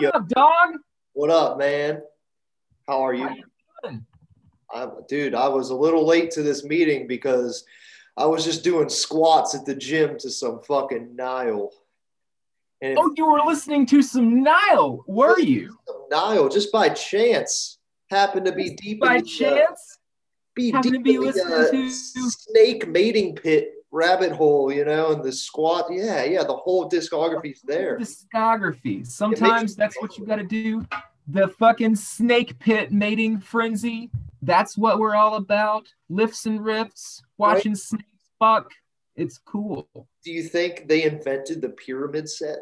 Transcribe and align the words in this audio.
Yo, 0.00 0.06
What 0.10 0.14
up, 0.14 0.28
dog? 0.28 0.68
what 1.14 1.30
up, 1.30 1.58
man? 1.58 2.02
How 2.86 3.02
are 3.06 3.14
you? 3.14 3.28
How 3.28 3.90
you 3.90 5.04
dude, 5.08 5.34
I 5.34 5.48
was 5.48 5.70
a 5.70 5.74
little 5.74 6.06
late 6.06 6.30
to 6.32 6.42
this 6.42 6.64
meeting 6.64 7.06
because 7.06 7.64
I 8.16 8.26
was 8.26 8.44
just 8.44 8.62
doing 8.64 8.88
squats 8.88 9.54
at 9.54 9.64
the 9.64 9.74
gym 9.74 10.18
to 10.18 10.30
some 10.30 10.60
fucking 10.60 11.16
Nile. 11.16 11.70
And 12.80 12.96
Oh, 12.98 13.12
you 13.16 13.26
were 13.26 13.40
listening 13.40 13.86
to 13.86 14.02
some 14.02 14.42
Nile, 14.42 15.02
were 15.06 15.38
you? 15.40 15.76
Nile, 16.10 16.48
just 16.48 16.70
by 16.70 16.90
chance, 16.90 17.78
happened 18.10 18.46
to 18.46 18.52
be 18.52 18.70
deep 18.74 19.00
By 19.00 19.16
in 19.16 19.24
the, 19.24 19.46
uh, 19.46 19.56
chance? 19.56 19.98
be 20.54 20.70
happened 20.70 20.92
to 20.92 20.98
deep 20.98 21.04
be 21.04 21.14
in 21.14 21.20
the, 21.22 21.42
uh, 21.44 21.70
to- 21.70 21.90
snake 21.90 22.86
mating 22.88 23.34
pit 23.34 23.72
rabbit 23.90 24.32
hole, 24.32 24.72
you 24.72 24.84
know, 24.84 25.12
and 25.12 25.22
the 25.22 25.32
squat. 25.32 25.86
Yeah, 25.90 26.24
yeah, 26.24 26.44
the 26.44 26.56
whole 26.56 26.88
discography's 26.88 27.62
there. 27.62 27.98
Discography. 27.98 29.06
Sometimes 29.06 29.76
that's 29.76 30.00
what 30.00 30.18
you 30.18 30.26
got 30.26 30.36
to 30.36 30.44
do. 30.44 30.86
The 31.28 31.48
fucking 31.48 31.96
snake 31.96 32.58
pit 32.58 32.92
mating 32.92 33.40
frenzy. 33.40 34.10
That's 34.42 34.78
what 34.78 34.98
we're 34.98 35.16
all 35.16 35.34
about. 35.34 35.88
Lifts 36.08 36.46
and 36.46 36.60
riffs, 36.60 37.22
watching 37.36 37.74
snakes 37.74 38.04
fuck. 38.38 38.70
It's 39.16 39.38
cool. 39.38 39.88
Do 40.24 40.32
you 40.32 40.44
think 40.44 40.86
they 40.86 41.02
invented 41.02 41.60
the 41.60 41.70
pyramid 41.70 42.28
set, 42.28 42.58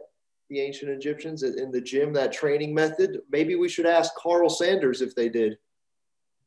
the 0.49 0.61
ancient 0.61 0.91
Egyptians, 0.91 1.43
in 1.43 1.71
the 1.71 1.80
gym, 1.80 2.13
that 2.15 2.33
training 2.33 2.74
method? 2.74 3.21
Maybe 3.30 3.57
we 3.57 3.69
should 3.69 3.87
ask 3.87 4.15
Karl 4.15 4.49
Sanders 4.49 5.02
if 5.02 5.15
they 5.15 5.29
did. 5.29 5.59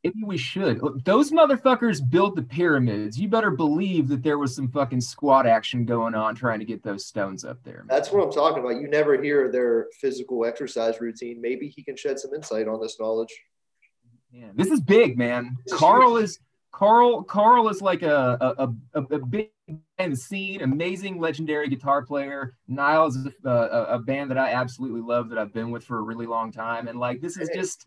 Maybe 0.04 0.24
we 0.24 0.38
should. 0.38 0.82
Look, 0.82 1.04
Those 1.04 1.32
motherfuckers 1.32 2.08
built 2.10 2.36
the 2.36 2.42
pyramids. 2.42 3.20
You 3.20 3.28
better 3.28 3.52
believe 3.52 4.08
that 4.08 4.24
there 4.24 4.38
was 4.38 4.56
some 4.56 4.70
fucking 4.70 5.02
squat 5.02 5.46
action 5.46 5.86
going 5.86 6.16
on 6.16 6.36
trying 6.36 6.60
to 6.60 6.66
get 6.66 6.82
those 6.84 7.06
stones 7.06 7.44
up 7.44 7.62
there. 7.64 7.80
man. 7.80 7.88
That's 7.90 8.12
what 8.12 8.24
I'm 8.24 8.32
talking 8.32 8.60
about. 8.60 8.80
You 8.82 8.88
never 8.88 9.22
hear 9.22 9.52
their 9.52 9.88
physical 10.00 10.46
exercise 10.46 11.02
routine. 11.02 11.42
Maybe 11.42 11.68
he 11.68 11.84
can 11.84 11.98
shed 11.98 12.18
some 12.18 12.34
insight 12.34 12.68
on 12.68 12.80
this 12.82 12.98
knowledge. 13.00 13.34
Yeah, 14.32 14.50
this 14.56 14.70
is 14.70 14.80
big, 14.80 15.18
man. 15.18 15.58
This 15.66 15.74
is 15.74 15.80
Karl 15.80 16.18
is 16.18 16.40
Karl. 16.72 17.24
Karl 17.24 17.68
is 17.68 17.82
like 17.82 18.04
a 18.04 18.38
a, 18.40 18.70
a, 18.94 19.02
a 19.02 19.20
big 19.20 19.50
the 19.98 20.16
scene, 20.16 20.62
amazing, 20.62 21.20
legendary 21.20 21.68
guitar 21.68 22.04
player. 22.04 22.56
Niles 22.68 23.16
is 23.16 23.28
a, 23.44 23.50
a, 23.50 23.84
a 23.96 24.00
band 24.00 24.32
that 24.32 24.38
I 24.38 24.52
absolutely 24.54 25.02
love 25.02 25.30
that 25.30 25.38
I've 25.38 25.54
been 25.54 25.72
with 25.72 25.84
for 25.84 25.98
a 25.98 26.02
really 26.02 26.26
long 26.26 26.52
time, 26.52 26.88
and 26.88 27.00
like 27.00 27.22
this 27.22 27.38
is 27.38 27.50
just 27.54 27.86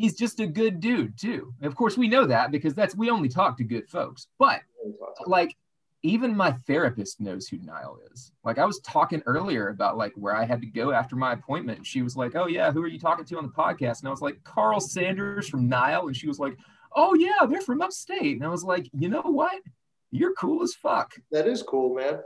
he's 0.00 0.16
just 0.16 0.40
a 0.40 0.46
good 0.46 0.80
dude 0.80 1.18
too. 1.18 1.52
Of 1.60 1.76
course, 1.76 1.98
we 1.98 2.08
know 2.08 2.24
that 2.24 2.50
because 2.50 2.74
that's 2.74 2.96
we 2.96 3.10
only 3.10 3.28
talk 3.28 3.58
to 3.58 3.64
good 3.64 3.86
folks, 3.86 4.28
but 4.38 4.62
like 5.26 5.54
even 6.02 6.34
my 6.34 6.52
therapist 6.52 7.20
knows 7.20 7.46
who 7.46 7.58
Nile 7.58 7.98
is. 8.10 8.32
Like 8.42 8.58
I 8.58 8.64
was 8.64 8.80
talking 8.80 9.22
earlier 9.26 9.68
about 9.68 9.98
like 9.98 10.12
where 10.14 10.34
I 10.34 10.46
had 10.46 10.62
to 10.62 10.66
go 10.66 10.92
after 10.92 11.16
my 11.16 11.34
appointment. 11.34 11.78
And 11.78 11.86
she 11.86 12.00
was 12.00 12.16
like, 12.16 12.34
Oh 12.34 12.46
yeah, 12.46 12.72
who 12.72 12.82
are 12.82 12.88
you 12.88 12.98
talking 12.98 13.26
to 13.26 13.36
on 13.36 13.44
the 13.44 13.52
podcast? 13.52 14.00
And 14.00 14.08
I 14.08 14.10
was 14.10 14.22
like, 14.22 14.42
Karl 14.42 14.80
Sanders 14.80 15.50
from 15.50 15.68
Nile. 15.68 16.06
And 16.06 16.16
she 16.16 16.26
was 16.26 16.38
like, 16.38 16.56
Oh 16.96 17.12
yeah, 17.12 17.44
they're 17.46 17.60
from 17.60 17.82
upstate. 17.82 18.36
And 18.36 18.44
I 18.44 18.48
was 18.48 18.64
like, 18.64 18.88
you 18.98 19.10
know 19.10 19.20
what? 19.20 19.60
You're 20.10 20.32
cool 20.32 20.62
as 20.62 20.74
fuck. 20.74 21.12
That 21.30 21.46
is 21.46 21.62
cool, 21.62 21.94
man. 21.94 22.20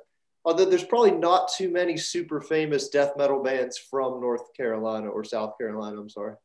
Although 0.45 0.67
there's 0.67 0.84
probably 0.84 1.11
not 1.11 1.50
too 1.52 1.70
many 1.70 1.97
super 1.97 2.41
famous 2.41 2.89
death 2.89 3.14
metal 3.17 3.42
bands 3.42 3.77
from 3.78 4.20
North 4.20 4.55
Carolina 4.55 5.08
or 5.08 5.25
South 5.25 5.58
Carolina. 5.58 6.00
I'm 6.00 6.08
sorry. 6.08 6.36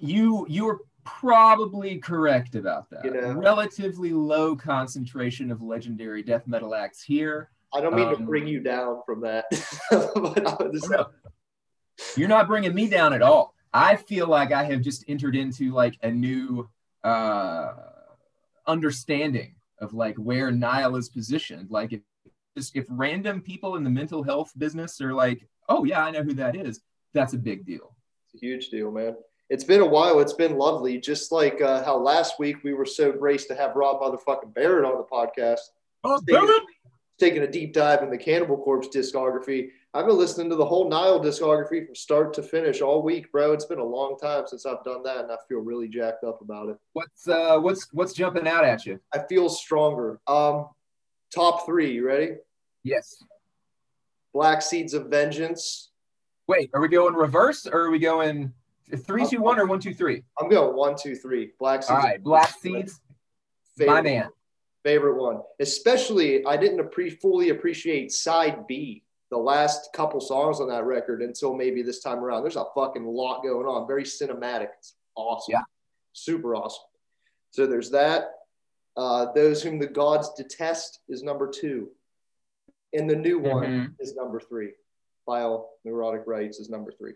You 0.00 0.46
you're 0.48 0.80
probably 1.04 1.98
correct 1.98 2.54
about 2.54 2.90
that. 2.90 3.04
You 3.04 3.12
know. 3.12 3.32
Relatively 3.32 4.12
low 4.12 4.54
concentration 4.54 5.50
of 5.50 5.62
legendary 5.62 6.22
death 6.22 6.46
metal 6.46 6.74
acts 6.74 7.02
here. 7.02 7.50
I 7.72 7.80
don't 7.80 7.94
mean 7.94 8.08
to 8.08 8.16
Um, 8.16 8.26
bring 8.26 8.46
you 8.46 8.60
down 8.60 9.02
from 9.04 9.20
that. 9.22 9.44
but 9.90 10.46
I 10.46 10.62
was 10.62 10.80
just, 10.80 10.90
No. 10.90 11.06
You're 12.16 12.28
not 12.28 12.46
bringing 12.46 12.74
me 12.74 12.88
down 12.88 13.12
at 13.12 13.22
all. 13.22 13.54
I 13.74 13.96
feel 13.96 14.26
like 14.28 14.52
I 14.52 14.64
have 14.64 14.80
just 14.80 15.04
entered 15.08 15.36
into 15.36 15.72
like 15.72 15.96
a 16.02 16.10
new 16.10 16.68
uh, 17.04 17.72
understanding 18.66 19.54
of 19.80 19.94
like 19.94 20.16
where 20.16 20.50
Nile 20.50 20.96
is 20.96 21.08
positioned. 21.08 21.70
Like 21.70 21.92
if 21.92 22.00
just 22.56 22.76
if 22.76 22.86
random 22.88 23.40
people 23.40 23.76
in 23.76 23.84
the 23.84 23.90
mental 23.90 24.22
health 24.22 24.52
business 24.58 25.00
are 25.00 25.14
like, 25.14 25.46
oh 25.68 25.84
yeah, 25.84 26.04
I 26.04 26.10
know 26.10 26.22
who 26.22 26.34
that 26.34 26.56
is, 26.56 26.80
that's 27.12 27.34
a 27.34 27.38
big 27.38 27.66
deal. 27.66 27.94
It's 28.26 28.42
a 28.42 28.46
huge 28.46 28.68
deal, 28.70 28.90
man. 28.90 29.16
It's 29.50 29.64
been 29.64 29.80
a 29.80 29.86
while. 29.86 30.20
It's 30.20 30.34
been 30.34 30.58
lovely. 30.58 30.98
Just 30.98 31.32
like 31.32 31.60
uh, 31.60 31.82
how 31.84 31.96
last 31.96 32.38
week 32.38 32.62
we 32.64 32.74
were 32.74 32.84
so 32.84 33.12
graced 33.12 33.48
to 33.48 33.54
have 33.54 33.76
Rob 33.76 34.00
motherfucking 34.00 34.54
Barrett 34.54 34.84
on 34.84 34.98
the 34.98 35.04
podcast, 35.04 35.60
Oh, 36.04 36.20
taking 37.18 37.42
a 37.42 37.50
deep 37.50 37.72
dive 37.72 38.02
in 38.02 38.10
the 38.10 38.18
Cannibal 38.18 38.56
Corpse 38.58 38.88
discography. 38.94 39.70
I've 39.94 40.06
been 40.06 40.18
listening 40.18 40.50
to 40.50 40.56
the 40.56 40.66
whole 40.66 40.88
Nile 40.88 41.18
discography 41.18 41.84
from 41.84 41.94
start 41.94 42.34
to 42.34 42.42
finish 42.42 42.82
all 42.82 43.02
week, 43.02 43.32
bro. 43.32 43.52
It's 43.52 43.64
been 43.64 43.78
a 43.78 43.84
long 43.84 44.16
time 44.18 44.44
since 44.46 44.66
I've 44.66 44.84
done 44.84 45.02
that, 45.04 45.18
and 45.24 45.32
I 45.32 45.36
feel 45.48 45.58
really 45.60 45.88
jacked 45.88 46.24
up 46.24 46.40
about 46.42 46.68
it. 46.68 46.76
What's 46.92 47.26
uh 47.26 47.58
what's 47.58 47.88
what's 47.92 48.12
jumping 48.12 48.46
out 48.46 48.64
at 48.64 48.84
you? 48.86 49.00
I 49.14 49.20
feel 49.28 49.48
stronger. 49.48 50.20
Um, 50.26 50.68
top 51.34 51.64
three. 51.66 51.92
You 51.92 52.06
ready? 52.06 52.32
Yes. 52.84 53.24
Black 54.34 54.62
Seeds 54.62 54.94
of 54.94 55.06
Vengeance. 55.06 55.90
Wait, 56.46 56.70
are 56.74 56.80
we 56.80 56.88
going 56.88 57.14
reverse 57.14 57.66
or 57.66 57.86
are 57.86 57.90
we 57.90 57.98
going 57.98 58.52
three, 58.96 59.26
two, 59.26 59.40
one, 59.40 59.58
or 59.58 59.66
one, 59.66 59.80
two, 59.80 59.94
three? 59.94 60.22
I'm 60.40 60.48
going 60.48 60.76
one, 60.76 60.96
two, 61.00 61.14
three. 61.14 61.52
Black 61.58 61.82
Seeds. 61.82 61.90
All 61.90 61.96
right, 61.98 62.22
Black 62.22 62.54
Seeds, 62.60 63.00
Favorite 63.76 63.94
my 63.94 64.02
man. 64.02 64.28
favorite 64.84 65.16
one. 65.20 65.40
Especially, 65.60 66.44
I 66.46 66.56
didn't 66.56 66.78
appre- 66.86 67.20
fully 67.20 67.50
appreciate 67.50 68.12
side 68.12 68.66
B, 68.66 69.04
the 69.30 69.36
last 69.38 69.90
couple 69.92 70.20
songs 70.20 70.60
on 70.60 70.68
that 70.68 70.84
record 70.84 71.22
until 71.22 71.54
maybe 71.54 71.82
this 71.82 72.00
time 72.02 72.18
around. 72.18 72.42
There's 72.42 72.56
a 72.56 72.64
fucking 72.74 73.04
lot 73.04 73.42
going 73.42 73.66
on. 73.66 73.86
Very 73.86 74.04
cinematic. 74.04 74.68
It's 74.78 74.94
awesome. 75.14 75.52
Yeah. 75.52 75.62
Super 76.12 76.54
awesome. 76.56 76.84
So 77.50 77.66
there's 77.66 77.90
that. 77.90 78.30
Uh, 78.96 79.32
Those 79.32 79.62
Whom 79.62 79.78
the 79.78 79.86
Gods 79.86 80.32
Detest 80.34 81.00
is 81.08 81.22
number 81.22 81.48
two. 81.48 81.88
And 82.94 83.08
the 83.08 83.14
new 83.16 83.38
one 83.38 83.64
Mhm. 83.64 83.94
is 84.00 84.14
number 84.16 84.40
three. 84.40 84.72
Vile 85.26 85.70
Nilotic 85.86 86.26
Rites 86.26 86.58
is 86.58 86.68
number 86.70 86.90
three. 86.90 87.12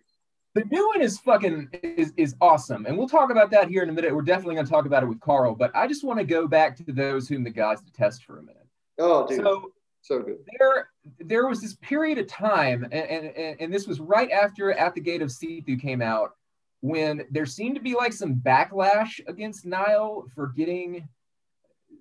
The 0.54 0.64
new 0.70 0.86
one 0.88 1.00
is 1.00 1.18
fucking 1.18 1.70
is, 1.82 2.12
is 2.16 2.36
awesome, 2.40 2.84
and 2.86 2.98
we'll 2.98 3.08
talk 3.08 3.30
about 3.30 3.50
that 3.52 3.68
here 3.68 3.82
in 3.82 3.88
a 3.88 3.92
minute. 3.92 4.14
We're 4.14 4.22
definitely 4.22 4.56
going 4.56 4.66
to 4.66 4.72
talk 4.72 4.84
about 4.84 5.02
it 5.02 5.06
with 5.06 5.20
Karl, 5.20 5.54
but 5.54 5.74
I 5.74 5.86
just 5.86 6.04
want 6.04 6.18
to 6.18 6.24
go 6.24 6.46
back 6.46 6.76
to 6.76 6.92
those 6.92 7.26
whom 7.26 7.42
the 7.42 7.50
gods 7.50 7.80
detest 7.80 8.24
for 8.24 8.38
a 8.38 8.42
minute. 8.42 8.66
Oh, 8.98 9.26
dude. 9.26 9.38
So 9.38 9.72
so 10.02 10.20
good. 10.20 10.38
there, 10.58 10.88
there 11.20 11.46
was 11.46 11.60
this 11.62 11.76
period 11.76 12.18
of 12.18 12.26
time, 12.26 12.84
and, 12.84 12.94
and 12.94 13.60
and 13.60 13.72
this 13.72 13.86
was 13.86 14.00
right 14.00 14.30
after 14.30 14.72
At 14.72 14.94
the 14.94 15.00
Gate 15.00 15.22
of 15.22 15.30
Sethu 15.30 15.80
came 15.80 16.02
out, 16.02 16.32
when 16.80 17.24
there 17.30 17.46
seemed 17.46 17.76
to 17.76 17.80
be 17.80 17.94
like 17.94 18.12
some 18.12 18.34
backlash 18.34 19.20
against 19.28 19.64
Nile 19.64 20.26
for 20.34 20.48
getting 20.48 21.08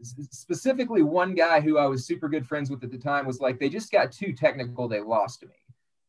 specifically 0.04 1.04
one 1.04 1.36
guy 1.36 1.62
who 1.62 1.78
I 1.78 1.86
was 1.86 2.06
super 2.06 2.28
good 2.28 2.46
friends 2.46 2.72
with 2.72 2.84
at 2.84 2.92
the 2.92 2.98
time 2.98 3.26
was 3.26 3.40
like, 3.40 3.60
they 3.60 3.70
just 3.70 3.92
got 3.92 4.12
too 4.12 4.34
technical, 4.34 4.88
they 4.88 5.00
lost 5.00 5.44
me. 5.44 5.50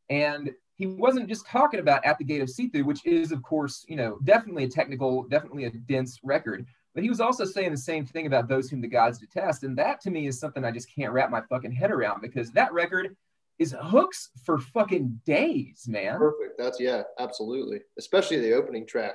And 0.09 0.51
he 0.77 0.87
wasn't 0.87 1.29
just 1.29 1.47
talking 1.47 1.81
about 1.81 2.05
At 2.05 2.19
the 2.19 2.25
Gate 2.25 2.41
of 2.41 2.49
Sethu, 2.49 2.85
which 2.85 3.05
is, 3.05 3.33
of 3.33 3.43
course, 3.43 3.85
you 3.89 3.97
know, 3.97 4.19
definitely 4.25 4.65
a 4.65 4.69
technical, 4.69 5.25
definitely 5.25 5.65
a 5.65 5.71
dense 5.71 6.19
record. 6.23 6.67
But 6.95 7.03
he 7.03 7.09
was 7.09 7.21
also 7.21 7.45
saying 7.45 7.71
the 7.71 7.77
same 7.77 8.05
thing 8.05 8.27
about 8.27 8.49
those 8.49 8.69
whom 8.69 8.81
the 8.81 8.89
gods 8.89 9.19
detest. 9.19 9.65
And 9.65 9.77
that 9.79 10.01
to 10.03 10.11
me 10.11 10.27
is 10.27 10.39
something 10.39 10.65
I 10.65 10.71
just 10.71 10.95
can't 10.95 11.13
wrap 11.13 11.31
my 11.31 11.41
fucking 11.49 11.73
head 11.73 11.91
around 11.91 12.21
because 12.21 12.51
that 12.53 12.73
record 12.73 13.17
is 13.59 13.75
hooks 13.81 14.31
for 14.45 14.59
fucking 14.59 15.21
days, 15.25 15.85
man. 15.87 16.19
Perfect. 16.19 16.59
That's, 16.59 16.81
yeah, 16.81 17.03
absolutely. 17.19 17.81
Especially 17.99 18.41
the 18.41 18.53
opening 18.53 18.87
track. 18.87 19.15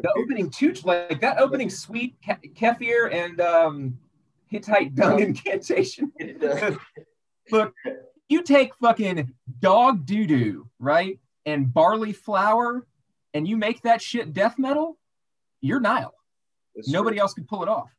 The 0.00 0.12
opening 0.16 0.50
two, 0.50 0.72
like 0.84 1.20
that 1.20 1.38
opening 1.38 1.68
sweet 1.68 2.16
Ke- 2.26 2.54
Kafir 2.54 3.08
and 3.08 3.38
um, 3.40 3.98
Hittite 4.46 4.94
dung 4.94 5.20
incantation. 5.20 6.10
Look, 7.50 7.74
you 8.30 8.42
take 8.42 8.74
fucking 8.76 9.32
dog 9.60 10.06
doo 10.06 10.26
doo, 10.26 10.68
right? 10.78 11.18
And 11.46 11.72
barley 11.72 12.12
flour, 12.12 12.86
and 13.34 13.46
you 13.46 13.56
make 13.56 13.82
that 13.82 14.00
shit 14.00 14.32
death 14.32 14.58
metal, 14.58 14.98
you're 15.60 15.80
Nile. 15.80 16.14
It's 16.74 16.88
Nobody 16.88 17.16
true. 17.16 17.22
else 17.22 17.34
could 17.34 17.48
pull 17.48 17.62
it 17.62 17.68
off. 17.68 17.90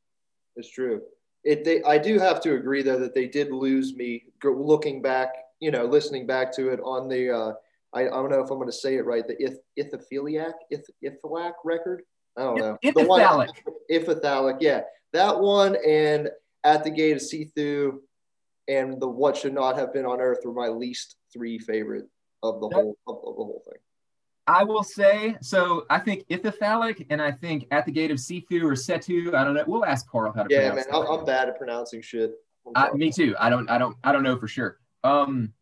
It's 0.55 0.69
true. 0.69 1.01
It, 1.43 1.63
they, 1.63 1.81
I 1.83 1.97
do 1.97 2.19
have 2.19 2.41
to 2.41 2.53
agree 2.53 2.83
though 2.83 2.99
that 2.99 3.13
they 3.15 3.27
did 3.27 3.51
lose 3.51 3.95
me 3.95 4.23
looking 4.43 5.01
back, 5.01 5.29
you 5.59 5.71
know, 5.71 5.85
listening 5.85 6.27
back 6.27 6.53
to 6.55 6.69
it 6.69 6.79
on 6.83 7.07
the, 7.09 7.31
uh, 7.31 7.53
I, 7.93 8.03
I 8.03 8.09
don't 8.09 8.29
know 8.29 8.41
if 8.41 8.49
I'm 8.49 8.57
going 8.57 8.67
to 8.67 8.71
say 8.73 8.95
it 8.95 9.05
right, 9.05 9.25
the 9.27 9.35
Ith, 9.43 9.59
Ithophiliac, 9.77 10.53
Ith, 10.69 10.89
record. 11.63 12.03
I 12.37 12.43
don't 12.43 12.57
know. 12.57 12.77
The 12.83 13.03
one- 13.05 13.21
Ithithalic. 13.21 13.49
Ithithalic, 13.91 14.57
yeah. 14.61 14.81
That 15.13 15.39
one 15.39 15.75
and 15.85 16.29
At 16.63 16.83
the 16.83 16.89
Gate 16.89 17.17
of 17.17 17.21
Sethu 17.21 17.99
and 18.71 18.99
the 18.99 19.07
What 19.07 19.35
Should 19.37 19.53
Not 19.53 19.77
Have 19.77 19.93
Been 19.93 20.05
on 20.05 20.21
Earth 20.21 20.39
were 20.45 20.53
my 20.53 20.69
least 20.69 21.17
three 21.33 21.59
favorite 21.59 22.05
of 22.41 22.61
the 22.61 22.69
whole 22.69 22.97
of, 23.05 23.17
of 23.17 23.35
the 23.35 23.43
whole 23.43 23.61
thing. 23.65 23.79
I 24.47 24.63
will 24.63 24.83
say, 24.83 25.35
so 25.41 25.85
I 25.89 25.99
think 25.99 26.27
Ithithalic 26.29 27.05
and 27.09 27.21
I 27.21 27.31
think 27.31 27.67
At 27.71 27.85
the 27.85 27.91
Gate 27.91 28.11
of 28.11 28.17
Sifu 28.17 28.63
or 28.63 28.71
Setu, 28.71 29.35
I 29.35 29.43
don't 29.43 29.53
know. 29.53 29.63
We'll 29.67 29.85
ask 29.85 30.09
Karl 30.09 30.33
how 30.33 30.43
to 30.43 30.53
Yeah, 30.53 30.73
man, 30.73 30.85
I'm. 30.91 31.05
I'm 31.05 31.25
bad 31.25 31.49
at 31.49 31.57
pronouncing 31.57 32.01
shit. 32.01 32.31
I'm 32.65 32.73
I, 32.75 32.87
sorry. 32.87 32.97
me 32.97 33.11
too. 33.11 33.35
I 33.39 33.49
don't. 33.49 33.69
I 33.69 33.77
don't. 33.77 33.95
I 34.03 34.11
don't 34.11 34.23
know 34.23 34.37
for 34.37 34.47
sure. 34.47 34.79
Um, 35.03 35.53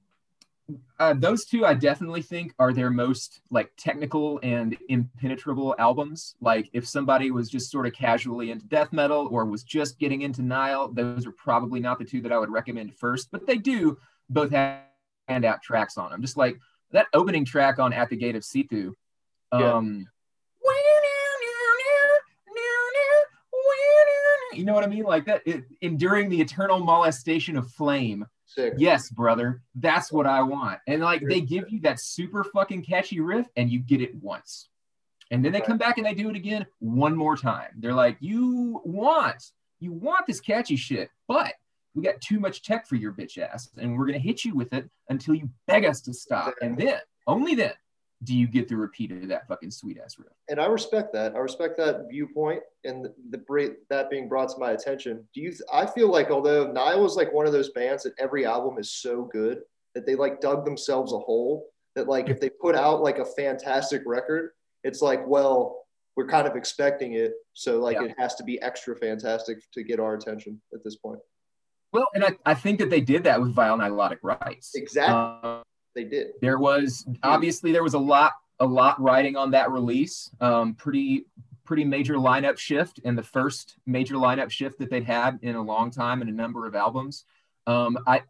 uh, 1.00 1.14
those 1.14 1.46
two 1.46 1.66
I 1.66 1.74
definitely 1.74 2.22
think 2.22 2.54
are 2.60 2.74
their 2.74 2.90
most 2.90 3.42
like 3.50 3.72
technical 3.78 4.40
and 4.44 4.78
impenetrable 4.90 5.76
albums. 5.80 6.36
Like 6.42 6.70
if 6.74 6.88
somebody 6.88 7.32
was 7.32 7.50
just 7.50 7.72
sort 7.72 7.88
of 7.88 7.94
casually 7.94 8.52
into 8.52 8.66
death 8.66 8.92
metal 8.92 9.28
or 9.32 9.46
was 9.46 9.64
just 9.64 10.00
getting 10.00 10.22
into 10.22 10.42
Nile, 10.42 10.90
those 10.90 11.26
are 11.26 11.32
probably 11.32 11.80
not 11.80 12.00
the 12.00 12.06
two 12.06 12.22
that 12.22 12.32
I 12.32 12.38
would 12.38 12.52
recommend 12.52 12.94
first. 12.96 13.30
But 13.32 13.48
they 13.48 13.58
do 13.58 13.98
both 14.30 14.52
have 14.52 14.82
standout 15.30 15.62
tracks 15.62 15.98
on 15.98 16.12
them. 16.12 16.22
Just 16.22 16.38
like 16.38 16.60
that 16.92 17.08
opening 17.14 17.46
track 17.46 17.80
on 17.80 17.94
At 17.94 18.10
the 18.10 18.18
Gate 18.18 18.36
of 18.36 18.44
Situ. 18.44 18.94
Um, 19.52 20.08
You 24.54 24.66
know 24.66 24.74
what 24.74 24.84
I 24.84 24.88
mean? 24.88 25.04
Like 25.04 25.26
that, 25.26 25.42
it, 25.46 25.64
enduring 25.82 26.30
the 26.30 26.42
eternal 26.42 26.80
molestation 26.80 27.56
of 27.56 27.72
flame 27.72 28.26
Sick. 28.50 28.74
Yes, 28.78 29.12
brother. 29.12 29.62
That's 29.76 30.12
what 30.12 30.26
I 30.26 30.42
want. 30.42 30.80
And 30.88 31.04
like 31.04 31.22
they 31.22 31.40
give 31.40 31.70
you 31.70 31.80
that 31.82 32.00
super 32.00 32.44
fucking 32.44 32.84
catchy 32.84 33.20
riff 33.20 33.46
and 33.56 33.70
you 33.70 33.78
get 33.78 34.02
it 34.02 34.16
once. 34.16 34.70
And 35.30 35.46
then 35.46 35.52
they 35.52 35.62
come 35.62 35.78
back 35.78 36.00
and 36.00 36.08
they 36.08 36.16
do 36.16 36.32
it 36.32 36.36
again 36.36 36.66
one 36.80 37.16
more 37.16 37.38
time. 37.38 37.70
They're 37.78 37.94
like, 37.94 38.18
you 38.20 38.82
want, 38.84 39.52
you 39.80 39.92
want 39.92 40.26
this 40.26 40.42
catchy 40.42 40.76
shit, 40.76 41.12
but 41.28 41.54
we 41.94 42.02
got 42.02 42.20
too 42.22 42.40
much 42.40 42.64
tech 42.64 42.88
for 42.88 42.96
your 42.96 43.14
bitch 43.14 43.38
ass. 43.38 43.70
And 43.78 43.96
we're 43.96 44.08
going 44.08 44.20
to 44.20 44.28
hit 44.28 44.44
you 44.44 44.56
with 44.56 44.74
it 44.74 44.90
until 45.10 45.36
you 45.36 45.48
beg 45.68 45.86
us 45.86 46.02
to 46.02 46.14
stop. 46.14 46.56
And 46.64 46.76
then, 46.76 46.98
only 47.28 47.54
then, 47.54 47.74
do 48.24 48.36
you 48.36 48.48
get 48.48 48.68
the 48.68 48.76
repeat 48.76 49.12
of 49.12 49.28
that 49.30 49.48
fucking 49.48 49.72
sweet 49.72 49.98
ass 50.04 50.18
riff? 50.18 50.34
And 50.50 50.60
I 50.60 50.66
respect 50.66 51.14
that. 51.14 51.36
I 51.36 51.40
respect 51.40 51.78
that 51.78 52.08
viewpoint 52.10 52.62
and 52.84 53.06
the, 53.06 53.14
the 53.30 53.76
that 53.90 54.10
being 54.10 54.28
brought 54.28 54.50
to 54.50 54.60
my 54.60 54.72
attention. 54.72 55.26
Do 55.34 55.42
you? 55.42 55.54
I 55.72 55.86
feel 55.86 56.12
like 56.12 56.30
although 56.30 56.72
Nile 56.72 57.06
is 57.06 57.16
like 57.16 57.32
one 57.32 57.46
of 57.46 57.54
those 57.54 57.70
bands 57.70 58.04
that 58.04 58.14
every 58.20 58.46
album 58.46 58.78
is 58.78 58.92
so 58.92 59.30
good 59.32 59.60
that 59.96 60.06
they 60.06 60.16
like 60.16 60.42
dug 60.42 60.66
themselves 60.66 61.14
a 61.14 61.20
hole. 61.20 61.68
That 61.96 62.08
like 62.08 62.30
if 62.30 62.40
they 62.40 62.50
put 62.50 62.76
out 62.76 63.02
like 63.02 63.18
a 63.18 63.26
fantastic 63.26 64.04
record, 64.06 64.52
it's 64.84 65.02
like 65.02 65.26
well 65.26 65.86
we're 66.16 66.28
kind 66.28 66.48
of 66.48 66.56
expecting 66.56 67.14
it, 67.14 67.34
so 67.54 67.80
like 67.80 67.96
yeah. 67.96 68.08
it 68.08 68.16
has 68.18 68.36
to 68.36 68.44
be 68.44 68.62
extra 68.62 68.96
fantastic 68.96 69.60
to 69.74 69.84
get 69.84 70.00
our 70.00 70.16
attention 70.16 70.62
at 70.74 70.84
this 70.84 70.98
point. 70.98 71.20
Well, 71.92 72.08
and 72.14 72.24
I, 72.24 72.32
I 72.46 72.54
think 72.54 72.80
that 72.80 72.90
they 72.90 73.02
did 73.02 73.24
that 73.24 73.42
with 73.42 73.54
Vile 73.54 73.78
Nilotic 73.78 74.20
Rites. 74.22 74.76
Exactly. 74.76 75.16
Uh, 75.16 75.62
they 75.96 76.04
did. 76.04 76.28
There 76.42 76.60
was 76.60 77.08
obviously 77.24 77.72
there 77.72 77.84
was 77.84 77.94
a 77.94 78.00
lot 78.00 78.34
a 78.60 78.66
lot 78.66 79.02
riding 79.02 79.36
on 79.36 79.52
that 79.52 79.72
release. 79.72 80.30
Um, 80.42 80.76
pretty 80.76 81.26
pretty 81.66 81.86
major 81.86 82.16
lineup 82.16 82.58
shift 82.58 83.00
and 83.06 83.18
the 83.18 83.24
first 83.24 83.78
major 83.86 84.16
lineup 84.16 84.50
shift 84.50 84.80
that 84.80 84.90
they'd 84.90 85.04
had 85.04 85.38
in 85.44 85.56
a 85.56 85.62
long 85.62 85.92
time 85.92 86.22
in 86.22 86.28
a 86.28 86.32
number 86.32 86.66
of 86.66 86.76
albums. 86.76 87.26
Um, 87.68 87.98
I 88.08 88.24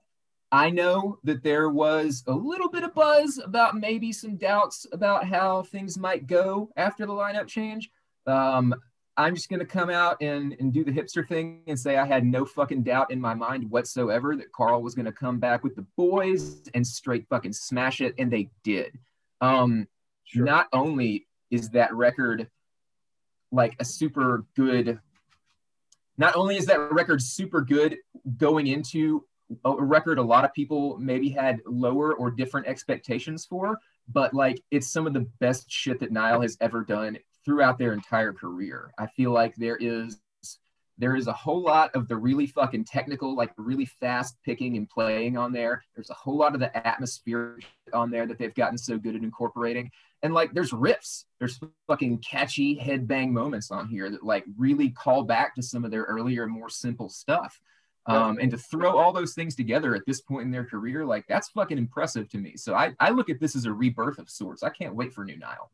I 0.52 0.70
know 0.72 1.20
that 1.24 1.44
there 1.44 1.70
was 1.70 2.24
a 2.28 2.34
little 2.34 2.70
bit 2.70 2.84
of 2.84 2.94
buzz 2.94 3.40
about 3.44 3.78
maybe 3.78 4.12
some 4.12 4.36
doubts 4.36 4.86
about 4.92 5.26
how 5.26 5.64
things 5.64 5.98
might 5.98 6.28
go 6.28 6.70
after 6.76 7.06
the 7.06 7.14
lineup 7.14 7.48
change. 7.48 7.90
Um, 8.26 8.74
I'm 9.18 9.36
just 9.36 9.50
going 9.50 9.60
to 9.60 9.66
come 9.66 9.90
out 9.90 10.22
and, 10.22 10.56
and 10.60 10.72
do 10.72 10.84
the 10.84 10.92
hipster 10.92 11.28
thing 11.28 11.62
and 11.68 11.78
say 11.78 11.98
I 11.98 12.06
had 12.06 12.24
no 12.24 12.46
fucking 12.46 12.84
doubt 12.84 13.12
in 13.12 13.20
my 13.20 13.34
mind 13.34 13.70
whatsoever 13.70 14.36
that 14.38 14.52
Karl 14.54 14.82
was 14.82 14.96
going 14.96 15.06
to 15.06 15.12
come 15.12 15.40
back 15.40 15.64
with 15.64 15.76
the 15.76 15.86
boys 15.98 16.62
and 16.74 16.86
straight 16.88 17.28
fucking 17.30 17.54
smash 17.54 18.00
it. 18.00 18.16
And 18.18 18.32
they 18.32 18.50
did. 18.64 18.98
Um, 19.42 19.88
sure. 20.24 20.46
Not 20.46 20.68
only 20.72 21.28
is 21.52 21.70
that 21.72 21.94
record 21.94 22.48
like 23.52 23.76
a 23.80 23.86
super 23.86 24.46
good, 24.56 25.00
not 26.18 26.36
only 26.36 26.56
is 26.56 26.68
that 26.68 26.92
record 26.92 27.22
super 27.22 27.62
good 27.62 27.98
going 28.38 28.68
into 28.68 29.26
a 29.66 29.84
record 29.84 30.20
a 30.20 30.24
lot 30.24 30.46
of 30.46 30.54
people 30.54 30.98
maybe 31.00 31.30
had 31.30 31.60
lower 31.66 32.14
or 32.14 32.30
different 32.30 32.68
expectations 32.68 33.46
for, 33.46 33.80
but 34.08 34.34
like 34.34 34.62
it's 34.72 34.92
some 34.92 35.08
of 35.08 35.14
the 35.14 35.28
best 35.40 35.72
shit 35.72 36.00
that 36.00 36.12
Nile 36.12 36.42
has 36.42 36.58
ever 36.62 36.84
done 36.84 37.18
throughout 37.46 37.78
their 37.78 37.94
entire 37.94 38.34
career. 38.34 38.92
I 38.98 39.08
feel 39.08 39.32
like 39.32 39.56
there 39.56 39.78
is 39.78 40.20
there 41.00 41.16
is 41.16 41.28
a 41.28 41.34
whole 41.34 41.62
lot 41.62 41.96
of 41.96 42.10
the 42.10 42.18
really 42.18 42.46
fucking 42.46 42.84
technical, 42.84 43.34
like 43.34 43.54
really 43.58 43.86
fast 43.86 44.36
picking 44.44 44.76
and 44.76 44.88
playing 44.88 45.38
on 45.38 45.54
there. 45.54 45.82
There's 45.96 46.10
a 46.10 46.14
whole 46.14 46.36
lot 46.36 46.54
of 46.54 46.60
the 46.60 46.76
atmosphere 46.86 47.58
on 47.94 48.12
there 48.12 48.28
that 48.28 48.38
they've 48.38 48.54
gotten 48.54 48.78
so 48.78 48.98
good 48.98 49.16
at 49.16 49.24
incorporating. 49.24 49.92
And 50.24 50.34
like 50.34 50.54
there's 50.54 50.72
riffs, 50.72 51.24
there's 51.40 51.58
fucking 51.88 52.18
catchy 52.18 52.78
headbang 52.78 53.30
moments 53.30 53.72
on 53.72 53.88
here 53.88 54.10
that 54.10 54.24
like 54.24 54.44
really 54.58 54.90
call 54.90 55.24
back 55.24 55.56
to 55.56 55.64
some 55.64 55.86
of 55.86 55.92
their 55.92 56.04
earlier, 56.04 56.46
more 56.48 56.70
simple 56.70 57.08
stuff. 57.08 57.62
Um, 58.06 58.40
and 58.42 58.50
to 58.52 58.58
throw 58.58 58.98
all 58.98 59.14
those 59.14 59.36
things 59.36 59.56
together 59.56 59.94
at 59.94 60.06
this 60.08 60.20
point 60.20 60.46
in 60.46 60.52
their 60.52 60.66
career, 60.66 61.06
like 61.06 61.26
that's 61.30 61.50
fucking 61.50 61.78
impressive 61.78 62.28
to 62.30 62.40
me. 62.40 62.58
So 62.58 62.74
I, 62.74 62.94
I 63.00 63.12
look 63.12 63.30
at 63.30 63.40
this 63.40 63.56
as 63.56 63.66
a 63.66 63.72
rebirth 63.72 64.18
of 64.18 64.30
sorts. 64.30 64.64
I 64.64 64.70
can't 64.70 64.96
wait 64.96 65.14
for 65.14 65.24
New 65.24 65.38
Nile. 65.38 65.70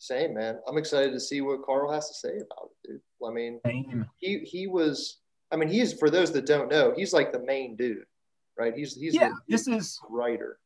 Same 0.00 0.32
man. 0.32 0.58
I'm 0.66 0.78
excited 0.78 1.12
to 1.12 1.20
see 1.20 1.42
what 1.42 1.62
Karl 1.62 1.92
has 1.92 2.08
to 2.08 2.14
say 2.14 2.36
about 2.36 2.70
it, 2.84 2.88
dude. 2.88 3.00
I 3.24 3.30
mean, 3.30 3.60
Same. 3.66 4.06
he 4.16 4.38
he 4.38 4.66
was. 4.66 5.18
I 5.52 5.56
mean, 5.56 5.68
he's 5.68 5.92
for 5.92 6.08
those 6.08 6.32
that 6.32 6.46
don't 6.46 6.70
know, 6.70 6.94
he's 6.96 7.12
like 7.12 7.32
the 7.32 7.44
main 7.44 7.76
dude, 7.76 8.06
right? 8.58 8.72
He's 8.74 8.96
he's 8.96 9.14
yeah. 9.14 9.32
This 9.46 9.68
is 9.68 10.00
writer. 10.08 10.58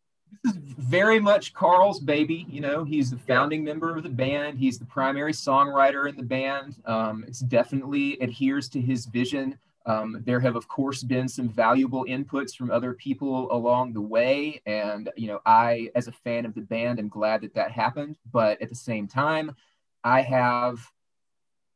This 0.44 0.54
is 0.54 0.62
very 0.78 1.18
much 1.18 1.52
Karl's 1.52 1.98
baby. 1.98 2.46
You 2.48 2.60
know, 2.60 2.84
he's 2.84 3.10
the 3.10 3.18
founding 3.18 3.64
member 3.64 3.96
of 3.96 4.04
the 4.04 4.08
band. 4.08 4.56
He's 4.56 4.78
the 4.78 4.84
primary 4.84 5.32
songwriter 5.32 6.08
in 6.08 6.16
the 6.16 6.22
band. 6.22 6.76
Um, 6.86 7.24
it's 7.26 7.40
definitely 7.40 8.16
adheres 8.20 8.68
to 8.70 8.80
his 8.80 9.06
vision 9.06 9.58
um, 9.86 10.22
there 10.24 10.40
have, 10.40 10.56
of 10.56 10.66
course, 10.66 11.02
been 11.02 11.28
some 11.28 11.48
valuable 11.48 12.06
inputs 12.06 12.54
from 12.54 12.70
other 12.70 12.94
people 12.94 13.52
along 13.52 13.92
the 13.92 14.00
way. 14.00 14.62
And, 14.64 15.10
you 15.16 15.28
know, 15.28 15.40
I, 15.44 15.90
as 15.94 16.08
a 16.08 16.12
fan 16.12 16.46
of 16.46 16.54
the 16.54 16.62
band, 16.62 16.98
am 16.98 17.08
glad 17.08 17.42
that 17.42 17.54
that 17.54 17.70
happened. 17.70 18.16
But 18.32 18.62
at 18.62 18.70
the 18.70 18.74
same 18.74 19.06
time, 19.06 19.54
I 20.02 20.22
have, 20.22 20.78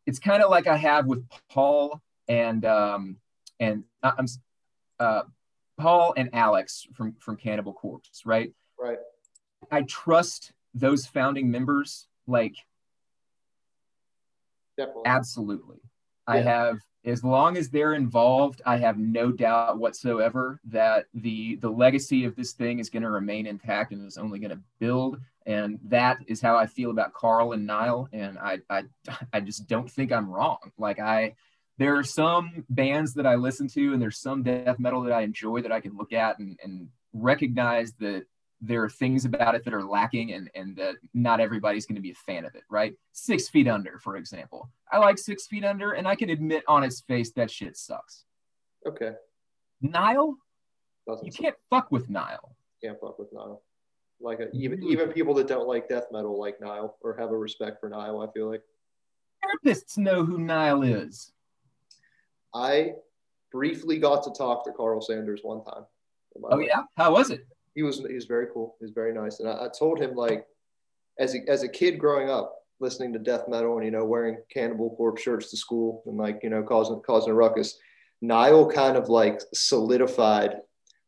it's 0.06 0.19
kind 0.19 0.43
of 0.43 0.50
like 0.50 0.66
I 0.66 0.76
have 0.76 1.06
with 1.06 1.26
Paul 1.50 2.00
and, 2.28 2.64
um, 2.64 3.16
and 3.60 3.84
uh, 4.02 4.12
I'm, 4.19 4.26
uh, 4.99 5.22
Paul 5.78 6.14
and 6.16 6.31
Alex 6.32 6.87
from, 6.94 7.14
from 7.20 7.37
Cannibal 7.37 7.75
Corpse, 7.75 8.22
right? 8.25 8.52
Right. 8.81 8.99
I 9.70 9.82
trust 9.82 10.52
those 10.72 11.06
founding 11.06 11.50
members, 11.50 12.08
like, 12.26 12.55
Definitely. 14.78 15.02
absolutely. 15.06 15.76
Yeah. 16.28 16.34
I 16.34 16.40
have 16.40 16.78
as 17.05 17.23
long 17.25 17.56
as 17.56 17.71
they're 17.71 17.95
involved, 17.95 18.61
I 18.67 18.79
have 18.79 18.99
no 18.99 19.31
doubt 19.31 19.79
whatsoever 19.79 20.61
that 20.65 21.06
the 21.15 21.56
the 21.56 21.71
legacy 21.71 22.25
of 22.25 22.37
this 22.37 22.53
thing 22.53 22.79
is 22.79 22.91
going 22.91 23.03
to 23.03 23.11
remain 23.11 23.47
intact 23.47 23.93
and 23.93 24.06
is 24.06 24.19
only 24.19 24.39
going 24.39 24.50
to 24.50 24.61
build. 24.79 25.21
And 25.47 25.79
that 25.85 26.19
is 26.27 26.41
how 26.41 26.56
I 26.56 26.67
feel 26.67 26.91
about 26.91 27.15
Karl 27.15 27.53
and 27.53 27.67
Nile. 27.67 28.09
And 28.12 28.39
I 28.39 28.59
I 28.69 28.85
I 29.32 29.41
just 29.41 29.67
don't 29.67 29.91
think 29.91 30.13
I'm 30.13 30.29
wrong. 30.29 30.58
Like 30.77 30.99
I 30.99 31.34
there 31.79 31.96
are 31.96 32.05
some 32.05 32.65
bands 32.69 33.15
that 33.15 33.27
I 33.27 33.37
listen 33.37 33.69
to 33.69 33.93
and 33.93 34.03
there's 34.03 34.19
some 34.19 34.43
death 34.43 34.81
metal 34.81 35.03
that 35.03 35.13
I 35.13 35.22
enjoy 35.22 35.63
that 35.63 35.70
I 35.70 35.81
can 35.81 35.96
look 35.96 36.13
at 36.13 36.41
and, 36.41 36.58
and 36.63 36.89
recognize 37.13 37.93
that 38.01 38.25
there 38.60 38.82
are 38.82 38.88
things 38.88 39.24
about 39.24 39.55
it 39.55 39.65
that 39.65 39.74
are 39.74 39.84
lacking 39.84 40.32
and, 40.32 40.50
and 40.55 40.77
that 40.77 40.96
not 41.15 41.41
everybody's 41.41 41.86
going 41.86 41.96
to 41.96 42.03
be 42.03 42.10
a 42.10 42.15
fan 42.15 42.44
of 42.44 42.55
it, 42.55 42.65
right? 42.69 42.94
Six 43.12 43.48
Feet 43.48 43.69
Under, 43.69 43.98
for 43.98 44.17
example. 44.17 44.69
I 44.91 44.98
like 44.98 45.19
Six 45.19 45.46
Feet 45.46 45.65
Under, 45.65 45.93
and 45.93 46.08
I 46.08 46.15
can 46.15 46.31
admit 46.31 46.65
on 46.67 46.82
its 46.82 47.00
face 47.00 47.31
that 47.32 47.50
shit 47.50 47.77
sucks. 47.77 48.24
Okay. 48.86 49.12
Nile? 49.81 50.36
Doesn't 51.06 51.24
you 51.24 51.32
can't 51.32 51.55
fuck 51.70 51.93
with 51.93 52.10
Nile. 52.10 52.56
Can't 52.82 52.98
fuck 53.00 53.19
with 53.19 53.32
Nile. 53.32 53.62
Like 54.20 54.41
a, 54.41 54.48
even 54.53 54.82
even 54.82 55.12
people 55.12 55.32
that 55.34 55.46
don't 55.46 55.69
like 55.69 55.88
death 55.88 56.06
metal 56.10 56.38
like 56.38 56.60
Nile 56.60 56.96
or 57.03 57.17
have 57.17 57.31
a 57.31 57.36
respect 57.36 57.81
for 57.81 57.88
Nile, 57.88 58.20
I 58.20 58.32
feel 58.32 58.50
like. 58.50 58.62
Therapists 59.65 59.96
know 59.96 60.24
who 60.24 60.38
Nile 60.38 60.82
is. 60.82 61.32
I 62.53 62.94
briefly 63.53 63.98
got 63.98 64.24
to 64.24 64.32
talk 64.32 64.65
to 64.65 64.72
Karl 64.72 65.00
Sanders 65.00 65.41
one 65.44 65.62
time. 65.62 65.84
Oh 66.43 66.56
life. 66.56 66.67
yeah, 66.69 66.82
how 66.96 67.12
was 67.12 67.31
it? 67.31 67.46
He 67.79 67.85
was 67.85 67.99
he 67.99 68.15
was 68.15 68.25
very 68.25 68.49
cool. 68.53 68.75
He 68.81 68.87
was 68.87 68.93
very 68.93 69.15
nice, 69.15 69.39
and 69.39 69.49
I, 69.49 69.67
I 69.67 69.69
told 69.69 70.01
him 70.01 70.17
like, 70.17 70.44
as 71.17 71.37
a, 71.37 71.39
as 71.49 71.63
a 71.63 71.69
kid 71.69 72.01
growing 72.01 72.29
up, 72.29 72.56
listening 72.81 73.13
to 73.13 73.20
death 73.20 73.44
metal 73.47 73.77
and 73.77 73.85
you 73.85 73.93
know 73.93 74.05
wearing 74.05 74.39
Cannibal 74.53 74.97
Corpse 74.97 75.23
shirts 75.23 75.49
to 75.53 75.56
school 75.56 76.03
and 76.06 76.17
like 76.17 76.41
you 76.43 76.51
know 76.51 76.65
causing 76.65 77.01
causing 77.06 77.31
a 77.31 77.35
ruckus. 77.35 77.79
Nile 78.20 78.69
kind 78.69 78.97
of 78.97 79.08
like 79.08 79.41
solidified 79.55 80.56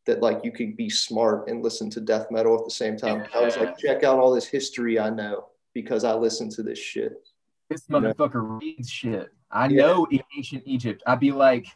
that 0.06 0.22
like 0.22 0.44
you 0.44 0.52
could 0.52 0.76
be 0.76 0.88
smart 0.88 1.48
and 1.48 1.60
listen 1.60 1.90
to 1.90 2.00
death 2.00 2.28
metal 2.30 2.56
at 2.56 2.64
the 2.64 2.70
same 2.70 2.96
time. 2.96 3.24
I 3.34 3.42
was 3.42 3.56
like, 3.56 3.76
check 3.76 4.04
out 4.04 4.20
all 4.20 4.32
this 4.32 4.46
history 4.46 5.00
I 5.00 5.10
know 5.10 5.48
because 5.74 6.04
I 6.04 6.14
listen 6.14 6.48
to 6.50 6.62
this 6.62 6.78
shit. 6.78 7.14
This 7.68 7.88
motherfucker 7.88 8.34
know? 8.34 8.60
reads 8.62 8.88
shit. 8.88 9.32
I 9.50 9.66
yeah. 9.66 9.86
know 9.86 10.06
ancient 10.36 10.62
Egypt. 10.66 11.02
I'd 11.04 11.18
be 11.18 11.32
like, 11.32 11.66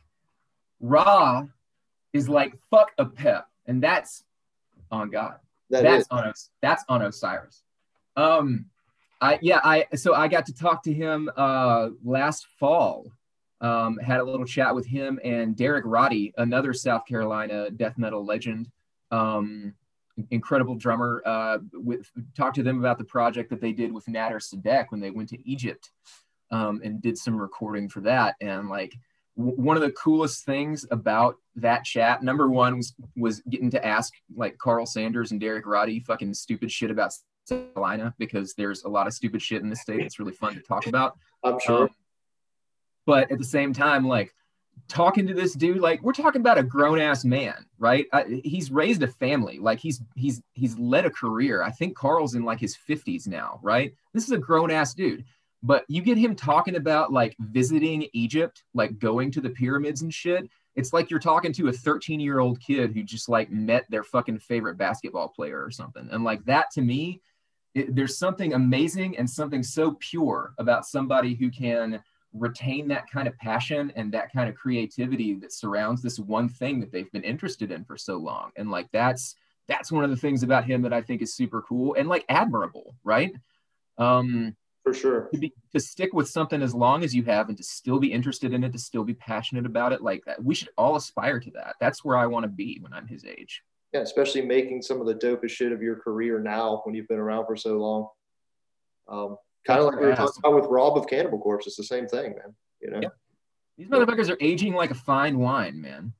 Ra 0.78 1.46
is 2.12 2.28
like 2.28 2.54
fuck 2.70 2.96
Apep, 2.96 3.42
and 3.66 3.82
that's 3.82 4.22
on 4.90 5.10
God. 5.10 5.36
That 5.70 5.82
that's 5.82 6.02
is. 6.02 6.08
on 6.10 6.32
that's 6.62 6.84
on 6.88 7.02
Osiris. 7.02 7.62
Um, 8.16 8.66
I 9.20 9.38
yeah 9.42 9.60
I 9.64 9.86
so 9.94 10.14
I 10.14 10.28
got 10.28 10.46
to 10.46 10.54
talk 10.54 10.82
to 10.84 10.92
him 10.92 11.30
uh 11.36 11.90
last 12.04 12.46
fall. 12.58 13.06
Um, 13.60 13.96
had 13.96 14.20
a 14.20 14.24
little 14.24 14.44
chat 14.44 14.74
with 14.74 14.86
him 14.86 15.18
and 15.24 15.56
Derek 15.56 15.84
Roddy, 15.86 16.34
another 16.36 16.74
South 16.74 17.06
Carolina 17.06 17.70
death 17.70 17.96
metal 17.96 18.24
legend. 18.24 18.70
Um, 19.10 19.74
incredible 20.30 20.74
drummer. 20.74 21.22
Uh, 21.24 21.58
with 21.72 22.10
talked 22.36 22.56
to 22.56 22.62
them 22.62 22.78
about 22.78 22.98
the 22.98 23.04
project 23.04 23.50
that 23.50 23.60
they 23.60 23.72
did 23.72 23.92
with 23.92 24.06
Nader 24.06 24.36
Sadek 24.36 24.86
when 24.90 25.00
they 25.00 25.10
went 25.10 25.30
to 25.30 25.48
Egypt 25.48 25.90
um, 26.50 26.80
and 26.84 27.00
did 27.00 27.18
some 27.18 27.36
recording 27.36 27.88
for 27.88 28.00
that. 28.02 28.36
And 28.40 28.68
like 28.68 28.94
one 29.36 29.76
of 29.76 29.82
the 29.82 29.92
coolest 29.92 30.44
things 30.44 30.86
about 30.90 31.36
that 31.56 31.84
chat, 31.84 32.22
number 32.22 32.48
one 32.48 32.76
was, 32.76 32.94
was 33.16 33.40
getting 33.48 33.70
to 33.70 33.84
ask 33.84 34.12
like 34.36 34.58
Karl 34.58 34.86
Sanders 34.86 35.32
and 35.32 35.40
Derek 35.40 35.66
Roddy 35.66 36.00
fucking 36.00 36.34
stupid 36.34 36.70
shit 36.70 36.90
about 36.90 37.12
Carolina 37.48 38.14
because 38.18 38.54
there's 38.54 38.84
a 38.84 38.88
lot 38.88 39.06
of 39.06 39.12
stupid 39.12 39.42
shit 39.42 39.62
in 39.62 39.70
the 39.70 39.76
state. 39.76 40.00
It's 40.00 40.18
really 40.18 40.32
fun 40.32 40.54
to 40.54 40.60
talk 40.60 40.86
about. 40.86 41.18
I'm 41.42 41.58
sure. 41.58 41.84
Um, 41.84 41.88
but 43.06 43.30
at 43.30 43.38
the 43.38 43.44
same 43.44 43.72
time, 43.72 44.06
like 44.06 44.34
talking 44.88 45.26
to 45.26 45.34
this 45.34 45.54
dude, 45.54 45.78
like 45.78 46.02
we're 46.02 46.12
talking 46.12 46.40
about 46.40 46.58
a 46.58 46.62
grown 46.62 47.00
ass 47.00 47.24
man, 47.24 47.66
right? 47.78 48.06
I, 48.12 48.40
he's 48.44 48.70
raised 48.70 49.02
a 49.02 49.08
family, 49.08 49.58
like 49.58 49.78
he's 49.78 50.00
he's 50.14 50.42
he's 50.54 50.78
led 50.78 51.04
a 51.04 51.10
career. 51.10 51.62
I 51.62 51.70
think 51.70 51.96
Karl's 51.96 52.34
in 52.34 52.44
like 52.44 52.60
his 52.60 52.76
50s 52.88 53.26
now, 53.26 53.60
right? 53.62 53.94
This 54.12 54.24
is 54.24 54.30
a 54.30 54.38
grown 54.38 54.70
ass 54.70 54.94
dude. 54.94 55.24
But 55.64 55.84
you 55.88 56.02
get 56.02 56.18
him 56.18 56.36
talking 56.36 56.76
about 56.76 57.12
like 57.12 57.34
visiting 57.40 58.06
Egypt, 58.12 58.62
like 58.74 58.98
going 58.98 59.32
to 59.32 59.40
the 59.40 59.50
pyramids 59.50 60.02
and 60.02 60.12
shit. 60.12 60.48
It's 60.76 60.92
like 60.92 61.10
you're 61.10 61.18
talking 61.18 61.52
to 61.54 61.68
a 61.68 61.72
13 61.72 62.20
year 62.20 62.38
old 62.38 62.60
kid 62.60 62.92
who 62.92 63.02
just 63.02 63.28
like 63.28 63.50
met 63.50 63.86
their 63.90 64.04
fucking 64.04 64.40
favorite 64.40 64.76
basketball 64.76 65.28
player 65.28 65.64
or 65.64 65.70
something. 65.70 66.08
And 66.12 66.22
like 66.22 66.44
that 66.44 66.70
to 66.72 66.82
me 66.82 67.22
it, 67.74 67.94
there's 67.94 68.18
something 68.18 68.54
amazing 68.54 69.18
and 69.18 69.28
something 69.28 69.62
so 69.62 69.96
pure 70.00 70.54
about 70.58 70.86
somebody 70.86 71.34
who 71.34 71.50
can 71.50 72.02
retain 72.32 72.88
that 72.88 73.08
kind 73.10 73.28
of 73.28 73.36
passion 73.38 73.92
and 73.96 74.12
that 74.12 74.32
kind 74.32 74.48
of 74.48 74.54
creativity 74.54 75.34
that 75.34 75.52
surrounds 75.52 76.02
this 76.02 76.18
one 76.18 76.48
thing 76.48 76.80
that 76.80 76.90
they've 76.90 77.12
been 77.12 77.22
interested 77.22 77.70
in 77.70 77.84
for 77.84 77.96
so 77.96 78.16
long 78.16 78.50
and 78.56 78.70
like 78.70 78.88
that's 78.92 79.36
that's 79.68 79.92
one 79.92 80.02
of 80.02 80.10
the 80.10 80.16
things 80.16 80.42
about 80.42 80.64
him 80.64 80.82
that 80.82 80.92
i 80.92 81.00
think 81.00 81.22
is 81.22 81.32
super 81.32 81.62
cool 81.62 81.94
and 81.94 82.08
like 82.08 82.24
admirable 82.28 82.96
right 83.04 83.32
um 83.98 84.56
for 84.84 84.94
sure 84.94 85.28
to, 85.32 85.38
be, 85.38 85.52
to 85.72 85.80
stick 85.80 86.12
with 86.12 86.28
something 86.28 86.62
as 86.62 86.74
long 86.74 87.02
as 87.02 87.12
you 87.14 87.24
have 87.24 87.48
and 87.48 87.58
to 87.58 87.64
still 87.64 87.98
be 87.98 88.12
interested 88.12 88.52
in 88.52 88.62
it 88.62 88.72
to 88.72 88.78
still 88.78 89.02
be 89.02 89.14
passionate 89.14 89.66
about 89.66 89.92
it 89.92 90.02
like 90.02 90.22
that 90.26 90.44
we 90.44 90.54
should 90.54 90.68
all 90.78 90.94
aspire 90.94 91.40
to 91.40 91.50
that 91.50 91.74
that's 91.80 92.04
where 92.04 92.16
i 92.16 92.26
want 92.26 92.44
to 92.44 92.48
be 92.48 92.78
when 92.80 92.92
i'm 92.92 93.08
his 93.08 93.24
age 93.24 93.62
yeah, 93.94 94.00
especially 94.00 94.42
making 94.42 94.82
some 94.82 95.00
of 95.00 95.06
the 95.06 95.14
dopest 95.14 95.50
shit 95.50 95.70
of 95.70 95.80
your 95.80 95.94
career 95.94 96.40
now 96.40 96.82
when 96.82 96.96
you've 96.96 97.06
been 97.06 97.20
around 97.20 97.46
for 97.46 97.54
so 97.54 97.78
long. 97.78 98.08
Um, 99.06 99.36
kind 99.64 99.78
of 99.78 99.86
like 99.86 100.00
we 100.00 100.06
were 100.06 100.16
talking 100.16 100.34
about 100.40 100.56
with 100.56 100.68
Rob 100.68 100.98
of 100.98 101.06
Cannibal 101.06 101.38
Corpse. 101.38 101.68
It's 101.68 101.76
the 101.76 101.84
same 101.84 102.08
thing, 102.08 102.34
man. 102.34 102.54
You 102.80 102.90
know, 102.90 102.98
yeah. 103.00 103.08
these 103.78 103.86
motherfuckers 103.86 104.28
are 104.28 104.36
aging 104.40 104.74
like 104.74 104.90
a 104.90 104.96
fine 104.96 105.38
wine, 105.38 105.80
man. 105.80 106.12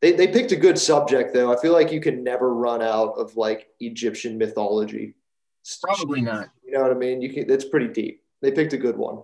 They, 0.00 0.12
they 0.12 0.26
picked 0.26 0.52
a 0.52 0.56
good 0.56 0.78
subject 0.78 1.34
though. 1.34 1.52
I 1.52 1.60
feel 1.60 1.74
like 1.74 1.92
you 1.92 2.00
can 2.00 2.24
never 2.24 2.54
run 2.54 2.80
out 2.80 3.18
of 3.18 3.36
like 3.36 3.68
Egyptian 3.80 4.38
mythology. 4.38 5.14
Probably 5.82 6.20
not. 6.20 6.50
You 6.64 6.72
know 6.72 6.82
what 6.82 6.90
I 6.90 6.94
mean? 6.94 7.22
You 7.22 7.32
can. 7.32 7.50
It's 7.50 7.64
pretty 7.64 7.88
deep. 7.88 8.22
They 8.42 8.50
picked 8.50 8.72
a 8.72 8.78
good 8.78 8.96
one. 8.96 9.22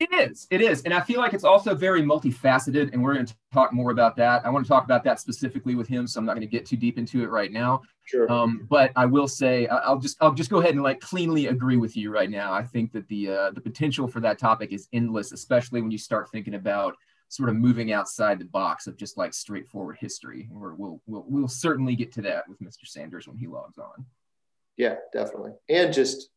It 0.00 0.12
is. 0.12 0.46
It 0.50 0.60
is. 0.60 0.82
And 0.82 0.94
I 0.94 1.00
feel 1.00 1.18
like 1.18 1.34
it's 1.34 1.42
also 1.42 1.74
very 1.74 2.02
multifaceted. 2.02 2.92
And 2.92 3.02
we're 3.02 3.14
going 3.14 3.26
to 3.26 3.34
talk 3.52 3.72
more 3.72 3.90
about 3.90 4.14
that. 4.16 4.46
I 4.46 4.50
want 4.50 4.64
to 4.64 4.68
talk 4.68 4.84
about 4.84 5.02
that 5.04 5.18
specifically 5.18 5.74
with 5.74 5.88
him. 5.88 6.06
So 6.06 6.20
I'm 6.20 6.26
not 6.26 6.34
going 6.34 6.46
to 6.46 6.50
get 6.50 6.66
too 6.66 6.76
deep 6.76 6.98
into 6.98 7.24
it 7.24 7.30
right 7.30 7.50
now. 7.50 7.82
Sure. 8.04 8.30
Um, 8.30 8.66
but 8.70 8.92
I 8.94 9.06
will 9.06 9.26
say, 9.26 9.66
I'll 9.66 9.98
just, 9.98 10.16
I'll 10.20 10.34
just 10.34 10.50
go 10.50 10.60
ahead 10.60 10.74
and 10.74 10.84
like 10.84 11.00
cleanly 11.00 11.46
agree 11.46 11.78
with 11.78 11.96
you 11.96 12.12
right 12.12 12.30
now. 12.30 12.52
I 12.52 12.62
think 12.62 12.92
that 12.92 13.08
the, 13.08 13.28
uh, 13.30 13.50
the 13.50 13.60
potential 13.60 14.06
for 14.06 14.20
that 14.20 14.38
topic 14.38 14.72
is 14.72 14.86
endless, 14.92 15.32
especially 15.32 15.82
when 15.82 15.90
you 15.90 15.98
start 15.98 16.30
thinking 16.30 16.54
about 16.54 16.94
sort 17.26 17.48
of 17.48 17.56
moving 17.56 17.90
outside 17.92 18.38
the 18.38 18.44
box 18.44 18.86
of 18.86 18.96
just 18.96 19.18
like 19.18 19.34
straightforward 19.34 19.96
history. 19.98 20.48
Or 20.54 20.76
we'll, 20.76 21.00
we'll, 21.06 21.24
we'll 21.26 21.48
certainly 21.48 21.96
get 21.96 22.12
to 22.12 22.22
that 22.22 22.48
with 22.48 22.60
Mr. 22.60 22.86
Sanders 22.86 23.26
when 23.26 23.36
he 23.36 23.48
logs 23.48 23.78
on. 23.78 24.06
Yeah, 24.78 24.94
definitely. 25.12 25.52
And 25.68 25.92
just 25.92 26.30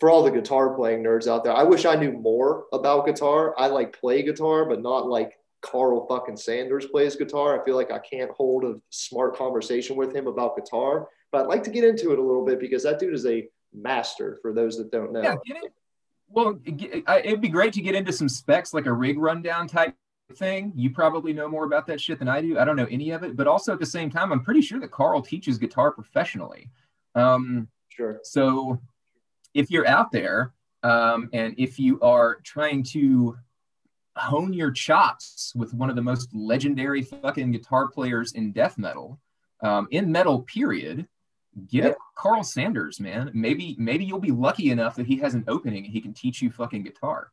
for 0.00 0.08
all 0.08 0.22
the 0.22 0.30
guitar 0.30 0.74
playing 0.74 1.02
nerds 1.02 1.26
out 1.26 1.44
there, 1.44 1.52
I 1.52 1.64
wish 1.64 1.84
I 1.84 1.96
knew 1.96 2.12
more 2.12 2.64
about 2.72 3.04
guitar. 3.04 3.54
I 3.58 3.66
like 3.66 3.98
play 3.98 4.22
guitar, 4.22 4.64
but 4.64 4.80
not 4.80 5.08
like 5.08 5.34
Karl 5.60 6.06
fucking 6.06 6.36
Sanders 6.36 6.86
plays 6.86 7.16
guitar. 7.16 7.60
I 7.60 7.64
feel 7.64 7.74
like 7.74 7.90
I 7.90 7.98
can't 7.98 8.30
hold 8.30 8.64
a 8.64 8.80
smart 8.90 9.36
conversation 9.36 9.96
with 9.96 10.14
him 10.14 10.28
about 10.28 10.56
guitar, 10.56 11.08
but 11.32 11.42
I'd 11.42 11.48
like 11.48 11.64
to 11.64 11.70
get 11.70 11.84
into 11.84 12.12
it 12.12 12.18
a 12.18 12.22
little 12.22 12.46
bit 12.46 12.60
because 12.60 12.84
that 12.84 13.00
dude 13.00 13.12
is 13.12 13.26
a 13.26 13.48
master 13.74 14.38
for 14.40 14.52
those 14.52 14.78
that 14.78 14.92
don't 14.92 15.12
know. 15.12 15.22
Yeah, 15.22 15.34
it. 15.44 15.72
Well, 16.28 16.60
it'd 16.64 17.40
be 17.40 17.48
great 17.48 17.72
to 17.72 17.80
get 17.80 17.94
into 17.94 18.12
some 18.12 18.28
specs, 18.28 18.72
like 18.72 18.86
a 18.86 18.92
rig 18.92 19.18
rundown 19.18 19.66
type 19.66 19.94
thing. 20.36 20.72
You 20.76 20.90
probably 20.90 21.32
know 21.32 21.48
more 21.48 21.64
about 21.64 21.86
that 21.86 22.00
shit 22.00 22.18
than 22.18 22.28
I 22.28 22.42
do. 22.42 22.58
I 22.58 22.64
don't 22.64 22.76
know 22.76 22.86
any 22.90 23.10
of 23.10 23.24
it, 23.24 23.34
but 23.34 23.46
also 23.46 23.72
at 23.72 23.80
the 23.80 23.86
same 23.86 24.10
time, 24.10 24.30
I'm 24.30 24.44
pretty 24.44 24.60
sure 24.60 24.78
that 24.78 24.90
Karl 24.90 25.22
teaches 25.22 25.58
guitar 25.58 25.90
professionally. 25.90 26.70
Um, 27.14 27.68
sure. 27.98 28.20
So 28.22 28.80
if 29.54 29.70
you're 29.70 29.86
out 29.86 30.12
there 30.12 30.54
um, 30.82 31.28
and 31.32 31.54
if 31.58 31.78
you 31.78 32.00
are 32.00 32.36
trying 32.44 32.82
to 32.84 33.36
hone 34.16 34.52
your 34.52 34.70
chops 34.70 35.52
with 35.54 35.74
one 35.74 35.90
of 35.90 35.96
the 35.96 36.02
most 36.02 36.34
legendary 36.34 37.02
fucking 37.02 37.52
guitar 37.52 37.88
players 37.88 38.32
in 38.32 38.52
death 38.52 38.78
metal, 38.78 39.20
um, 39.62 39.88
in 39.90 40.10
metal 40.10 40.42
period, 40.42 41.06
get 41.68 41.84
yep. 41.84 41.92
it 41.92 41.98
Karl 42.16 42.44
Sanders, 42.44 43.00
man. 43.00 43.30
Maybe 43.34 43.74
maybe 43.78 44.04
you'll 44.04 44.20
be 44.20 44.30
lucky 44.30 44.70
enough 44.70 44.96
that 44.96 45.06
he 45.06 45.16
has 45.16 45.34
an 45.34 45.44
opening 45.48 45.84
and 45.84 45.92
he 45.92 46.00
can 46.00 46.14
teach 46.14 46.40
you 46.40 46.50
fucking 46.50 46.84
guitar. 46.84 47.32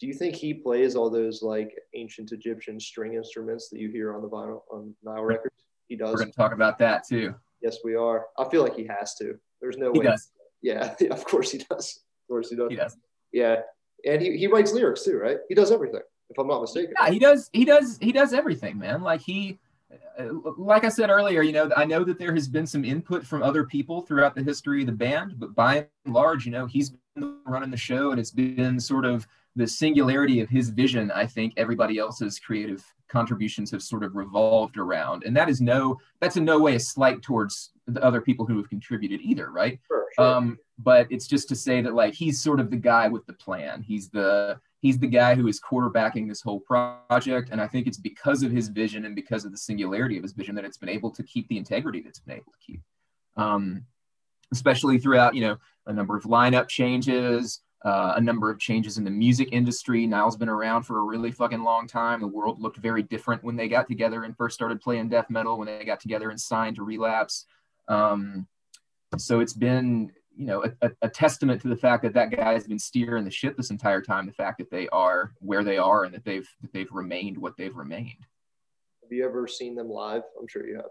Do 0.00 0.06
you 0.06 0.14
think 0.14 0.34
he 0.34 0.52
plays 0.52 0.96
all 0.96 1.08
those 1.08 1.42
like 1.42 1.74
ancient 1.94 2.32
Egyptian 2.32 2.78
string 2.78 3.14
instruments 3.14 3.68
that 3.70 3.78
you 3.78 3.88
hear 3.88 4.14
on 4.14 4.22
the 4.22 4.28
vinyl 4.28 4.62
on 4.70 4.94
Nile 5.02 5.24
records? 5.24 5.54
He 5.88 5.96
does. 5.96 6.12
We're 6.12 6.20
gonna 6.20 6.32
talk 6.32 6.52
about 6.52 6.78
that 6.78 7.06
too. 7.06 7.34
Yes, 7.62 7.78
we 7.82 7.94
are. 7.94 8.26
I 8.38 8.48
feel 8.50 8.62
like 8.62 8.76
he 8.76 8.86
has 8.86 9.14
to. 9.16 9.38
There's 9.64 9.78
no 9.78 9.92
he 9.92 10.00
way. 10.00 10.04
Does. 10.06 10.30
Yeah, 10.62 10.94
of 11.10 11.26
course 11.26 11.50
he 11.50 11.58
does. 11.58 12.00
Of 12.22 12.28
course 12.28 12.48
he 12.48 12.56
does. 12.56 12.70
He 12.70 12.76
does. 12.76 12.96
Yeah, 13.32 13.56
and 14.06 14.22
he, 14.22 14.38
he 14.38 14.46
writes 14.46 14.72
lyrics 14.72 15.04
too, 15.04 15.18
right? 15.18 15.36
He 15.46 15.54
does 15.54 15.70
everything, 15.70 16.00
if 16.30 16.38
I'm 16.38 16.48
not 16.48 16.62
mistaken. 16.62 16.94
Yeah, 16.98 17.10
he 17.10 17.18
does. 17.18 17.50
He 17.52 17.66
does. 17.66 17.98
He 18.00 18.12
does 18.12 18.32
everything, 18.32 18.78
man. 18.78 19.02
Like 19.02 19.20
he, 19.20 19.58
uh, 20.18 20.24
like 20.56 20.84
I 20.84 20.88
said 20.88 21.10
earlier, 21.10 21.42
you 21.42 21.52
know, 21.52 21.70
I 21.76 21.84
know 21.84 22.02
that 22.04 22.18
there 22.18 22.32
has 22.32 22.48
been 22.48 22.66
some 22.66 22.82
input 22.82 23.26
from 23.26 23.42
other 23.42 23.64
people 23.64 24.00
throughout 24.00 24.34
the 24.34 24.42
history 24.42 24.80
of 24.80 24.86
the 24.86 24.92
band, 24.92 25.34
but 25.36 25.54
by 25.54 25.86
and 26.06 26.14
large, 26.14 26.46
you 26.46 26.52
know, 26.52 26.64
he's 26.64 26.94
been 27.14 27.36
running 27.46 27.70
the 27.70 27.76
show, 27.76 28.12
and 28.12 28.18
it's 28.18 28.30
been 28.30 28.80
sort 28.80 29.04
of 29.04 29.26
the 29.56 29.66
singularity 29.66 30.40
of 30.40 30.48
his 30.48 30.70
vision. 30.70 31.10
I 31.10 31.26
think 31.26 31.52
everybody 31.58 31.98
else's 31.98 32.38
creative 32.38 32.82
contributions 33.08 33.70
have 33.70 33.82
sort 33.82 34.02
of 34.02 34.16
revolved 34.16 34.76
around, 34.76 35.24
and 35.24 35.36
that 35.36 35.48
is 35.48 35.60
no, 35.60 35.98
that's 36.20 36.36
in 36.36 36.44
no 36.44 36.58
way 36.58 36.74
a 36.74 36.80
slight 36.80 37.22
towards 37.22 37.70
the 37.86 38.02
other 38.02 38.20
people 38.20 38.46
who 38.46 38.56
have 38.56 38.68
contributed 38.68 39.20
either, 39.20 39.50
right? 39.50 39.78
Sure, 39.86 40.06
sure. 40.16 40.24
Um, 40.24 40.58
but 40.78 41.06
it's 41.10 41.26
just 41.26 41.48
to 41.48 41.56
say 41.56 41.80
that 41.80 41.94
like 41.94 42.14
he's 42.14 42.42
sort 42.42 42.60
of 42.60 42.70
the 42.70 42.76
guy 42.76 43.08
with 43.08 43.26
the 43.26 43.32
plan. 43.32 43.82
He's 43.82 44.08
the 44.10 44.58
he's 44.80 44.98
the 44.98 45.06
guy 45.06 45.34
who 45.34 45.48
is 45.48 45.60
quarterbacking 45.60 46.28
this 46.28 46.42
whole 46.42 46.60
project, 46.60 47.50
and 47.50 47.60
I 47.60 47.68
think 47.68 47.86
it's 47.86 47.98
because 47.98 48.42
of 48.42 48.50
his 48.50 48.68
vision 48.68 49.04
and 49.04 49.14
because 49.14 49.44
of 49.44 49.52
the 49.52 49.58
singularity 49.58 50.16
of 50.16 50.22
his 50.22 50.32
vision 50.32 50.54
that 50.56 50.64
it's 50.64 50.78
been 50.78 50.88
able 50.88 51.10
to 51.12 51.22
keep 51.22 51.48
the 51.48 51.58
integrity 51.58 52.00
that's 52.00 52.20
been 52.20 52.36
able 52.36 52.52
to 52.52 52.58
keep. 52.66 52.80
Um, 53.36 53.86
especially 54.52 54.98
throughout, 54.98 55.34
you 55.34 55.40
know, 55.40 55.56
a 55.86 55.92
number 55.92 56.16
of 56.16 56.24
lineup 56.24 56.68
changes, 56.68 57.60
uh, 57.84 58.14
a 58.16 58.20
number 58.20 58.50
of 58.50 58.58
changes 58.58 58.96
in 58.96 59.04
the 59.04 59.10
music 59.10 59.50
industry. 59.52 60.06
Nile's 60.06 60.36
been 60.36 60.48
around 60.48 60.84
for 60.84 60.98
a 60.98 61.02
really 61.02 61.30
fucking 61.30 61.62
long 61.62 61.86
time. 61.86 62.20
The 62.20 62.26
world 62.26 62.60
looked 62.60 62.78
very 62.78 63.02
different 63.02 63.44
when 63.44 63.56
they 63.56 63.68
got 63.68 63.86
together 63.86 64.24
and 64.24 64.36
first 64.36 64.54
started 64.54 64.80
playing 64.80 65.10
death 65.10 65.28
metal, 65.28 65.58
when 65.58 65.66
they 65.66 65.84
got 65.84 66.00
together 66.00 66.30
and 66.30 66.40
signed 66.40 66.76
to 66.76 66.82
Relapse. 66.82 67.46
Um, 67.88 68.46
so 69.18 69.40
it's 69.40 69.52
been, 69.52 70.10
you 70.34 70.46
know, 70.46 70.64
a, 70.80 70.90
a, 71.02 71.08
testament 71.08 71.60
to 71.62 71.68
the 71.68 71.76
fact 71.76 72.02
that 72.02 72.14
that 72.14 72.30
guy 72.30 72.54
has 72.54 72.66
been 72.66 72.78
steering 72.78 73.24
the 73.24 73.30
ship 73.30 73.56
this 73.56 73.70
entire 73.70 74.00
time. 74.00 74.26
The 74.26 74.32
fact 74.32 74.58
that 74.58 74.70
they 74.70 74.88
are 74.88 75.34
where 75.40 75.62
they 75.62 75.76
are 75.76 76.04
and 76.04 76.14
that 76.14 76.24
they've 76.24 76.48
that 76.62 76.72
they've 76.72 76.90
remained 76.90 77.36
what 77.36 77.56
they've 77.56 77.76
remained. 77.76 78.26
Have 79.02 79.12
you 79.12 79.24
ever 79.24 79.46
seen 79.46 79.74
them 79.74 79.90
live? 79.90 80.22
I'm 80.40 80.48
sure 80.48 80.66
you 80.66 80.76
have. 80.76 80.86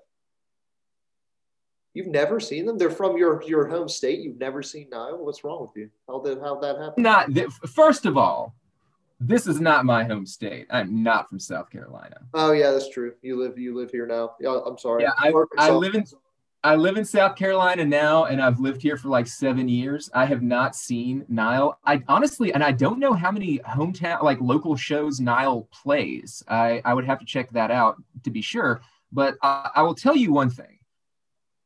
You've 1.94 2.08
never 2.08 2.40
seen 2.40 2.66
them? 2.66 2.78
They're 2.78 2.90
from 2.90 3.18
your 3.18 3.44
your 3.44 3.68
home 3.68 3.88
state. 3.88 4.20
You've 4.20 4.40
never 4.40 4.64
seen 4.64 4.90
Nile. 4.90 5.24
What's 5.24 5.44
wrong 5.44 5.62
with 5.62 5.72
you? 5.76 5.90
How 6.08 6.20
did 6.20 6.40
how 6.40 6.60
that 6.60 6.78
happen? 6.80 7.04
Not 7.04 7.30
first 7.70 8.06
of 8.06 8.18
all, 8.18 8.56
this 9.20 9.48
is 9.48 9.62
not 9.62 9.86
my 9.86 10.04
home 10.04 10.26
state. 10.26 10.68
I'm 10.70 11.04
not 11.04 11.30
from 11.30 11.40
South 11.40 11.70
Carolina. 11.70 12.18
Oh 12.34 12.52
yeah, 12.52 12.72
that's 12.72 12.90
true. 12.90 13.14
You 13.22 13.40
live 13.40 13.58
you 13.58 13.76
live 13.76 13.92
here 13.92 14.08
now. 14.08 14.34
Yeah, 14.40 14.60
I'm 14.66 14.78
sorry. 14.78 15.04
Yeah, 15.04 15.12
I, 15.18 15.34
I 15.58 15.72
live 15.72 15.94
in 15.96 16.06
I 16.66 16.76
live 16.76 16.96
in 16.96 17.04
South 17.04 17.36
Carolina 17.36 17.84
now, 17.84 18.24
and 18.24 18.42
I've 18.42 18.60
lived 18.60 18.82
here 18.82 18.96
for 18.96 19.10
like 19.10 19.28
seven 19.28 19.68
years. 19.68 20.10
I 20.14 20.26
have 20.26 20.42
not 20.42 20.78
seen 20.78 21.26
Nile. 21.28 21.78
I 21.86 22.02
honestly, 22.08 22.54
and 22.54 22.64
I 22.64 22.72
don't 22.72 23.00
know 23.00 23.14
how 23.14 23.32
many 23.32 23.60
hometown, 23.60 24.24
like 24.24 24.40
local 24.40 24.78
shows 24.78 25.20
Nile 25.20 25.68
plays. 25.74 26.42
I, 26.48 26.82
I 26.86 26.94
would 26.94 27.04
have 27.04 27.20
to 27.20 27.26
check 27.26 27.52
that 27.52 27.70
out 27.70 28.02
to 28.24 28.32
be 28.32 28.42
sure. 28.42 28.82
But 29.12 29.36
I, 29.44 29.72
I 29.76 29.82
will 29.82 29.94
tell 29.94 30.16
you 30.16 30.32
one 30.32 30.50
thing. 30.50 30.80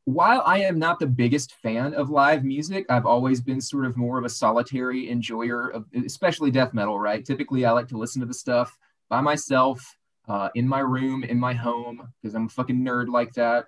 While 0.08 0.42
I 0.46 0.60
am 0.60 0.78
not 0.78 0.98
the 0.98 1.06
biggest 1.06 1.54
fan 1.54 1.94
of 1.94 2.08
live 2.08 2.44
music, 2.44 2.86
I've 2.88 3.06
always 3.06 3.40
been 3.40 3.60
sort 3.60 3.84
of 3.84 3.96
more 3.96 4.18
of 4.18 4.24
a 4.24 4.30
solitary 4.30 5.10
enjoyer 5.10 5.68
of, 5.68 5.84
especially 6.04 6.50
death 6.50 6.72
metal. 6.72 6.98
Right? 6.98 7.24
Typically, 7.24 7.64
I 7.64 7.72
like 7.72 7.88
to 7.88 7.98
listen 7.98 8.20
to 8.20 8.26
the 8.26 8.34
stuff 8.34 8.76
by 9.08 9.20
myself, 9.20 9.96
uh, 10.26 10.48
in 10.54 10.66
my 10.68 10.80
room, 10.80 11.24
in 11.24 11.38
my 11.38 11.52
home, 11.52 12.12
because 12.22 12.34
I'm 12.34 12.46
a 12.46 12.48
fucking 12.50 12.78
nerd 12.78 13.08
like 13.08 13.34
that 13.34 13.66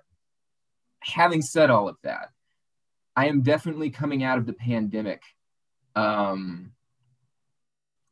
having 1.03 1.41
said 1.41 1.69
all 1.69 1.87
of 1.87 1.97
that, 2.03 2.29
I 3.15 3.27
am 3.27 3.41
definitely 3.41 3.89
coming 3.89 4.23
out 4.23 4.37
of 4.37 4.45
the 4.45 4.53
pandemic 4.53 5.21
um, 5.95 6.71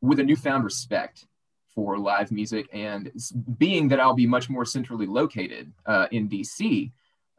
with 0.00 0.20
a 0.20 0.24
newfound 0.24 0.64
respect 0.64 1.26
for 1.74 1.98
live 1.98 2.30
music. 2.30 2.68
And 2.72 3.10
being 3.58 3.88
that 3.88 4.00
I'll 4.00 4.14
be 4.14 4.26
much 4.26 4.50
more 4.50 4.64
centrally 4.64 5.06
located 5.06 5.72
uh, 5.86 6.08
in 6.10 6.28
DC 6.28 6.90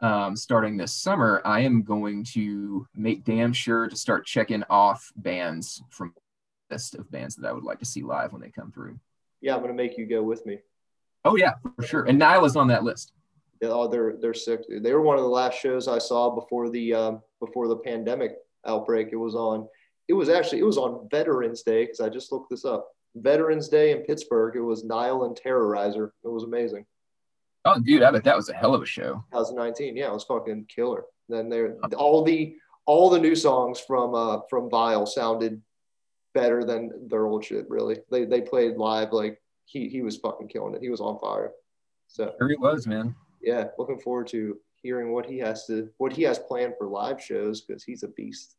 um, 0.02 0.36
starting 0.36 0.78
this 0.78 0.94
summer, 0.94 1.42
I 1.46 1.62
am 1.62 1.84
going 1.84 2.24
to 2.34 2.88
make 2.96 3.24
damn 3.24 3.54
sure 3.54 3.88
to 3.88 3.96
start 3.96 4.26
checking 4.26 4.64
off 4.70 5.12
bands 5.16 5.84
from 5.90 6.14
list 6.72 6.96
of 6.96 7.12
bands 7.12 7.36
that 7.36 7.48
I 7.48 7.52
would 7.52 7.64
like 7.64 7.80
to 7.80 7.86
see 7.86 8.02
live 8.02 8.32
when 8.32 8.42
they 8.42 8.50
come 8.50 8.72
through. 8.72 8.98
Yeah, 9.42 9.54
I'm 9.54 9.62
going 9.62 9.76
to 9.76 9.76
make 9.76 9.98
you 9.98 10.06
go 10.06 10.24
with 10.24 10.46
me. 10.46 10.60
Oh 11.24 11.36
yeah, 11.36 11.54
for 11.76 11.86
sure. 11.86 12.06
And 12.06 12.18
Nile 12.18 12.46
is 12.46 12.56
on 12.56 12.68
that 12.70 12.84
list. 12.84 13.14
Yeah, 13.62 13.70
oh, 13.70 13.88
they're 13.88 14.16
they're 14.20 14.34
sick. 14.34 14.62
They 14.68 14.94
were 14.94 15.02
one 15.02 15.18
of 15.18 15.24
the 15.24 15.30
last 15.30 15.60
shows 15.60 15.88
I 15.88 16.00
saw 16.00 16.34
before 16.34 16.70
the 16.70 16.94
um, 16.94 17.22
before 17.40 17.68
the 17.68 17.76
pandemic 17.76 18.38
outbreak. 18.66 19.10
It 19.12 19.18
was 19.18 19.36
on. 19.36 19.68
It 20.08 20.14
was 20.14 20.30
actually 20.30 20.60
it 20.60 20.66
was 20.66 20.78
on 20.78 21.08
Veterans 21.12 21.62
Day 21.62 21.84
because 21.84 22.00
I 22.00 22.10
just 22.10 22.32
looked 22.32 22.50
this 22.50 22.66
up. 22.66 22.88
Veterans 23.16 23.70
Day 23.70 23.92
in 23.92 24.00
Pittsburgh. 24.00 24.56
It 24.56 24.62
was 24.62 24.84
Nile 24.84 25.26
and 25.26 25.38
Terrorizer. 25.38 26.10
It 26.24 26.28
was 26.28 26.44
amazing. 26.44 26.86
Oh, 27.66 27.80
dude, 27.80 28.04
I 28.04 28.12
bet 28.12 28.24
that 28.24 28.36
was 28.36 28.50
a 28.50 28.54
hell 28.54 28.74
of 28.74 28.82
a 28.82 28.86
show. 28.86 29.24
2019. 29.32 29.96
Yeah, 29.96 30.08
it 30.08 30.14
was 30.14 30.24
fucking 30.24 30.66
killer. 30.66 31.04
Then 31.30 31.50
there, 31.50 31.78
all 31.96 32.24
the 32.24 32.56
all 32.86 33.10
the 33.10 33.20
new 33.20 33.36
songs 33.36 33.80
from 33.80 34.16
uh 34.16 34.40
from 34.50 34.70
Vile 34.70 35.06
sounded 35.06 35.62
better 36.34 36.64
than 36.64 37.08
their 37.08 37.26
old 37.26 37.46
shit. 37.46 37.70
Really, 37.70 37.98
they 38.10 38.26
they 38.26 38.42
played 38.42 38.78
live 38.78 39.14
like 39.14 39.42
he 39.66 39.88
he 39.88 40.02
was 40.02 40.18
fucking 40.18 40.48
killing 40.48 40.76
it. 40.76 40.82
He 40.82 40.90
was 40.90 41.02
on 41.02 41.20
fire. 41.20 41.52
So 42.08 42.34
sure 42.40 42.50
he 42.50 42.58
was, 42.58 42.88
man 42.88 43.16
yeah, 43.42 43.66
looking 43.78 44.00
forward 44.00 44.28
to 44.28 44.58
hearing 44.82 45.12
what 45.12 45.26
he 45.26 45.38
has 45.40 45.66
to 45.68 45.90
what 45.98 46.14
he 46.14 46.24
has 46.24 46.40
planned 46.40 46.74
for 46.78 46.88
live 46.88 47.22
shows 47.22 47.62
because 47.62 47.84
he's 47.84 48.04
a 48.04 48.08
beast. 48.10 48.56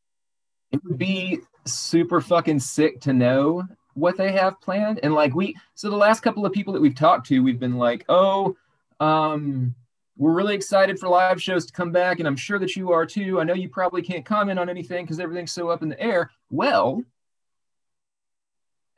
It 0.71 0.83
would 0.85 0.99
be 0.99 1.41
super 1.67 2.21
fucking 2.21 2.61
sick 2.61 3.01
to 3.03 3.13
know 3.13 3.67
what 3.95 4.17
they 4.17 4.33
have 4.33 4.61
planned. 4.61 5.01
And 5.03 5.15
like 5.15 5.35
we 5.35 5.57
so 5.75 5.91
the 5.91 5.97
last 5.97 6.21
couple 6.21 6.47
of 6.47 6.53
people 6.53 6.73
that 6.73 6.83
we've 6.83 6.95
talked 6.95 7.27
to, 7.29 7.41
we've 7.41 7.61
been 7.61 7.77
like, 7.77 8.05
oh, 8.09 8.57
um, 9.03 9.75
we're 10.17 10.33
really 10.33 10.55
excited 10.55 10.99
for 10.99 11.09
live 11.09 11.43
shows 11.43 11.67
to 11.67 11.73
come 11.73 11.91
back, 11.91 12.21
and 12.21 12.29
I'm 12.29 12.37
sure 12.37 12.59
that 12.61 12.77
you 12.77 12.93
are 12.93 13.05
too. 13.05 13.41
I 13.41 13.45
know 13.45 13.55
you 13.55 13.69
probably 13.69 14.03
can't 14.03 14.25
comment 14.25 14.59
on 14.59 14.69
anything 14.69 15.05
because 15.05 15.19
everything's 15.19 15.53
so 15.53 15.71
up 15.71 15.83
in 15.83 15.89
the 15.89 16.01
air. 16.01 16.31
Well, 16.51 17.03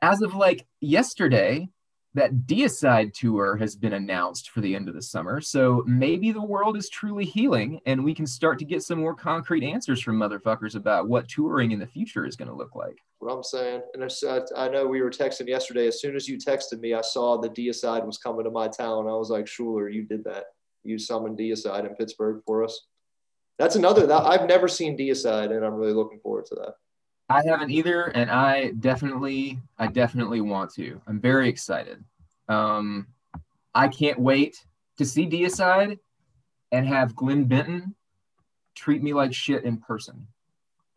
as 0.01 0.21
of 0.21 0.35
like 0.35 0.67
yesterday, 0.79 1.69
that 2.15 2.47
Deicide 2.47 3.13
tour 3.13 3.57
has 3.57 3.75
been 3.75 3.91
announced 3.91 4.49
for 4.49 4.61
the 4.61 4.73
end 4.73 4.87
of 4.87 4.95
the 4.95 5.01
summer. 5.01 5.41
So 5.41 5.83
maybe 5.85 6.31
the 6.31 6.41
world 6.41 6.77
is 6.77 6.87
truly 6.87 7.25
healing 7.25 7.81
and 7.85 8.03
we 8.03 8.15
can 8.15 8.25
start 8.25 8.57
to 8.59 8.65
get 8.65 8.83
some 8.83 8.99
more 8.99 9.13
concrete 9.13 9.65
answers 9.65 10.01
from 10.01 10.17
motherfuckers 10.17 10.75
about 10.75 11.09
what 11.09 11.27
touring 11.27 11.71
in 11.71 11.79
the 11.79 11.85
future 11.85 12.25
is 12.25 12.37
going 12.37 12.47
to 12.47 12.55
look 12.55 12.73
like. 12.73 12.97
What 13.19 13.33
I'm 13.33 13.43
saying, 13.43 13.81
and 13.93 14.03
uh, 14.03 14.41
I, 14.55 14.69
know 14.69 14.87
we 14.87 15.01
were 15.01 15.09
texting 15.09 15.47
yesterday. 15.47 15.87
As 15.87 15.99
soon 15.99 16.15
as 16.15 16.27
you 16.27 16.37
texted 16.37 16.79
me, 16.79 16.93
I 16.93 17.01
saw 17.01 17.37
the 17.37 17.49
Deicide 17.49 18.05
was 18.05 18.17
coming 18.17 18.45
to 18.45 18.51
my 18.51 18.69
town. 18.69 19.07
I 19.07 19.15
was 19.15 19.29
like, 19.29 19.45
Schuler, 19.47 19.89
you 19.89 20.03
did 20.03 20.23
that. 20.23 20.45
You 20.83 20.97
summoned 20.97 21.37
Deicide 21.37 21.85
in 21.85 21.95
Pittsburgh 21.95 22.41
for 22.45 22.63
us. 22.63 22.85
That's 23.59 23.75
another 23.75 24.07
that 24.07 24.23
I've 24.23 24.47
never 24.47 24.67
seen 24.69 24.97
Deicide, 24.97 25.51
and 25.51 25.65
I'm 25.65 25.73
really 25.73 25.93
looking 25.93 26.19
forward 26.19 26.45
to 26.47 26.55
that. 26.55 26.75
I 27.29 27.41
haven't 27.45 27.71
either, 27.71 28.03
and 28.03 28.29
I 28.29 28.71
definitely, 28.79 29.59
I 29.79 29.87
definitely 29.87 30.41
want 30.41 30.73
to. 30.75 31.01
I'm 31.07 31.19
very 31.19 31.49
excited. 31.49 32.03
Um, 32.47 33.07
I 33.73 33.87
can't 33.87 34.19
wait 34.19 34.63
to 34.97 35.05
see 35.05 35.27
Deicide 35.27 35.97
and 36.71 36.87
have 36.87 37.15
Glenn 37.15 37.45
Benton 37.45 37.95
treat 38.75 39.01
me 39.01 39.13
like 39.13 39.33
shit 39.33 39.63
in 39.63 39.77
person. 39.77 40.27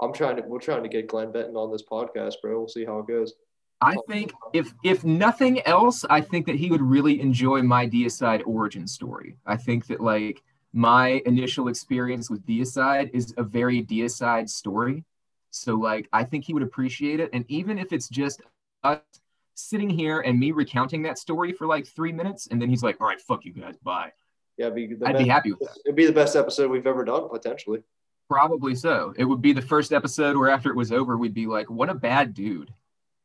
I'm 0.00 0.12
trying 0.12 0.36
to, 0.36 0.42
we're 0.42 0.60
trying 0.60 0.82
to 0.82 0.88
get 0.88 1.08
Glenn 1.08 1.32
Benton 1.32 1.56
on 1.56 1.72
this 1.72 1.82
podcast, 1.82 2.34
bro. 2.42 2.58
We'll 2.58 2.68
see 2.68 2.84
how 2.84 2.98
it 2.98 3.06
goes. 3.06 3.34
I 3.80 3.96
think 4.08 4.32
if 4.52 4.74
if 4.82 5.04
nothing 5.04 5.60
else, 5.60 6.04
I 6.10 6.20
think 6.20 6.46
that 6.46 6.56
he 6.56 6.68
would 6.68 6.82
really 6.82 7.20
enjoy 7.20 7.62
my 7.62 7.86
Deicide 7.86 8.42
origin 8.44 8.88
story. 8.88 9.36
I 9.46 9.56
think 9.56 9.86
that 9.86 10.00
like 10.00 10.42
my 10.72 11.22
initial 11.26 11.68
experience 11.68 12.28
with 12.28 12.44
Deicide 12.44 13.10
is 13.12 13.32
a 13.36 13.44
very 13.44 13.84
Deicide 13.84 14.48
story. 14.48 15.04
So 15.50 15.74
like 15.74 16.08
I 16.12 16.24
think 16.24 16.44
he 16.44 16.54
would 16.54 16.62
appreciate 16.62 17.20
it. 17.20 17.30
And 17.32 17.44
even 17.48 17.78
if 17.78 17.92
it's 17.92 18.08
just 18.08 18.42
us 18.84 19.00
sitting 19.54 19.90
here 19.90 20.20
and 20.20 20.38
me 20.38 20.52
recounting 20.52 21.02
that 21.02 21.18
story 21.18 21.52
for 21.52 21.66
like 21.66 21.86
three 21.86 22.12
minutes, 22.12 22.48
and 22.50 22.60
then 22.62 22.68
he's 22.70 22.82
like, 22.82 23.00
"All 23.00 23.06
right, 23.06 23.20
fuck 23.20 23.44
you 23.44 23.52
guys, 23.52 23.76
bye." 23.78 24.12
Yeah, 24.56 24.70
be 24.70 24.84
I'd 24.84 24.98
best, 24.98 25.18
be 25.18 25.28
happy 25.28 25.50
with 25.50 25.60
that. 25.60 25.78
It'd 25.84 25.96
be 25.96 26.06
the 26.06 26.12
best 26.12 26.36
episode 26.36 26.70
we've 26.70 26.86
ever 26.86 27.04
done, 27.04 27.28
potentially. 27.28 27.82
Probably 28.28 28.74
so. 28.74 29.14
It 29.16 29.24
would 29.24 29.40
be 29.40 29.52
the 29.52 29.62
first 29.62 29.92
episode 29.92 30.36
where 30.36 30.50
after 30.50 30.70
it 30.70 30.76
was 30.76 30.92
over, 30.92 31.16
we'd 31.16 31.34
be 31.34 31.46
like, 31.46 31.70
"What 31.70 31.88
a 31.88 31.94
bad 31.94 32.34
dude." 32.34 32.72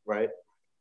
Right. 0.06 0.30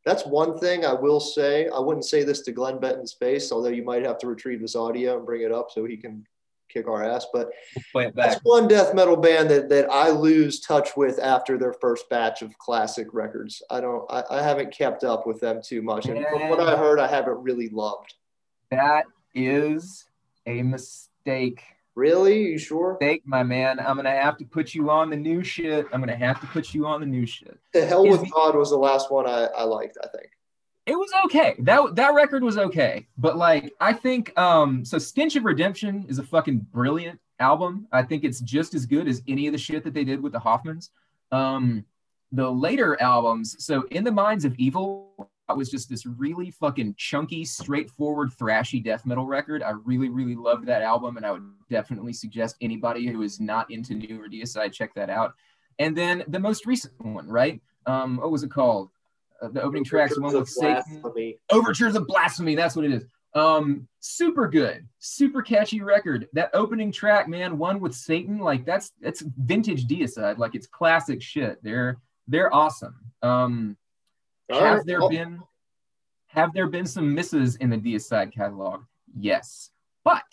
That's 0.06 0.26
one 0.26 0.58
thing 0.58 0.86
I 0.86 0.94
will 0.94 1.20
say. 1.20 1.70
I 1.70 1.80
wouldn't 1.80 2.06
say 2.06 2.24
this 2.24 2.42
to 2.42 2.52
Glenn 2.52 2.80
Benton's 2.80 3.14
face, 3.14 3.52
although 3.52 3.70
you 3.70 3.84
might 3.84 4.06
have 4.06 4.18
to 4.20 4.28
retrieve 4.28 4.60
this 4.60 4.76
audio 4.76 5.18
and 5.18 5.26
bring 5.26 5.44
it 5.44 5.52
up 5.52 5.72
so 5.72 5.86
he 5.86 5.96
can 5.98 6.26
kick 6.74 6.88
our 6.88 7.04
ass. 7.04 7.28
But 7.32 7.50
that's 8.16 8.40
one 8.44 8.68
death 8.68 8.94
metal 8.94 9.18
band 9.18 9.50
that, 9.50 9.70
that 9.70 9.90
I 9.92 10.10
lose 10.10 10.60
touch 10.60 10.96
with 10.98 11.20
after 11.20 11.58
their 11.58 11.74
first 11.74 12.10
batch 12.10 12.42
of 12.42 12.58
classic 12.58 13.08
records. 13.14 13.62
I 13.70 13.82
don't 13.82 14.10
I, 14.10 14.24
I 14.30 14.42
haven't 14.42 14.74
kept 14.74 15.04
up 15.04 15.28
with 15.28 15.40
them 15.40 15.62
too 15.64 15.82
much. 15.82 16.08
And 16.08 16.26
from 16.26 16.50
what 16.50 16.60
I 16.60 16.76
heard, 16.76 17.00
I 17.00 17.08
haven't 17.08 17.38
really 17.38 17.70
loved. 17.70 18.16
That 18.72 19.06
is 19.34 20.06
a 20.46 20.64
mistake. 20.64 21.62
Really? 21.96 22.52
You 22.52 22.58
sure? 22.58 22.98
Mistake, 23.00 23.22
my 23.26 23.44
man. 23.44 23.80
I'm 23.80 23.96
gonna 23.96 24.10
have 24.10 24.38
to 24.38 24.46
put 24.46 24.74
you 24.74 24.90
on 24.90 25.12
the 25.12 25.16
new 25.16 25.44
shit. 25.44 25.86
I'm 25.94 26.00
gonna 26.00 26.16
have 26.16 26.42
to 26.42 26.48
put 26.48 26.74
you 26.74 26.88
on 26.88 27.02
the 27.02 27.06
new 27.06 27.26
shit. 27.28 27.60
The 27.74 27.86
Hell 27.86 28.08
with 28.08 28.30
God 28.32 28.56
was 28.56 28.72
the 28.72 28.78
last 28.78 29.12
one 29.12 29.28
I, 29.28 29.46
I 29.56 29.64
liked, 29.64 29.98
I 30.04 30.08
think 30.08 30.30
it 30.86 30.96
was 30.96 31.12
okay. 31.26 31.56
That 31.60 31.96
that 31.96 32.14
record 32.14 32.44
was 32.44 32.58
okay, 32.58 33.08
but 33.18 33.38
like 33.38 33.74
I 33.80 33.94
think 33.94 34.38
um 34.38 34.84
so 34.84 34.98
Stench 34.98 35.36
of 35.36 35.46
Redemption 35.46 36.06
is 36.08 36.20
a 36.20 36.24
fucking 36.24 36.68
brilliant 36.72 37.20
album. 37.40 37.88
I 37.92 38.04
think 38.04 38.24
it's 38.24 38.40
just 38.42 38.74
as 38.74 38.86
good 38.86 39.08
as 39.08 39.22
any 39.28 39.48
of 39.48 39.54
the 39.54 39.60
shit 39.60 39.84
that 39.84 39.94
they 39.94 40.04
did 40.04 40.22
with 40.22 40.34
the 40.34 40.40
Hoffmans. 40.40 40.90
Um 41.32 41.86
the 42.32 42.50
later 42.50 43.00
albums, 43.00 43.64
so 43.64 43.84
In 43.92 44.04
the 44.04 44.12
Minds 44.12 44.44
of 44.44 44.56
Evil 44.56 45.30
was 45.56 45.70
just 45.70 45.90
this 45.90 46.06
really 46.06 46.52
fucking 46.52 46.96
chunky, 46.98 47.46
straightforward, 47.46 48.32
thrashy 48.32 48.84
death 48.84 49.06
metal 49.06 49.26
record. 49.26 49.64
I 49.64 49.72
really, 49.72 50.10
really 50.10 50.36
loved 50.36 50.66
that 50.68 50.82
album, 50.82 51.18
and 51.18 51.26
I 51.26 51.32
would 51.32 51.44
definitely 51.70 52.14
suggest 52.14 52.56
anybody 52.62 53.08
who 53.08 53.22
is 53.22 53.40
not 53.40 53.70
into 53.72 53.94
new 53.94 54.22
or 54.22 54.28
Deicide 54.28 54.74
check 54.74 54.94
that 54.96 55.10
out. 55.10 55.34
And 55.80 55.96
then 55.96 56.24
the 56.28 56.40
most 56.40 56.66
recent 56.66 56.94
one, 57.00 57.28
right? 57.28 57.62
Um, 57.86 58.18
what 58.18 58.32
was 58.32 58.44
it 58.44 58.52
called? 58.52 58.90
The 59.52 59.62
opening 59.62 59.84
tracks, 59.84 60.20
one 60.20 60.34
with 60.34 60.50
Satan. 60.50 61.04
Overtures 61.50 61.96
of 61.96 62.08
Blasphemy. 62.08 62.56
That's 62.56 62.76
what 62.76 62.86
it 62.86 62.92
is. 62.92 63.06
Um, 63.36 63.88
super 64.00 64.48
good, 64.48 64.88
super 65.00 65.42
catchy 65.42 65.82
record. 65.82 66.28
That 66.34 66.52
opening 66.54 66.92
track, 66.92 67.28
man, 67.28 67.58
one 67.58 67.80
with 67.80 67.96
Satan, 67.96 68.38
like 68.38 68.64
that's 68.64 68.92
that's 69.02 69.22
vintage 69.22 69.88
Deicide, 69.88 70.38
like 70.38 70.54
it's 70.54 70.68
classic 70.68 71.22
shit. 71.22 71.58
They're 71.64 71.98
they're 72.28 72.54
awesome. 72.54 72.96
Um, 73.24 73.76
have 74.50 74.86
there 74.86 75.08
been 75.10 75.42
have 76.28 76.54
there 76.54 76.68
been 76.68 76.86
some 76.86 77.14
misses 77.14 77.56
in 77.56 77.72
the 77.72 77.78
Deicide 77.78 78.32
catalog? 78.32 78.84
Yes, 79.18 79.72
but 80.04 80.24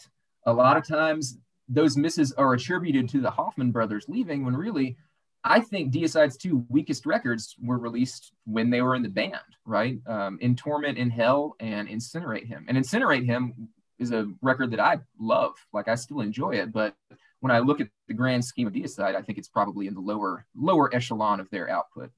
a 0.45 0.53
lot 0.53 0.77
of 0.77 0.87
times 0.87 1.39
those 1.69 1.97
misses 1.97 2.33
are 2.33 2.53
attributed 2.53 3.09
to 3.11 3.21
the 3.21 3.31
Hoffman 3.31 3.71
brothers 3.71 4.07
leaving 4.09 4.45
when 4.45 4.57
really 4.57 4.97
I 5.43 5.61
think 5.61 5.93
Deicide's 5.93 6.37
two 6.37 6.65
weakest 6.69 7.07
records 7.07 7.57
were 7.63 7.79
released 7.79 8.33
when 8.45 8.69
they 8.69 8.83
were 8.83 8.95
in 8.95 9.03
the 9.03 9.09
band, 9.09 9.37
right? 9.65 9.99
Um, 10.07 10.39
in 10.41 10.55
Torment 10.55 10.99
in 10.99 11.09
Hell 11.09 11.57
and 11.61 11.89
Insineratehymn. 11.89 12.65
And 12.69 12.77
Insineratehymn 12.77 13.53
is 13.99 14.13
a 14.13 14.31
record 14.43 14.71
that 14.73 14.81
I 14.81 14.99
love. 15.19 15.55
Like 15.73 15.89
I 15.89 15.95
still 15.95 16.21
enjoy 16.21 16.57
it, 16.57 16.73
but 16.73 16.95
when 17.41 17.51
I 17.51 17.59
look 17.61 17.81
at 17.81 17.89
the 18.07 18.15
grand 18.15 18.45
scheme 18.45 18.67
of 18.67 18.75
Deicide, 18.75 19.17
I 19.17 19.23
think 19.23 19.39
it's 19.39 19.49
probably 19.49 19.87
in 19.87 19.95
the 19.95 20.01
lower 20.01 20.45
lower 20.55 20.95
echelon 20.95 21.41
of 21.41 21.49
their 21.51 21.71
output. 21.71 22.11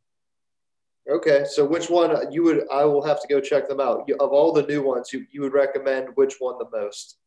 Okay, 1.10 1.44
so 1.48 1.64
which 1.64 1.90
one 1.90 2.30
you 2.32 2.44
would? 2.44 2.64
I 2.72 2.84
will 2.84 3.04
have 3.04 3.20
to 3.22 3.28
go 3.28 3.40
check 3.40 3.68
them 3.68 3.80
out. 3.80 4.08
Of 4.20 4.30
all 4.30 4.52
the 4.52 4.62
new 4.62 4.82
ones, 4.82 5.12
you, 5.12 5.26
you 5.30 5.40
would 5.42 5.52
recommend 5.52 6.08
which 6.14 6.36
one 6.38 6.58
the 6.58 6.68
most? 6.72 7.18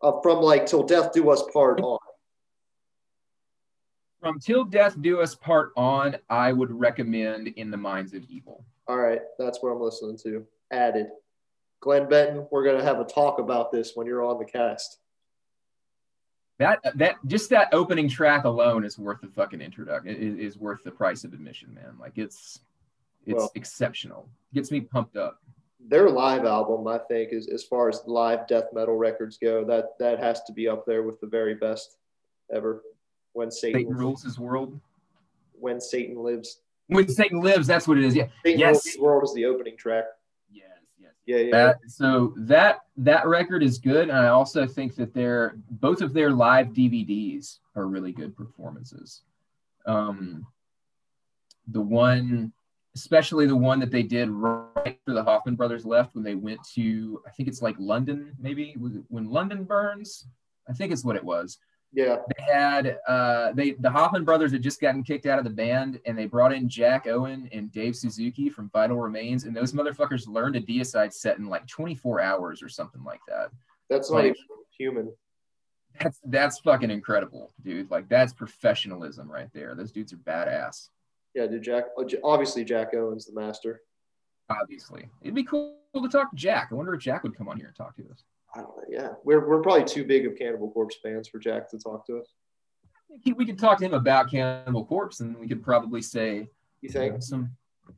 Uh, 0.00 0.20
from 0.22 0.40
like 0.40 0.66
till 0.66 0.82
death 0.82 1.12
do 1.12 1.30
us 1.30 1.42
part 1.52 1.80
on. 1.80 1.98
From 4.24 4.40
Till 4.40 4.64
Death 4.64 4.96
Do 5.02 5.20
Us 5.20 5.34
Part 5.34 5.72
on, 5.76 6.16
I 6.30 6.50
would 6.50 6.70
recommend 6.70 7.48
In 7.48 7.70
the 7.70 7.76
Minds 7.76 8.14
of 8.14 8.24
Evil. 8.30 8.64
All 8.88 8.96
right, 8.96 9.20
that's 9.38 9.62
what 9.62 9.68
I'm 9.68 9.82
listening 9.82 10.16
to. 10.22 10.46
Added. 10.72 11.08
Glenn 11.80 12.08
Benton, 12.08 12.46
we're 12.50 12.64
gonna 12.64 12.82
have 12.82 13.00
a 13.00 13.04
talk 13.04 13.38
about 13.38 13.70
this 13.70 13.92
when 13.94 14.06
you're 14.06 14.24
on 14.24 14.38
the 14.38 14.46
cast. 14.46 15.00
That 16.58 16.80
that 16.94 17.16
just 17.26 17.50
that 17.50 17.68
opening 17.74 18.08
track 18.08 18.44
alone 18.44 18.82
is 18.86 18.98
worth 18.98 19.20
the 19.20 19.28
fucking 19.28 19.60
introduction. 19.60 20.16
Is, 20.16 20.54
is 20.54 20.58
worth 20.58 20.82
the 20.84 20.90
price 20.90 21.24
of 21.24 21.34
admission, 21.34 21.74
man. 21.74 21.98
Like 22.00 22.16
it's 22.16 22.60
it's 23.26 23.36
well, 23.36 23.52
exceptional. 23.54 24.26
Gets 24.54 24.70
me 24.70 24.80
pumped 24.80 25.18
up. 25.18 25.42
their 25.86 26.08
live 26.08 26.46
album, 26.46 26.88
I 26.88 26.96
think, 26.96 27.34
is 27.34 27.48
as 27.48 27.62
far 27.62 27.90
as 27.90 28.00
live 28.06 28.46
death 28.46 28.68
metal 28.72 28.96
records 28.96 29.36
go, 29.36 29.66
that 29.66 29.98
that 29.98 30.18
has 30.18 30.42
to 30.44 30.52
be 30.54 30.66
up 30.66 30.86
there 30.86 31.02
with 31.02 31.20
the 31.20 31.26
very 31.26 31.56
best 31.56 31.98
ever. 32.50 32.80
When 33.34 33.50
Satan, 33.50 33.80
Satan 33.80 33.94
rules 33.94 34.22
his 34.22 34.38
world. 34.38 34.80
when 35.58 35.80
Satan 35.80 36.16
lives, 36.22 36.60
When 36.86 37.08
Satan 37.08 37.40
lives, 37.40 37.66
that's 37.66 37.86
what 37.88 37.98
it 37.98 38.04
is. 38.04 38.14
Yeah. 38.14 38.28
Satan 38.44 38.60
Yes. 38.60 38.74
rules 38.74 38.84
his 38.84 38.98
world 38.98 39.24
is 39.24 39.34
the 39.34 39.44
opening 39.46 39.76
track. 39.76 40.04
Yes. 40.50 40.66
Yes. 40.98 41.12
Yeah, 41.26 41.36
yeah. 41.38 41.50
That 41.50 41.78
so 41.88 42.34
that 42.36 42.80
that 42.98 43.26
record 43.26 43.62
is 43.62 43.78
good, 43.78 44.08
and 44.08 44.16
I 44.18 44.28
also 44.28 44.66
think 44.66 44.94
that 44.96 45.12
their 45.14 45.56
both 45.70 46.00
of 46.00 46.12
their 46.12 46.30
live 46.30 46.68
DVDs 46.68 47.58
are 47.74 47.86
really 47.86 48.12
good 48.12 48.36
performances. 48.36 49.22
Um, 49.86 50.46
the 51.68 51.80
one, 51.80 52.52
especially 52.94 53.46
the 53.46 53.56
one 53.56 53.80
that 53.80 53.90
they 53.90 54.02
did 54.02 54.28
right 54.30 54.98
after 54.98 55.14
the 55.14 55.24
Hoffman 55.24 55.56
brothers 55.56 55.84
left 55.86 56.14
when 56.14 56.22
they 56.24 56.34
went 56.34 56.60
to, 56.74 57.22
I 57.26 57.30
think 57.30 57.48
it's 57.48 57.62
like 57.62 57.74
London, 57.78 58.32
maybe 58.38 58.74
when 59.08 59.28
London 59.30 59.64
burns. 59.64 60.26
I 60.68 60.72
think 60.74 60.92
it's 60.92 61.04
what 61.04 61.16
it 61.16 61.24
was. 61.24 61.58
Yeah. 61.94 62.16
They 62.36 62.44
had 62.52 62.98
uh, 63.06 63.52
they 63.52 63.72
the 63.72 63.90
Hoffman 63.90 64.24
brothers 64.24 64.52
had 64.52 64.62
just 64.62 64.80
gotten 64.80 65.02
kicked 65.02 65.26
out 65.26 65.38
of 65.38 65.44
the 65.44 65.50
band, 65.50 66.00
and 66.06 66.18
they 66.18 66.26
brought 66.26 66.52
in 66.52 66.68
Jack 66.68 67.06
Owen 67.06 67.48
and 67.52 67.70
Dave 67.72 67.94
Suzuki 67.96 68.48
from 68.50 68.68
Vital 68.70 68.96
Remains, 68.98 69.44
and 69.44 69.56
those 69.56 69.72
motherfuckers 69.72 70.26
learned 70.26 70.56
a 70.56 70.60
deicide 70.60 71.12
set 71.12 71.38
in 71.38 71.46
like 71.48 71.66
24 71.66 72.20
hours 72.20 72.62
or 72.62 72.68
something 72.68 73.02
like 73.04 73.20
that. 73.28 73.50
That's 73.88 74.10
not 74.10 74.18
Like- 74.24 74.26
even 74.36 74.64
human. 74.76 75.12
That's 76.00 76.20
that's 76.24 76.58
fucking 76.58 76.90
incredible, 76.90 77.52
dude. 77.62 77.88
Like 77.90 78.08
that's 78.08 78.32
professionalism 78.32 79.30
right 79.30 79.48
there. 79.52 79.76
Those 79.76 79.92
dudes 79.92 80.12
are 80.12 80.16
badass. 80.16 80.88
Yeah, 81.34 81.46
dude. 81.46 81.62
Jack. 81.62 81.84
oh, 81.96 82.04
Obviously, 82.24 82.64
Jack 82.64 82.94
Owen's 82.94 83.26
the 83.26 83.40
master. 83.40 83.82
Obviously, 84.50 85.08
it'd 85.22 85.34
be 85.36 85.44
cool 85.44 85.78
to 85.94 86.08
talk 86.08 86.30
to 86.30 86.36
Jack. 86.36 86.68
I 86.70 86.74
wonder 86.74 86.94
if 86.94 87.00
Jack 87.00 87.22
would 87.22 87.36
come 87.36 87.48
on 87.48 87.56
here 87.56 87.68
and 87.68 87.76
talk 87.76 87.94
to 87.96 88.02
us. 88.10 88.24
I 88.54 88.58
don't 88.60 88.76
know. 88.76 88.84
Yeah, 88.88 89.08
we're 89.24 89.46
we're 89.48 89.62
probably 89.62 89.84
too 89.84 90.04
big 90.04 90.26
of 90.26 90.36
Cannibal 90.36 90.70
Corpse 90.70 90.96
fans 91.02 91.28
for 91.28 91.38
Jack 91.38 91.68
to 91.70 91.78
talk 91.78 92.06
to 92.06 92.18
us. 92.18 92.28
We 93.36 93.44
could 93.44 93.58
talk 93.58 93.78
to 93.78 93.84
him 93.84 93.94
about 93.94 94.30
Cannibal 94.30 94.84
Corpse, 94.84 95.20
and 95.20 95.36
we 95.38 95.48
could 95.48 95.62
probably 95.62 96.02
say 96.02 96.36
You 96.36 96.48
you 96.82 96.88
think? 96.90 97.14
know, 97.14 97.20
some. 97.20 97.50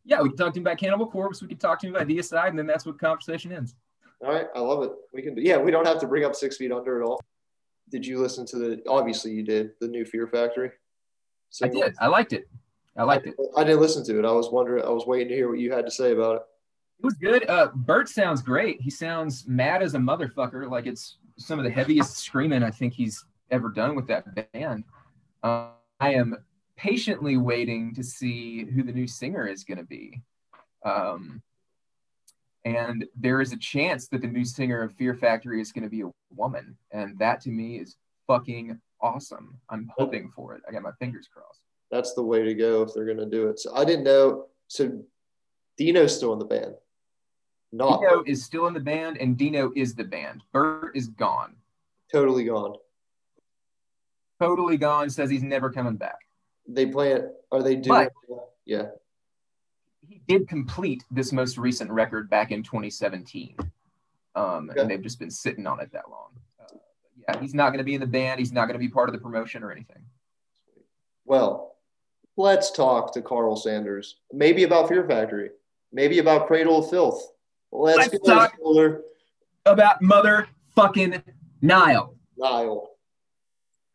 Yeah, 0.04 0.20
we 0.20 0.30
could 0.30 0.38
talk 0.38 0.52
to 0.54 0.58
him 0.60 0.66
about 0.66 0.78
Cannibal 0.78 1.06
Corpse. 1.06 1.40
We 1.42 1.48
could 1.48 1.60
talk 1.60 1.78
to 1.80 1.86
him 1.86 1.94
about 1.94 2.08
Deicide, 2.08 2.48
and 2.48 2.58
then 2.58 2.66
that's 2.66 2.84
what 2.86 2.98
conversation 2.98 3.52
ends. 3.52 3.74
All 4.24 4.32
right, 4.32 4.46
I 4.54 4.60
love 4.60 4.82
it. 4.82 4.92
We 5.12 5.22
can. 5.22 5.36
Yeah, 5.36 5.58
we 5.58 5.70
don't 5.70 5.86
have 5.86 6.00
to 6.00 6.06
bring 6.06 6.24
up 6.24 6.34
Six 6.34 6.56
Feet 6.56 6.72
Under 6.72 7.02
at 7.02 7.06
all. 7.06 7.20
Did 7.90 8.06
you 8.06 8.18
listen 8.18 8.46
to 8.46 8.56
the? 8.58 8.82
Obviously, 8.88 9.32
you 9.32 9.42
did 9.42 9.72
the 9.80 9.88
new 9.88 10.04
Fear 10.04 10.26
Factory. 10.28 10.70
I 11.62 11.68
did. 11.68 11.94
I 12.00 12.06
liked 12.08 12.32
it. 12.32 12.48
I 12.96 13.04
liked 13.04 13.26
it. 13.26 13.34
I 13.56 13.62
didn't 13.62 13.80
listen 13.80 14.04
to 14.06 14.18
it. 14.18 14.24
I 14.24 14.32
was 14.32 14.50
wondering. 14.50 14.84
I 14.84 14.88
was 14.90 15.06
waiting 15.06 15.28
to 15.28 15.34
hear 15.34 15.48
what 15.48 15.58
you 15.58 15.70
had 15.72 15.84
to 15.84 15.90
say 15.90 16.12
about 16.12 16.36
it. 16.36 16.42
It 16.98 17.04
was 17.04 17.14
good. 17.14 17.48
Uh, 17.48 17.68
Bert 17.74 18.08
sounds 18.08 18.42
great. 18.42 18.80
He 18.80 18.90
sounds 18.90 19.46
mad 19.46 19.82
as 19.82 19.94
a 19.94 19.98
motherfucker. 19.98 20.70
Like 20.70 20.86
it's 20.86 21.18
some 21.38 21.58
of 21.58 21.64
the 21.64 21.70
heaviest 21.70 22.18
screaming 22.18 22.62
I 22.62 22.70
think 22.70 22.94
he's 22.94 23.24
ever 23.50 23.68
done 23.68 23.94
with 23.94 24.06
that 24.08 24.52
band. 24.52 24.84
Uh, 25.42 25.68
I 26.00 26.14
am 26.14 26.36
patiently 26.76 27.36
waiting 27.36 27.94
to 27.94 28.02
see 28.02 28.64
who 28.64 28.82
the 28.82 28.92
new 28.92 29.06
singer 29.06 29.46
is 29.46 29.64
going 29.64 29.78
to 29.78 29.84
be. 29.84 30.22
Um, 30.84 31.42
and 32.64 33.04
there 33.14 33.40
is 33.40 33.52
a 33.52 33.58
chance 33.58 34.08
that 34.08 34.22
the 34.22 34.26
new 34.26 34.44
singer 34.44 34.82
of 34.82 34.92
Fear 34.94 35.14
Factory 35.14 35.60
is 35.60 35.72
going 35.72 35.84
to 35.84 35.90
be 35.90 36.02
a 36.02 36.10
woman. 36.34 36.76
And 36.90 37.18
that 37.18 37.40
to 37.42 37.50
me 37.50 37.76
is 37.76 37.96
fucking 38.26 38.80
awesome. 39.00 39.58
I'm 39.70 39.90
hoping 39.96 40.30
for 40.34 40.54
it. 40.54 40.62
I 40.68 40.72
got 40.72 40.82
my 40.82 40.92
fingers 40.98 41.28
crossed. 41.32 41.60
That's 41.90 42.14
the 42.14 42.22
way 42.22 42.42
to 42.42 42.54
go 42.54 42.82
if 42.82 42.92
they're 42.94 43.06
gonna 43.06 43.30
do 43.30 43.48
it. 43.48 43.58
So 43.58 43.74
I 43.74 43.84
didn't 43.84 44.04
know. 44.04 44.46
So 44.68 45.00
Dino's 45.78 46.16
still 46.16 46.32
in 46.32 46.38
the 46.38 46.44
band. 46.44 46.74
Not 47.72 48.00
Dino 48.00 48.22
is 48.26 48.44
still 48.44 48.66
in 48.66 48.74
the 48.74 48.80
band, 48.80 49.18
and 49.18 49.36
Dino 49.36 49.72
is 49.76 49.94
the 49.94 50.04
band. 50.04 50.42
Bert 50.52 50.96
is 50.96 51.08
gone. 51.08 51.56
totally 52.12 52.44
gone. 52.44 52.74
totally 54.40 54.76
gone. 54.76 55.10
Says 55.10 55.30
he's 55.30 55.42
never 55.42 55.70
coming 55.70 55.96
back. 55.96 56.18
They 56.68 56.86
play 56.86 57.12
it. 57.12 57.26
Are 57.52 57.62
they 57.62 57.76
doing? 57.76 58.08
yeah. 58.64 58.86
He 60.08 60.20
did 60.28 60.48
complete 60.48 61.04
this 61.10 61.32
most 61.32 61.58
recent 61.58 61.90
record 61.90 62.30
back 62.30 62.52
in 62.52 62.62
2017, 62.62 63.56
um, 64.36 64.70
Okay. 64.70 64.80
and 64.80 64.88
they've 64.90 65.02
just 65.02 65.18
been 65.18 65.30
sitting 65.30 65.66
on 65.66 65.80
it 65.80 65.90
that 65.92 66.08
long. 66.08 66.30
Uh, 66.60 66.76
yeah, 67.28 67.40
he's 67.40 67.54
not 67.54 67.70
going 67.70 67.78
to 67.78 67.84
be 67.84 67.94
in 67.94 68.00
the 68.00 68.06
band. 68.06 68.38
He's 68.38 68.52
not 68.52 68.66
going 68.66 68.74
to 68.74 68.78
be 68.78 68.88
part 68.88 69.08
of 69.08 69.12
the 69.14 69.20
promotion 69.20 69.64
or 69.64 69.72
anything. 69.72 70.02
Well, 71.24 71.76
let's 72.36 72.70
talk 72.70 73.12
to 73.14 73.22
Karl 73.22 73.56
Sanders. 73.56 74.18
Maybe 74.32 74.62
about 74.62 74.88
Fear 74.88 75.08
Factory. 75.08 75.50
Maybe 75.92 76.20
about 76.20 76.46
Cradle 76.46 76.78
of 76.84 76.90
Filth. 76.90 77.32
Let's, 77.72 78.12
Let's 78.12 78.26
talk- 78.26 78.56
Fuller. 78.58 79.02
About 79.64 80.00
motherfucking 80.02 81.22
Nile. 81.60 82.14
Niall. 82.38 82.90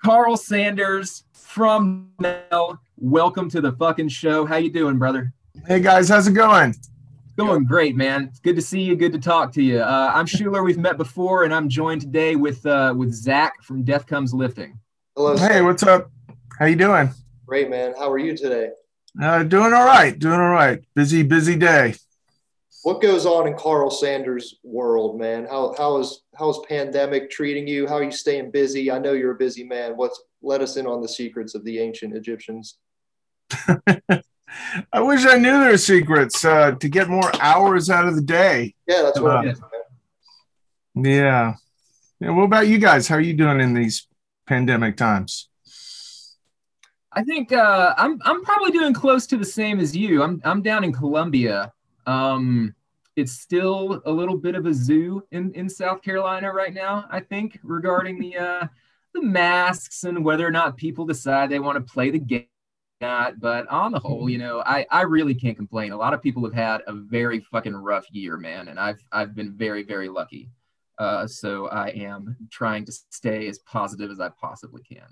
Karl 0.03 0.35
Sanders 0.35 1.23
from 1.33 2.09
Nile. 2.19 2.79
Welcome 2.97 3.49
to 3.51 3.61
the 3.61 3.71
fucking 3.73 4.09
show. 4.09 4.45
How 4.45 4.57
you 4.57 4.71
doing, 4.71 4.97
brother? 4.97 5.31
Hey 5.67 5.79
guys, 5.79 6.09
how's 6.09 6.27
it 6.27 6.33
going? 6.33 6.75
Going 7.37 7.63
great, 7.65 7.95
man. 7.95 8.25
It's 8.25 8.39
good 8.39 8.55
to 8.57 8.61
see 8.61 8.81
you. 8.81 8.95
Good 8.95 9.13
to 9.13 9.19
talk 9.19 9.53
to 9.53 9.63
you. 9.63 9.79
Uh, 9.79 10.11
I'm 10.13 10.25
Schuler. 10.27 10.63
We've 10.63 10.77
met 10.77 10.97
before, 10.97 11.43
and 11.45 11.53
I'm 11.53 11.69
joined 11.69 12.01
today 12.01 12.35
with 12.35 12.65
uh, 12.65 12.93
with 12.97 13.13
Zach 13.13 13.61
from 13.63 13.83
Death 13.83 14.05
Comes 14.05 14.33
Lifting. 14.33 14.77
Hello. 15.15 15.37
Hey, 15.37 15.47
sir. 15.59 15.63
what's 15.63 15.83
up? 15.83 16.11
How 16.59 16.65
you 16.65 16.75
doing? 16.75 17.09
Great 17.45 17.69
man. 17.69 17.93
How 17.97 18.11
are 18.11 18.17
you 18.17 18.35
today? 18.35 18.69
Uh, 19.21 19.43
doing 19.43 19.73
all 19.73 19.85
right. 19.85 20.17
Doing 20.17 20.39
all 20.39 20.49
right. 20.49 20.79
Busy, 20.95 21.23
busy 21.23 21.55
day. 21.55 21.95
What 22.83 23.01
goes 23.01 23.27
on 23.27 23.47
in 23.47 23.53
Karl 23.55 23.91
Sanders' 23.91 24.55
world, 24.63 25.19
man? 25.19 25.45
How 25.45 25.75
how 25.77 25.97
is 25.99 26.23
how's 26.37 26.59
pandemic 26.65 27.29
treating 27.29 27.67
you? 27.67 27.87
How 27.87 27.95
are 27.95 28.03
you 28.03 28.11
staying 28.11 28.49
busy? 28.51 28.89
I 28.91 28.97
know 28.97 29.13
you're 29.13 29.33
a 29.33 29.37
busy 29.37 29.63
man. 29.63 29.95
What's 29.95 30.21
let 30.41 30.61
us 30.61 30.77
in 30.77 30.87
on 30.87 31.01
the 31.01 31.07
secrets 31.07 31.53
of 31.53 31.63
the 31.63 31.79
ancient 31.79 32.15
Egyptians? 32.15 32.77
I 34.91 34.99
wish 34.99 35.25
I 35.25 35.37
knew 35.37 35.59
their 35.63 35.77
secrets 35.77 36.43
uh, 36.43 36.71
to 36.71 36.89
get 36.89 37.07
more 37.07 37.31
hours 37.39 37.89
out 37.89 38.07
of 38.07 38.15
the 38.15 38.21
day. 38.21 38.73
Yeah, 38.87 39.03
that's 39.03 39.19
what 39.19 39.31
Uh, 39.31 39.37
I'm 39.37 39.45
man. 39.45 39.55
Yeah. 40.95 41.53
yeah. 42.19 42.29
What 42.31 42.43
about 42.43 42.67
you 42.67 42.79
guys? 42.79 43.07
How 43.07 43.15
are 43.15 43.21
you 43.21 43.33
doing 43.33 43.61
in 43.61 43.73
these 43.73 44.07
pandemic 44.47 44.97
times? 44.97 45.49
I 47.13 47.23
think 47.23 47.51
uh, 47.51 47.93
I'm 47.97 48.19
I'm 48.23 48.43
probably 48.43 48.71
doing 48.71 48.93
close 48.93 49.27
to 49.27 49.37
the 49.37 49.45
same 49.45 49.79
as 49.79 49.95
you. 49.95 50.23
I'm 50.23 50.41
I'm 50.43 50.61
down 50.61 50.83
in 50.83 50.91
Columbia. 50.93 51.71
Um, 52.11 52.75
it's 53.15 53.33
still 53.33 54.01
a 54.05 54.11
little 54.11 54.37
bit 54.37 54.55
of 54.55 54.65
a 54.65 54.73
zoo 54.73 55.23
in, 55.31 55.53
in 55.53 55.69
South 55.69 56.01
Carolina 56.01 56.51
right 56.51 56.73
now. 56.73 57.05
I 57.09 57.19
think 57.19 57.59
regarding 57.63 58.19
the 58.19 58.37
uh, 58.37 58.67
the 59.13 59.21
masks 59.21 60.03
and 60.03 60.23
whether 60.23 60.47
or 60.47 60.51
not 60.51 60.77
people 60.77 61.05
decide 61.05 61.49
they 61.49 61.59
want 61.59 61.77
to 61.85 61.93
play 61.93 62.09
the 62.09 62.19
game. 62.19 62.47
Not, 63.01 63.39
but 63.39 63.67
on 63.67 63.91
the 63.91 63.97
whole, 63.97 64.29
you 64.29 64.37
know, 64.37 64.61
I, 64.63 64.85
I 64.91 65.01
really 65.01 65.33
can't 65.33 65.57
complain. 65.57 65.91
A 65.91 65.97
lot 65.97 66.13
of 66.13 66.21
people 66.21 66.43
have 66.45 66.53
had 66.53 66.81
a 66.85 66.93
very 66.93 67.39
fucking 67.39 67.73
rough 67.73 68.05
year, 68.11 68.37
man, 68.37 68.67
and 68.67 68.79
I've 68.79 69.03
I've 69.11 69.33
been 69.33 69.53
very 69.53 69.81
very 69.81 70.07
lucky. 70.07 70.51
Uh, 70.99 71.25
so 71.25 71.67
I 71.69 71.87
am 71.87 72.37
trying 72.51 72.85
to 72.85 72.91
stay 73.09 73.47
as 73.47 73.57
positive 73.57 74.11
as 74.11 74.19
I 74.19 74.29
possibly 74.29 74.83
can. 74.83 75.07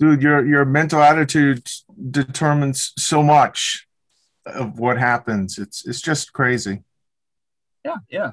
Dude, 0.00 0.20
your 0.20 0.44
your 0.44 0.64
mental 0.64 1.00
attitude 1.00 1.70
determines 2.10 2.92
so 2.98 3.22
much 3.22 3.86
of 4.46 4.78
what 4.78 4.98
happens. 4.98 5.58
It's 5.58 5.86
it's 5.86 6.00
just 6.00 6.32
crazy. 6.32 6.82
Yeah, 7.84 7.96
yeah. 8.10 8.32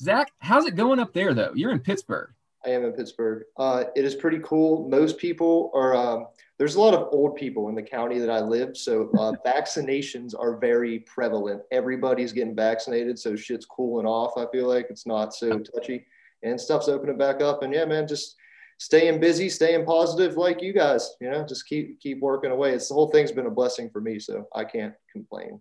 Zach, 0.00 0.32
how's 0.38 0.66
it 0.66 0.76
going 0.76 0.98
up 0.98 1.12
there 1.12 1.34
though? 1.34 1.52
You're 1.54 1.72
in 1.72 1.80
Pittsburgh. 1.80 2.30
I 2.64 2.70
am 2.70 2.84
in 2.84 2.92
Pittsburgh. 2.92 3.44
Uh, 3.56 3.84
it 3.96 4.04
is 4.04 4.14
pretty 4.14 4.40
cool. 4.42 4.88
Most 4.88 5.18
people 5.18 5.70
are. 5.74 5.94
Um, 5.94 6.26
there's 6.58 6.74
a 6.74 6.80
lot 6.80 6.92
of 6.92 7.08
old 7.10 7.36
people 7.36 7.70
in 7.70 7.74
the 7.74 7.82
county 7.82 8.18
that 8.18 8.28
I 8.28 8.40
live, 8.40 8.76
so 8.76 9.10
uh, 9.18 9.32
vaccinations 9.46 10.34
are 10.38 10.58
very 10.58 11.00
prevalent. 11.00 11.62
Everybody's 11.70 12.32
getting 12.32 12.54
vaccinated, 12.54 13.18
so 13.18 13.34
shit's 13.34 13.64
cooling 13.64 14.06
off. 14.06 14.36
I 14.36 14.44
feel 14.52 14.68
like 14.68 14.88
it's 14.90 15.06
not 15.06 15.34
so 15.34 15.58
touchy, 15.58 16.06
and 16.42 16.60
stuff's 16.60 16.88
opening 16.88 17.16
back 17.16 17.40
up. 17.40 17.62
And 17.62 17.72
yeah, 17.72 17.86
man, 17.86 18.06
just 18.06 18.36
staying 18.80 19.20
busy, 19.20 19.50
staying 19.50 19.84
positive, 19.84 20.36
like 20.38 20.62
you 20.62 20.72
guys. 20.72 21.14
You 21.20 21.30
know, 21.30 21.46
just 21.46 21.66
keep 21.66 22.00
keep 22.00 22.20
working 22.20 22.50
away. 22.50 22.72
It's 22.72 22.88
the 22.88 22.94
whole 22.94 23.08
thing's 23.08 23.30
been 23.30 23.46
a 23.46 23.50
blessing 23.50 23.90
for 23.90 24.00
me, 24.00 24.18
so 24.18 24.48
I 24.54 24.64
can't 24.64 24.94
complain. 25.12 25.60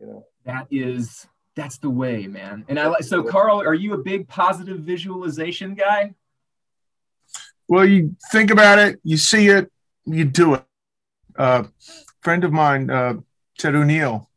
You 0.00 0.06
know. 0.06 0.26
That 0.44 0.66
is 0.70 1.26
that's 1.54 1.78
the 1.78 1.88
way, 1.88 2.26
man. 2.26 2.64
And 2.68 2.78
I 2.78 2.88
like 2.88 3.04
so 3.04 3.22
Karl, 3.22 3.60
are 3.60 3.74
you 3.74 3.94
a 3.94 3.98
big 3.98 4.28
positive 4.28 4.80
visualization 4.80 5.74
guy? 5.74 6.14
Well, 7.68 7.86
you 7.86 8.16
think 8.30 8.50
about 8.50 8.78
it, 8.78 9.00
you 9.04 9.16
see 9.16 9.48
it, 9.48 9.70
you 10.04 10.24
do 10.24 10.54
it. 10.54 10.64
Uh, 11.38 11.64
friend 12.20 12.44
of 12.44 12.52
mine, 12.52 12.90
uh, 12.90 13.14
Ted 13.56 13.74
O'Neill, 13.74 14.28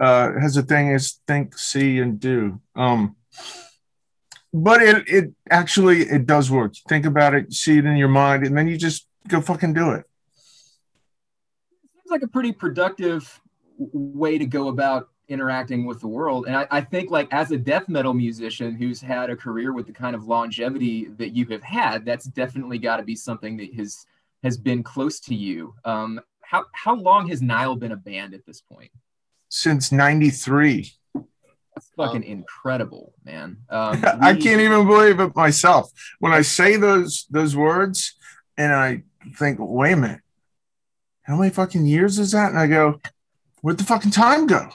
uh, 0.00 0.32
has 0.40 0.56
a 0.56 0.62
thing 0.62 0.88
is 0.88 1.20
think, 1.28 1.56
see, 1.56 1.98
and 2.00 2.18
do. 2.18 2.60
Um, 2.74 3.14
but 4.52 4.82
it 4.82 5.08
it 5.08 5.32
actually 5.50 6.02
it 6.02 6.26
does 6.26 6.50
work. 6.50 6.76
You 6.76 6.82
think 6.88 7.06
about 7.06 7.34
it, 7.34 7.46
you 7.48 7.54
see 7.54 7.78
it 7.78 7.84
in 7.84 7.96
your 7.96 8.08
mind, 8.08 8.46
and 8.46 8.56
then 8.56 8.68
you 8.68 8.76
just 8.76 9.06
go 9.28 9.40
fucking 9.40 9.72
do 9.72 9.90
it. 9.90 10.04
Seems 11.94 12.10
like 12.10 12.22
a 12.22 12.28
pretty 12.28 12.52
productive 12.52 13.40
way 13.78 14.38
to 14.38 14.46
go 14.46 14.68
about 14.68 15.08
interacting 15.28 15.86
with 15.86 16.00
the 16.00 16.08
world. 16.08 16.46
And 16.46 16.54
I, 16.54 16.66
I, 16.70 16.80
think 16.82 17.10
like 17.10 17.32
as 17.32 17.50
a 17.52 17.56
death 17.56 17.88
metal 17.88 18.12
musician 18.12 18.74
who's 18.74 19.00
had 19.00 19.30
a 19.30 19.36
career 19.36 19.72
with 19.72 19.86
the 19.86 19.92
kind 19.92 20.14
of 20.14 20.26
longevity 20.26 21.06
that 21.16 21.30
you 21.30 21.46
have 21.46 21.62
had, 21.62 22.04
that's 22.04 22.26
definitely 22.26 22.78
got 22.78 22.98
to 22.98 23.02
be 23.02 23.16
something 23.16 23.56
that 23.56 23.72
has 23.74 24.06
has 24.42 24.58
been 24.58 24.82
close 24.82 25.20
to 25.20 25.34
you. 25.34 25.74
Um, 25.84 26.20
how 26.42 26.66
how 26.72 26.94
long 26.94 27.28
has 27.28 27.40
Nile 27.40 27.76
been 27.76 27.92
a 27.92 27.96
band 27.96 28.34
at 28.34 28.44
this 28.44 28.60
point? 28.60 28.90
Since 29.48 29.90
'93. 29.90 30.92
That's 31.74 31.88
fucking 31.96 32.24
incredible, 32.24 33.14
man. 33.24 33.58
Um, 33.70 34.02
I 34.20 34.34
can't 34.34 34.60
even 34.60 34.86
believe 34.86 35.20
it 35.20 35.34
myself 35.34 35.90
when 36.18 36.32
I 36.32 36.42
say 36.42 36.76
those 36.76 37.26
those 37.30 37.56
words, 37.56 38.14
and 38.56 38.72
I 38.72 39.02
think, 39.36 39.58
wait 39.60 39.92
a 39.92 39.96
minute, 39.96 40.20
how 41.22 41.36
many 41.36 41.50
fucking 41.50 41.86
years 41.86 42.18
is 42.18 42.32
that? 42.32 42.50
And 42.50 42.58
I 42.58 42.66
go, 42.66 43.00
where'd 43.62 43.78
the 43.78 43.84
fucking 43.84 44.10
time 44.10 44.46
go? 44.46 44.68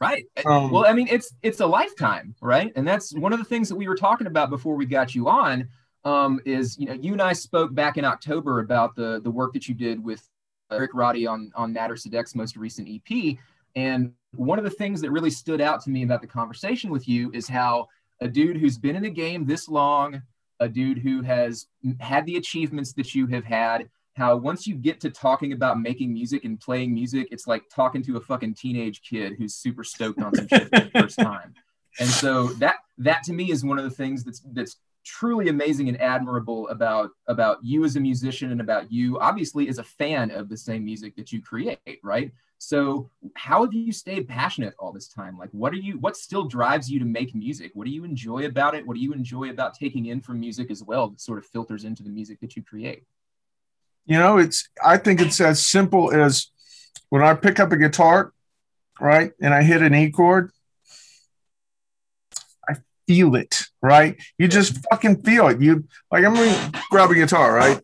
Right. 0.00 0.26
Um, 0.46 0.70
well, 0.70 0.86
I 0.86 0.92
mean, 0.92 1.08
it's 1.10 1.34
it's 1.42 1.58
a 1.58 1.66
lifetime, 1.66 2.34
right? 2.40 2.72
And 2.76 2.86
that's 2.86 3.12
one 3.12 3.32
of 3.32 3.40
the 3.40 3.44
things 3.44 3.68
that 3.68 3.74
we 3.74 3.88
were 3.88 3.96
talking 3.96 4.28
about 4.28 4.50
before 4.50 4.76
we 4.76 4.86
got 4.86 5.14
you 5.14 5.28
on. 5.28 5.68
Um, 6.04 6.40
is 6.44 6.78
you 6.78 6.86
know 6.86 6.92
you 6.92 7.12
and 7.12 7.20
I 7.20 7.32
spoke 7.32 7.74
back 7.74 7.98
in 7.98 8.04
October 8.04 8.60
about 8.60 8.94
the 8.94 9.20
the 9.20 9.30
work 9.30 9.52
that 9.54 9.68
you 9.68 9.74
did 9.74 10.02
with 10.02 10.26
Derek 10.70 10.92
Roddy 10.94 11.26
on 11.26 11.50
on 11.56 11.74
Nader 11.74 11.98
Sadek's 12.00 12.36
most 12.36 12.56
recent 12.56 12.88
EP, 12.88 13.36
and 13.74 14.12
one 14.38 14.58
of 14.58 14.64
the 14.64 14.70
things 14.70 15.00
that 15.00 15.10
really 15.10 15.30
stood 15.30 15.60
out 15.60 15.82
to 15.82 15.90
me 15.90 16.04
about 16.04 16.20
the 16.20 16.26
conversation 16.26 16.90
with 16.90 17.08
you 17.08 17.30
is 17.34 17.48
how 17.48 17.88
a 18.20 18.28
dude 18.28 18.56
who's 18.56 18.78
been 18.78 18.94
in 18.94 19.02
the 19.02 19.10
game 19.10 19.44
this 19.44 19.68
long, 19.68 20.22
a 20.60 20.68
dude 20.68 20.98
who 20.98 21.22
has 21.22 21.66
had 21.98 22.24
the 22.24 22.36
achievements 22.36 22.92
that 22.92 23.16
you 23.16 23.26
have 23.26 23.44
had, 23.44 23.88
how 24.14 24.36
once 24.36 24.64
you 24.64 24.76
get 24.76 25.00
to 25.00 25.10
talking 25.10 25.52
about 25.52 25.80
making 25.80 26.12
music 26.12 26.44
and 26.44 26.60
playing 26.60 26.94
music, 26.94 27.26
it's 27.32 27.48
like 27.48 27.64
talking 27.68 28.00
to 28.04 28.16
a 28.16 28.20
fucking 28.20 28.54
teenage 28.54 29.02
kid 29.02 29.34
who's 29.36 29.56
super 29.56 29.82
stoked 29.82 30.22
on 30.22 30.32
some 30.32 30.46
shit 30.46 30.68
for 30.68 30.80
the 30.80 30.90
first 30.94 31.18
time. 31.18 31.52
And 31.98 32.08
so 32.08 32.46
that 32.54 32.76
that 32.98 33.24
to 33.24 33.32
me 33.32 33.50
is 33.50 33.64
one 33.64 33.78
of 33.78 33.84
the 33.84 33.90
things 33.90 34.22
that's 34.22 34.40
that's 34.52 34.76
truly 35.04 35.48
amazing 35.48 35.88
and 35.88 36.00
admirable 36.00 36.68
about 36.68 37.10
about 37.26 37.58
you 37.62 37.84
as 37.84 37.96
a 37.96 38.00
musician 38.00 38.52
and 38.52 38.60
about 38.60 38.92
you 38.92 39.18
obviously 39.18 39.68
as 39.68 39.78
a 39.78 39.84
fan 39.84 40.30
of 40.30 40.48
the 40.48 40.56
same 40.56 40.84
music 40.84 41.16
that 41.16 41.32
you 41.32 41.42
create, 41.42 41.98
right? 42.04 42.30
So 42.58 43.08
how 43.34 43.64
have 43.64 43.72
you 43.72 43.92
stayed 43.92 44.28
passionate 44.28 44.74
all 44.78 44.92
this 44.92 45.08
time? 45.08 45.38
Like 45.38 45.50
what 45.52 45.72
are 45.72 45.76
you 45.76 45.98
what 45.98 46.16
still 46.16 46.44
drives 46.44 46.90
you 46.90 46.98
to 46.98 47.04
make 47.04 47.34
music? 47.34 47.70
What 47.74 47.86
do 47.86 47.92
you 47.92 48.04
enjoy 48.04 48.46
about 48.46 48.74
it? 48.74 48.86
What 48.86 48.94
do 48.94 49.00
you 49.00 49.12
enjoy 49.12 49.50
about 49.50 49.74
taking 49.74 50.06
in 50.06 50.20
from 50.20 50.40
music 50.40 50.70
as 50.70 50.82
well 50.82 51.08
that 51.08 51.20
sort 51.20 51.38
of 51.38 51.46
filters 51.46 51.84
into 51.84 52.02
the 52.02 52.10
music 52.10 52.40
that 52.40 52.56
you 52.56 52.62
create? 52.62 53.04
You 54.06 54.18
know, 54.18 54.38
it's 54.38 54.68
I 54.84 54.96
think 54.96 55.20
it's 55.20 55.40
as 55.40 55.64
simple 55.64 56.12
as 56.12 56.50
when 57.10 57.22
I 57.22 57.34
pick 57.34 57.60
up 57.60 57.72
a 57.72 57.76
guitar, 57.76 58.32
right, 59.00 59.32
and 59.40 59.54
I 59.54 59.62
hit 59.62 59.82
an 59.82 59.94
E 59.94 60.10
chord, 60.10 60.50
I 62.68 62.74
feel 63.06 63.36
it, 63.36 63.62
right? 63.80 64.16
You 64.36 64.48
just 64.48 64.78
fucking 64.90 65.22
feel 65.22 65.46
it. 65.48 65.60
You 65.60 65.84
like 66.10 66.24
I'm 66.24 66.34
gonna 66.34 66.72
grab 66.90 67.10
a 67.10 67.14
guitar, 67.14 67.54
right? 67.54 67.80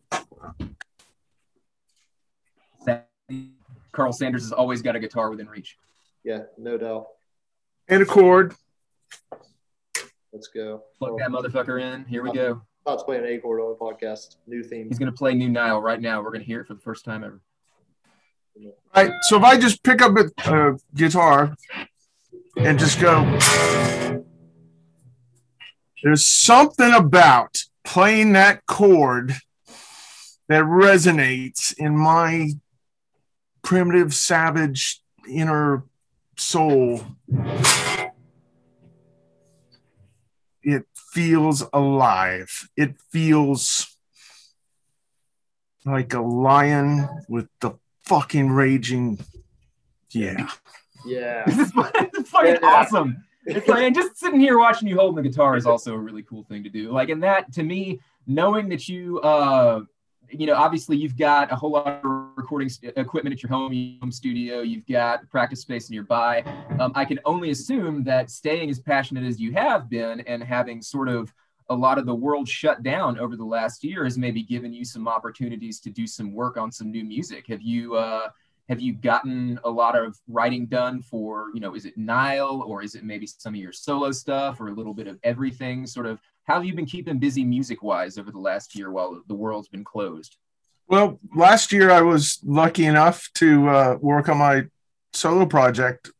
Karl 3.95 4.13
Sanders 4.13 4.43
has 4.43 4.51
always 4.51 4.81
got 4.81 4.95
a 4.95 4.99
guitar 4.99 5.29
within 5.29 5.47
reach. 5.47 5.77
Yeah, 6.23 6.43
no 6.57 6.77
doubt. 6.77 7.07
And 7.87 8.01
a 8.01 8.05
chord. 8.05 8.53
Let's 10.33 10.47
go. 10.47 10.83
Plug 10.99 11.17
that 11.19 11.29
motherfucker 11.29 11.81
in. 11.81 12.05
Here 12.05 12.23
we 12.23 12.31
go 12.31 12.61
about 12.85 12.99
to 12.99 13.05
play 13.05 13.17
an 13.17 13.25
A 13.25 13.39
chord 13.39 13.61
on 13.61 13.69
the 13.69 13.75
podcast. 13.75 14.35
New 14.45 14.63
theme. 14.63 14.87
He's 14.87 14.99
going 14.99 15.11
to 15.11 15.17
play 15.17 15.33
New 15.33 15.49
Nile 15.49 15.81
right 15.81 15.99
now. 15.99 16.21
We're 16.21 16.29
going 16.29 16.41
to 16.41 16.45
hear 16.45 16.61
it 16.61 16.67
for 16.67 16.75
the 16.75 16.81
first 16.81 17.03
time 17.03 17.23
ever. 17.23 17.41
All 18.57 19.03
right. 19.03 19.11
So 19.23 19.37
if 19.37 19.43
I 19.43 19.57
just 19.57 19.83
pick 19.83 20.01
up 20.01 20.15
a 20.15 20.29
uh, 20.45 20.77
guitar 20.93 21.55
and 22.57 22.77
just 22.77 23.01
go, 23.01 23.23
there's 26.03 26.27
something 26.27 26.93
about 26.93 27.57
playing 27.83 28.33
that 28.33 28.65
chord 28.67 29.33
that 30.47 30.63
resonates 30.63 31.73
in 31.75 31.97
my 31.97 32.49
primitive, 33.65 34.13
savage 34.13 35.01
inner 35.27 35.83
soul. 36.37 37.01
It 40.63 40.85
feels 40.95 41.63
alive. 41.73 42.69
It 42.77 42.95
feels 43.11 43.97
like 45.83 46.13
a 46.13 46.21
lion 46.21 47.09
with 47.27 47.47
the 47.59 47.71
fucking 48.03 48.51
raging. 48.51 49.19
Yeah. 50.11 50.49
Yeah. 51.05 51.43
this 51.47 51.57
is 51.57 51.71
fucking 52.29 52.57
yeah. 52.61 52.67
awesome. 52.67 53.23
It's 53.47 53.67
like, 53.67 53.83
and 53.83 53.93
just 53.93 54.17
sitting 54.17 54.39
here 54.39 54.57
watching 54.57 54.87
you 54.87 54.95
holding 54.95 55.23
the 55.23 55.29
guitar 55.29 55.55
is 55.55 55.67
also 55.67 55.93
a 55.93 55.97
really 55.97 56.23
cool 56.23 56.43
thing 56.43 56.63
to 56.63 56.69
do. 56.69 56.91
Like, 56.91 57.09
and 57.09 57.21
that 57.23 57.51
to 57.53 57.63
me, 57.63 57.99
knowing 58.25 58.69
that 58.69 58.87
you, 58.87 59.19
uh, 59.21 59.81
you 60.29 60.47
know, 60.47 60.55
obviously 60.55 60.97
you've 60.97 61.17
got 61.17 61.51
a 61.51 61.55
whole 61.55 61.71
lot 61.71 61.87
of 61.87 62.01
recording 62.35 62.69
equipment 62.95 63.33
at 63.33 63.43
your 63.43 63.49
home, 63.49 63.97
home 64.01 64.11
studio. 64.11 64.61
You've 64.61 64.85
got 64.85 65.29
practice 65.29 65.61
space 65.61 65.89
nearby. 65.89 66.41
Um, 66.79 66.91
I 66.95 67.05
can 67.05 67.19
only 67.25 67.51
assume 67.51 68.03
that 68.03 68.29
staying 68.29 68.69
as 68.69 68.79
passionate 68.79 69.23
as 69.23 69.39
you 69.39 69.53
have 69.53 69.89
been 69.89 70.21
and 70.21 70.43
having 70.43 70.81
sort 70.81 71.09
of 71.09 71.33
a 71.69 71.75
lot 71.75 71.97
of 71.97 72.05
the 72.05 72.13
world 72.13 72.47
shut 72.47 72.83
down 72.83 73.17
over 73.19 73.35
the 73.35 73.43
last 73.43 73.83
year 73.83 74.03
has 74.03 74.17
maybe 74.17 74.43
given 74.43 74.71
you 74.71 74.85
some 74.85 75.07
opportunities 75.07 75.79
to 75.79 75.89
do 75.89 76.05
some 76.05 76.33
work 76.33 76.57
on 76.57 76.71
some 76.71 76.91
new 76.91 77.03
music. 77.03 77.47
Have 77.47 77.61
you 77.61 77.95
uh, 77.95 78.29
have 78.69 78.81
you 78.81 78.93
gotten 78.93 79.59
a 79.63 79.69
lot 79.69 79.97
of 79.97 80.17
writing 80.27 80.65
done 80.65 81.01
for 81.01 81.47
you 81.53 81.59
know 81.59 81.75
is 81.75 81.85
it 81.85 81.97
Nile 81.97 82.63
or 82.65 82.83
is 82.83 82.95
it 82.95 83.03
maybe 83.03 83.27
some 83.27 83.53
of 83.53 83.59
your 83.59 83.71
solo 83.71 84.11
stuff 84.11 84.59
or 84.59 84.67
a 84.69 84.73
little 84.73 84.93
bit 84.93 85.07
of 85.07 85.19
everything? 85.23 85.85
Sort 85.85 86.05
of 86.05 86.19
how 86.45 86.55
have 86.55 86.65
you 86.65 86.73
been 86.73 86.85
keeping 86.85 87.19
busy 87.19 87.43
music 87.43 87.83
wise 87.83 88.17
over 88.17 88.31
the 88.31 88.39
last 88.39 88.75
year 88.75 88.91
while 88.91 89.21
the 89.27 89.35
world's 89.35 89.67
been 89.67 89.83
closed? 89.83 90.37
Well, 90.87 91.19
last 91.35 91.71
year 91.71 91.89
I 91.89 92.01
was 92.01 92.39
lucky 92.43 92.85
enough 92.85 93.29
to 93.35 93.69
uh, 93.69 93.97
work 93.99 94.29
on 94.29 94.37
my 94.37 94.65
solo 95.13 95.45
project 95.45 96.11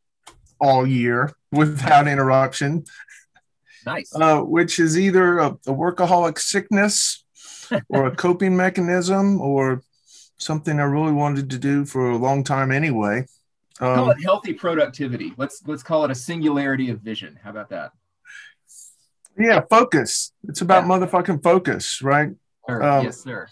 all 0.59 0.87
year 0.87 1.31
without 1.51 2.07
interruption. 2.07 2.85
Nice. 3.85 4.11
Uh, 4.15 4.41
which 4.41 4.79
is 4.79 4.97
either 4.97 5.37
a, 5.37 5.47
a 5.49 5.73
workaholic 5.73 6.39
sickness 6.39 7.23
or 7.89 8.07
a 8.07 8.15
coping 8.15 8.57
mechanism 8.57 9.39
or 9.39 9.83
something 10.37 10.79
I 10.79 10.83
really 10.83 11.13
wanted 11.13 11.49
to 11.51 11.57
do 11.57 11.85
for 11.85 12.11
a 12.11 12.17
long 12.17 12.43
time 12.43 12.71
anyway. 12.71 13.25
Um, 13.79 13.95
call 13.95 14.09
it 14.11 14.23
healthy 14.23 14.53
productivity. 14.53 15.33
Let's 15.37 15.61
let's 15.65 15.83
call 15.83 16.05
it 16.05 16.11
a 16.11 16.15
singularity 16.15 16.89
of 16.89 17.01
vision. 17.01 17.37
How 17.43 17.49
about 17.49 17.69
that? 17.69 17.91
Yeah, 19.37 19.61
focus. 19.69 20.31
It's 20.47 20.61
about 20.61 20.83
yeah. 20.83 20.89
motherfucking 20.89 21.43
focus, 21.43 22.01
right? 22.01 22.29
Sure. 22.67 22.83
Um, 22.83 23.05
yes, 23.05 23.21
sir. 23.21 23.47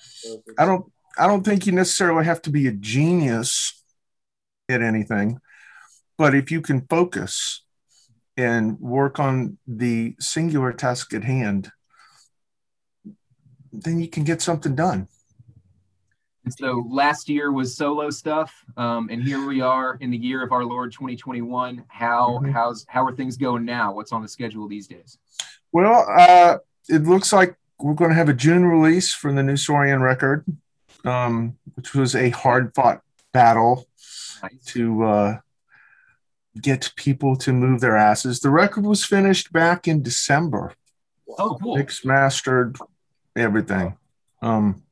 I 0.58 0.66
don't 0.66 0.92
I 1.18 1.28
don't 1.28 1.44
think 1.44 1.66
you 1.66 1.74
necessarily 1.74 2.26
have 2.26 2.42
to 2.44 2.50
be 2.50 2.68
a 2.68 2.72
genius 2.72 3.84
at 4.70 4.82
anything, 4.82 5.40
but 6.18 6.34
if 6.34 6.52
you 6.52 6.62
can 6.62 6.88
focus 6.88 7.64
and 8.38 8.80
work 8.80 9.20
on 9.20 9.58
the 9.68 10.16
singular 10.20 10.72
task 10.72 11.14
at 11.14 11.24
hand, 11.24 11.70
then 13.72 14.00
you 14.00 14.08
can 14.08 14.24
get 14.24 14.42
something 14.42 14.76
done. 14.76 15.08
And 16.46 16.54
so 16.54 16.86
last 16.90 17.30
year 17.30 17.52
was 17.52 17.76
solo 17.76 18.10
stuff, 18.10 18.54
um, 18.76 19.10
and 19.10 19.24
here 19.24 19.46
we 19.46 19.62
are 19.62 19.98
in 20.02 20.12
the 20.12 20.18
year 20.18 20.44
of 20.44 20.52
our 20.52 20.66
Lord 20.66 20.92
2021. 20.92 21.86
How 21.88 22.40
mm-hmm. 22.42 22.52
how's 22.52 22.86
how 22.90 23.06
are 23.06 23.16
things 23.16 23.38
going 23.38 23.64
now? 23.64 23.94
What's 23.94 24.12
on 24.12 24.22
the 24.22 24.28
schedule 24.28 24.68
these 24.68 24.88
days? 24.88 25.18
Well, 25.72 26.06
uh, 26.10 26.58
it 26.90 27.04
looks 27.04 27.32
like 27.32 27.56
we're 27.80 27.94
going 27.94 28.12
to 28.12 28.16
have 28.16 28.30
a 28.30 28.34
June 28.34 28.66
release 28.66 29.14
from 29.14 29.36
the 29.36 29.44
new 29.44 29.58
Saurian 29.58 30.02
record 30.02 30.46
um, 31.06 31.58
which 31.76 31.94
was 31.94 32.16
a 32.16 32.30
hard 32.30 32.74
fought 32.74 33.02
battle 33.32 33.88
nice. 34.42 34.64
to 34.68 35.04
uh, 35.04 35.38
get 36.62 36.92
people 36.96 37.36
to 37.38 37.52
move 37.52 37.82
their 37.82 37.98
asses. 37.98 38.40
The 38.40 38.50
record 38.50 38.86
was 38.86 39.04
finished 39.04 39.52
back 39.52 39.88
in 39.88 40.02
December. 40.02 40.74
Oh, 41.38 41.58
cool. 41.62 41.78
Mixed, 41.78 42.06
mastered, 42.06 42.78
everything. 43.36 43.98
Um, 44.42 44.84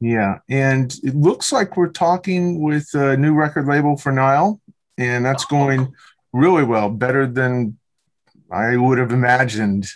yeah, 0.00 0.38
and 0.48 0.94
it 1.02 1.14
looks 1.14 1.52
like 1.52 1.76
we're 1.76 1.88
talking 1.88 2.62
with 2.62 2.88
a 2.94 3.16
new 3.16 3.34
record 3.34 3.66
label 3.66 3.96
for 3.96 4.12
Nile, 4.12 4.60
and 4.96 5.24
that's 5.24 5.44
going 5.44 5.92
really 6.32 6.64
well, 6.64 6.88
better 6.88 7.26
than 7.26 7.78
I 8.50 8.76
would 8.76 8.98
have 8.98 9.12
imagined 9.12 9.88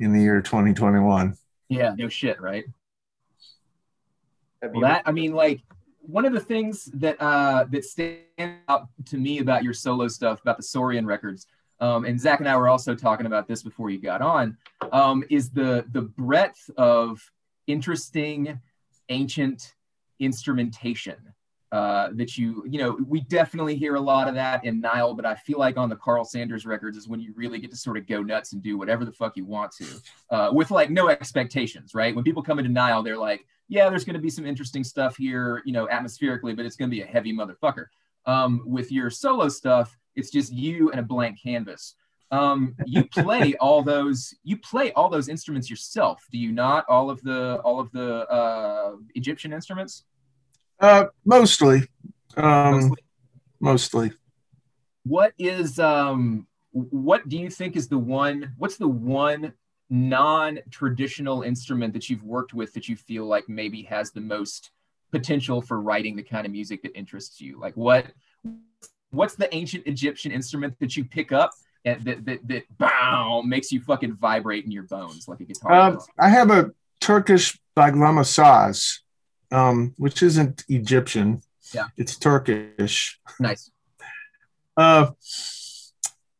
in 0.00 0.12
the 0.12 0.20
year 0.20 0.40
2021. 0.40 1.36
Yeah, 1.68 1.94
no 1.96 2.08
shit, 2.08 2.40
right? 2.40 2.64
well, 4.62 4.80
that 4.80 5.02
I 5.06 5.12
mean, 5.12 5.34
like 5.34 5.60
one 6.00 6.24
of 6.24 6.32
the 6.32 6.40
things 6.40 6.86
that 6.94 7.20
uh, 7.20 7.64
that 7.70 7.84
stand 7.84 8.18
out 8.68 8.88
to 9.06 9.18
me 9.18 9.38
about 9.38 9.62
your 9.62 9.74
solo 9.74 10.08
stuff, 10.08 10.40
about 10.40 10.56
the 10.56 10.62
Saurian 10.62 11.06
records, 11.06 11.46
um, 11.80 12.04
and 12.04 12.20
Zach 12.20 12.40
and 12.40 12.48
I 12.48 12.56
were 12.56 12.68
also 12.68 12.94
talking 12.94 13.26
about 13.26 13.46
this 13.46 13.62
before 13.62 13.90
you 13.90 14.00
got 14.00 14.20
on, 14.20 14.56
um, 14.90 15.22
is 15.30 15.50
the 15.50 15.84
the 15.92 16.02
breadth 16.02 16.70
of 16.76 17.20
interesting 17.66 18.58
ancient 19.08 19.74
instrumentation 20.20 21.16
uh, 21.70 22.08
that 22.14 22.38
you 22.38 22.64
you 22.66 22.78
know 22.78 22.98
we 23.06 23.20
definitely 23.20 23.76
hear 23.76 23.96
a 23.96 24.00
lot 24.00 24.26
of 24.26 24.34
that 24.34 24.64
in 24.64 24.80
Nile, 24.80 25.12
but 25.14 25.26
I 25.26 25.34
feel 25.34 25.58
like 25.58 25.76
on 25.76 25.90
the 25.90 25.96
Karl 25.96 26.24
Sanders 26.24 26.64
records 26.64 26.96
is 26.96 27.08
when 27.08 27.20
you 27.20 27.34
really 27.36 27.58
get 27.58 27.70
to 27.70 27.76
sort 27.76 27.98
of 27.98 28.06
go 28.06 28.22
nuts 28.22 28.54
and 28.54 28.62
do 28.62 28.78
whatever 28.78 29.04
the 29.04 29.12
fuck 29.12 29.36
you 29.36 29.44
want 29.44 29.72
to, 29.72 29.86
uh, 30.30 30.50
with 30.52 30.70
like 30.70 30.90
no 30.90 31.08
expectations, 31.08 31.94
right? 31.94 32.14
When 32.14 32.24
people 32.24 32.42
come 32.42 32.58
into 32.58 32.70
Nile, 32.70 33.02
they're 33.02 33.18
like, 33.18 33.44
yeah, 33.68 33.90
there's 33.90 34.04
going 34.04 34.14
to 34.14 34.20
be 34.20 34.30
some 34.30 34.46
interesting 34.46 34.82
stuff 34.82 35.16
here, 35.16 35.62
you 35.66 35.72
know, 35.72 35.86
atmospherically, 35.88 36.54
but 36.54 36.64
it's 36.64 36.76
going 36.76 36.90
to 36.90 36.94
be 36.94 37.02
a 37.02 37.06
heavy 37.06 37.34
motherfucker. 37.34 37.86
Um, 38.24 38.62
with 38.64 38.90
your 38.90 39.10
solo 39.10 39.48
stuff, 39.48 39.96
it's 40.16 40.30
just 40.30 40.52
you 40.52 40.90
and 40.90 41.00
a 41.00 41.02
blank 41.02 41.38
canvas. 41.42 41.94
Um, 42.30 42.76
you 42.84 43.04
play 43.04 43.54
all 43.54 43.82
those 43.82 44.34
you 44.44 44.58
play 44.58 44.92
all 44.92 45.08
those 45.08 45.28
instruments 45.28 45.70
yourself, 45.70 46.26
do 46.30 46.38
you 46.38 46.52
not? 46.52 46.84
All 46.88 47.10
of 47.10 47.22
the 47.22 47.60
all 47.64 47.80
of 47.80 47.90
the 47.92 48.28
uh, 48.28 48.96
Egyptian 49.14 49.52
instruments. 49.52 50.04
Uh, 50.80 51.06
mostly. 51.24 51.82
Um, 52.36 52.72
mostly. 52.72 53.02
mostly. 53.60 54.12
What 55.04 55.32
is 55.38 55.78
um? 55.78 56.46
What 56.72 57.28
do 57.28 57.38
you 57.38 57.48
think 57.48 57.76
is 57.76 57.88
the 57.88 57.98
one? 57.98 58.52
What's 58.58 58.76
the 58.76 58.88
one 58.88 59.54
non-traditional 59.90 61.42
instrument 61.42 61.94
that 61.94 62.10
you've 62.10 62.22
worked 62.22 62.52
with 62.52 62.74
that 62.74 62.88
you 62.88 62.96
feel 62.96 63.24
like 63.24 63.48
maybe 63.48 63.82
has 63.84 64.10
the 64.10 64.20
most 64.20 64.70
potential 65.10 65.62
for 65.62 65.80
writing 65.80 66.14
the 66.14 66.22
kind 66.22 66.44
of 66.44 66.52
music 66.52 66.82
that 66.82 66.94
interests 66.94 67.40
you? 67.40 67.58
Like 67.58 67.74
what? 67.74 68.06
What's 69.10 69.34
the 69.34 69.52
ancient 69.54 69.86
Egyptian 69.86 70.30
instrument 70.30 70.78
that 70.80 70.94
you 70.94 71.06
pick 71.06 71.32
up 71.32 71.52
that 71.84 72.24
that 72.24 72.48
that 72.48 72.64
bow 72.78 73.42
makes 73.42 73.72
you 73.72 73.80
fucking 73.80 74.16
vibrate 74.16 74.64
in 74.64 74.70
your 74.70 74.84
bones 74.84 75.28
like 75.28 75.40
a 75.40 75.44
guitar? 75.44 75.72
Um, 75.72 75.98
I 76.18 76.28
have 76.28 76.50
a 76.50 76.72
Turkish 77.00 77.58
baglama 77.76 78.24
saz 78.24 79.00
um, 79.50 79.94
which 79.96 80.22
isn't 80.22 80.64
Egyptian. 80.68 81.42
Yeah, 81.72 81.86
it's 81.96 82.16
Turkish. 82.16 83.18
Nice. 83.38 83.70
Uh, 84.76 85.10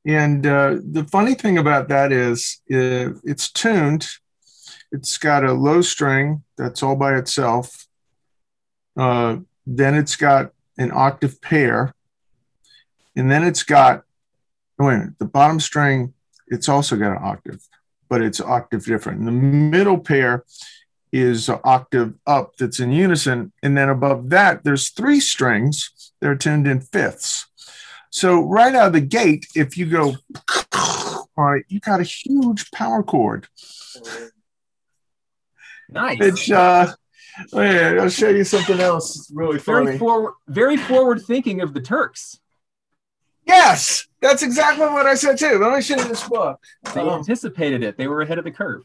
and 0.07 0.47
uh, 0.47 0.77
the 0.83 1.05
funny 1.05 1.35
thing 1.35 1.59
about 1.59 1.89
that 1.89 2.13
is 2.13 2.61
uh, 2.73 3.13
it's 3.25 3.51
tuned. 3.51 4.09
It's 4.91 5.19
got 5.19 5.45
a 5.45 5.53
low 5.53 5.83
string 5.83 6.45
that's 6.57 6.83
all 6.83 6.97
by 6.97 7.17
itself. 7.17 7.87
Uh, 8.97 9.39
then 9.67 9.95
it's 9.95 10.17
got 10.17 10.53
an 10.79 10.93
octave 10.95 11.43
pair. 11.43 11.95
And 13.15 13.31
then 13.31 13.45
it's 13.45 13.65
got, 13.65 14.05
wait 14.79 14.95
a 14.95 14.99
minute, 14.99 15.19
the 15.19 15.25
bottom 15.25 15.61
string, 15.61 16.15
it's 16.47 16.69
also 16.69 16.97
got 16.97 17.13
an 17.13 17.23
octave, 17.23 17.61
but 18.09 18.23
it's 18.23 18.41
octave 18.41 18.85
different. 18.85 19.19
And 19.19 19.29
the 19.29 19.33
middle 19.33 19.99
pair 19.99 20.45
is 21.13 21.49
an 21.49 21.59
octave 21.65 22.15
up 22.27 22.57
that's 22.57 22.81
in 22.81 22.93
unison. 22.93 23.53
And 23.63 23.77
then 23.77 23.89
above 23.89 24.31
that, 24.31 24.65
there's 24.65 24.91
three 24.91 25.21
strings 25.21 26.13
that 26.21 26.29
are 26.29 26.37
tuned 26.37 26.67
in 26.67 26.81
fifths. 26.81 27.47
So 28.11 28.43
right 28.43 28.75
out 28.75 28.89
of 28.89 28.93
the 28.95 29.01
gate, 29.01 29.47
if 29.55 29.77
you 29.77 29.87
go, 29.87 30.17
all 30.49 31.29
right, 31.37 31.65
you 31.69 31.81
got 31.81 32.01
a 32.01 32.05
huge 32.05 32.71
power 32.71 33.03
chord. 33.03 33.49
Nice. 35.91 36.19
It's 36.21 36.51
uh 36.51 36.93
yeah, 37.53 37.99
I'll 38.01 38.09
show 38.09 38.31
you 38.31 38.43
something 38.43 38.81
else. 38.81 39.31
Really 39.33 39.59
funny. 39.61 39.87
Very 39.87 39.99
forward, 39.99 40.33
very 40.49 40.77
forward 40.77 41.23
thinking 41.23 41.61
of 41.61 41.73
the 41.73 41.81
Turks. 41.81 42.41
Yes, 43.47 44.08
that's 44.21 44.43
exactly 44.43 44.87
what 44.87 45.07
I 45.07 45.15
said 45.15 45.39
too. 45.39 45.59
Let 45.59 45.75
me 45.75 45.83
show 45.83 45.97
you 45.97 46.09
this 46.09 46.29
book. 46.29 46.61
They 46.95 47.01
um, 47.01 47.21
anticipated 47.21 47.83
it. 47.83 47.97
They 47.97 48.09
were 48.09 48.23
ahead 48.23 48.39
of 48.39 48.45
the 48.45 48.51
curve 48.51 48.83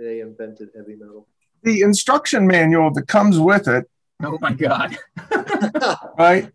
they 0.00 0.20
invented 0.20 0.70
heavy 0.76 0.96
metal. 0.96 1.26
The 1.62 1.82
instruction 1.82 2.46
manual 2.46 2.92
that 2.92 3.08
comes 3.08 3.38
with 3.38 3.68
it. 3.68 3.90
Oh 4.22 4.38
my 4.40 4.52
god! 4.52 4.96
right, 6.18 6.50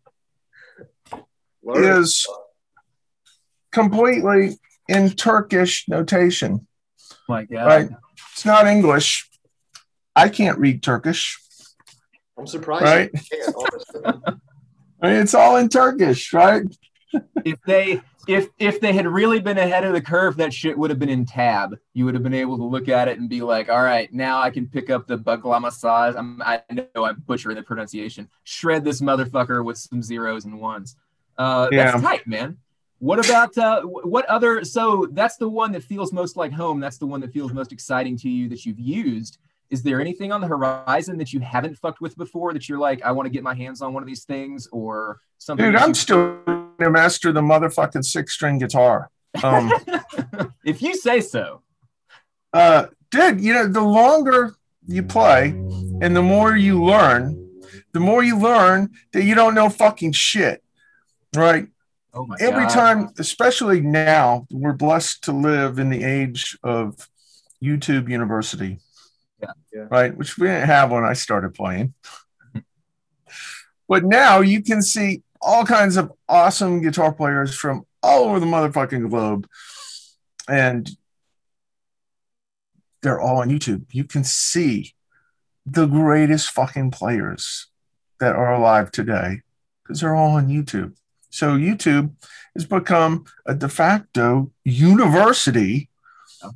is 1.76 2.28
completely 3.72 4.60
in 4.88 5.10
Turkish 5.12 5.88
notation. 5.88 6.67
My 7.30 7.46
God! 7.46 7.65
Right, 7.65 7.89
it's 8.32 8.46
not 8.46 8.67
English. 8.67 9.30
I 10.15 10.30
can't 10.30 10.60
read 10.60 10.84
Turkish. 10.84 11.39
I'm 12.38 12.48
surprised. 12.48 12.84
Right? 12.84 13.12
I 15.02 15.08
mean, 15.08 15.22
it's 15.22 15.34
all 15.34 15.58
in 15.58 15.69
Turkish, 15.69 16.34
right? 16.34 16.63
If 17.45 17.60
they 17.65 18.02
if 18.28 18.49
if 18.58 18.80
they 18.80 18.93
had 18.93 19.08
really 19.08 19.39
been 19.39 19.58
ahead 19.58 19.84
of 19.84 19.93
the 19.93 20.02
curve, 20.02 20.38
that 20.38 20.54
shit 20.54 20.78
would 20.78 20.89
have 20.89 20.99
been 20.99 21.10
in 21.10 21.26
tab. 21.26 21.78
You 21.93 22.06
would 22.06 22.13
have 22.13 22.23
been 22.23 22.34
able 22.34 22.58
to 22.58 22.63
look 22.63 22.88
at 22.89 23.08
it 23.08 23.19
and 23.19 23.30
be 23.30 23.41
like, 23.41 23.69
all 23.69 23.84
right, 23.84 24.12
now 24.13 24.41
I 24.41 24.49
can 24.49 24.67
pick 24.67 24.89
up 24.89 25.08
the 25.08 25.17
baglama 25.17 25.71
size. 25.71 26.15
I'm, 26.15 26.41
I 26.41 26.62
know 26.71 27.06
I'm 27.06 27.23
butchering 27.26 27.56
the 27.56 27.63
pronunciation. 27.63 28.30
Shred 28.43 28.84
this 28.84 29.02
motherfucker 29.02 29.63
with 29.63 29.78
some 29.78 30.02
zeros 30.02 30.45
and 30.45 30.60
ones. 30.60 30.95
Uh, 31.38 31.67
yeah. 31.71 31.91
That's 31.91 32.04
tight, 32.04 32.28
man. 32.28 32.58
What 32.99 33.23
about 33.26 33.58
uh, 33.58 33.82
what 33.82 34.26
other? 34.28 34.63
So 34.63 35.10
that's 35.12 35.36
the 35.36 35.49
one 35.49 35.73
that 35.73 35.84
feels 35.84 36.13
most 36.13 36.38
like 36.38 36.54
home. 36.54 36.80
That's 36.80 36.97
the 36.97 37.06
one 37.06 37.19
that 37.21 37.34
feels 37.34 37.52
most 37.52 37.73
exciting 37.73 38.17
to 38.19 38.30
you 38.30 38.47
that 38.49 38.65
you've 38.65 38.80
used. 38.80 39.39
Is 39.69 39.84
there 39.84 39.99
anything 39.99 40.32
on 40.32 40.39
the 40.39 40.47
horizon 40.47 41.17
that 41.17 41.34
you 41.34 41.41
haven't 41.41 41.78
fucked 41.78 41.99
with 41.99 42.15
before 42.15 42.54
that 42.54 42.69
you're 42.69 42.78
like, 42.78 43.02
I 43.02 43.12
want 43.12 43.26
to 43.26 43.30
get 43.32 43.43
my 43.43 43.56
hands 43.56 43.82
on 43.82 43.91
one 43.91 44.04
of 44.04 44.08
these 44.08 44.23
things 44.23 44.69
or 44.71 45.19
something? 45.38 45.65
Dude, 45.65 45.76
I'm 45.76 45.93
still 45.93 46.38
to 46.84 46.91
master 46.91 47.32
the 47.32 47.41
motherfucking 47.41 48.06
six 48.06 48.34
string 48.34 48.58
guitar. 48.58 49.10
Um, 49.43 49.72
if 50.65 50.82
you 50.82 50.96
say 50.96 51.22
so. 51.22 51.62
Uh, 52.52 52.88
dude, 53.10 53.41
you 53.41 53.54
know, 53.54 53.67
the 53.67 53.82
longer 53.82 54.56
you 54.86 55.04
play 55.04 55.50
and 56.02 56.15
the 56.15 56.22
more 56.22 56.56
you 56.56 56.84
learn, 56.84 57.39
the 57.93 58.00
more 58.00 58.24
you 58.24 58.38
learn 58.38 58.91
that 59.13 59.24
you 59.24 59.36
don't 59.36 59.56
know 59.56 59.69
fucking 59.69 60.12
shit. 60.12 60.63
Right? 61.36 61.67
Oh 62.13 62.28
my 62.28 62.36
Every 62.39 62.65
God. 62.65 62.74
time, 62.74 63.10
especially 63.17 63.82
now, 63.82 64.46
we're 64.52 64.74
blessed 64.74 65.24
to 65.24 65.32
live 65.32 65.80
in 65.80 65.89
the 65.89 66.04
age 66.04 66.58
of 66.63 67.10
YouTube 67.63 68.08
University. 68.08 68.80
Yeah. 69.41 69.52
yeah. 69.74 69.88
Right. 69.89 70.15
Which 70.15 70.38
we 70.38 70.48
didn't 70.48 70.67
have 70.67 70.91
when 70.91 71.04
I 71.04 71.13
started 71.13 71.56
playing. 71.56 71.96
but 73.88 74.04
now 74.04 74.41
you 74.41 74.62
can 74.62 74.84
see 74.84 75.24
all 75.43 75.65
kinds 75.65 75.97
of 75.97 76.12
awesome 76.27 76.82
guitar 76.82 77.13
players 77.13 77.53
from 77.53 77.86
all 78.01 78.25
over 78.25 78.39
the 78.39 78.45
motherfucking 78.45 79.10
globe. 79.10 79.47
And 80.47 80.89
they're 83.01 83.19
all 83.19 83.38
on 83.38 83.49
YouTube. 83.49 83.86
You 83.91 84.06
can 84.06 84.23
see 84.23 84.93
the 85.65 85.86
greatest 85.86 86.51
fucking 86.51 86.91
players 86.91 87.67
that 88.19 88.36
are 88.36 88.53
alive 88.53 88.91
today 88.91 89.41
because 89.84 89.99
they're 90.01 90.15
all 90.15 90.32
on 90.32 90.47
YouTube. 90.47 90.95
So 91.29 91.58
YouTube 91.58 92.13
has 92.56 92.65
become 92.65 93.25
a 93.45 93.56
de 93.56 93.67
facto 93.67 94.51
university. 94.63 95.89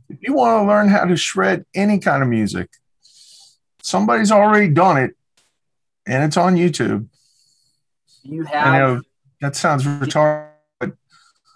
If 0.09 0.19
you 0.21 0.33
want 0.33 0.61
to 0.61 0.67
learn 0.67 0.89
how 0.89 1.05
to 1.05 1.17
shred 1.17 1.65
any 1.73 1.99
kind 1.99 2.21
of 2.21 2.29
music, 2.29 2.69
somebody's 3.81 4.31
already 4.31 4.69
done 4.69 4.97
it 4.97 5.15
and 6.05 6.23
it's 6.23 6.37
on 6.37 6.55
YouTube 6.55 7.07
you 8.27 8.43
have. 8.43 8.67
I 8.67 8.79
know 8.79 9.01
that 9.41 9.55
sounds 9.55 9.83
retarded. 9.83 10.47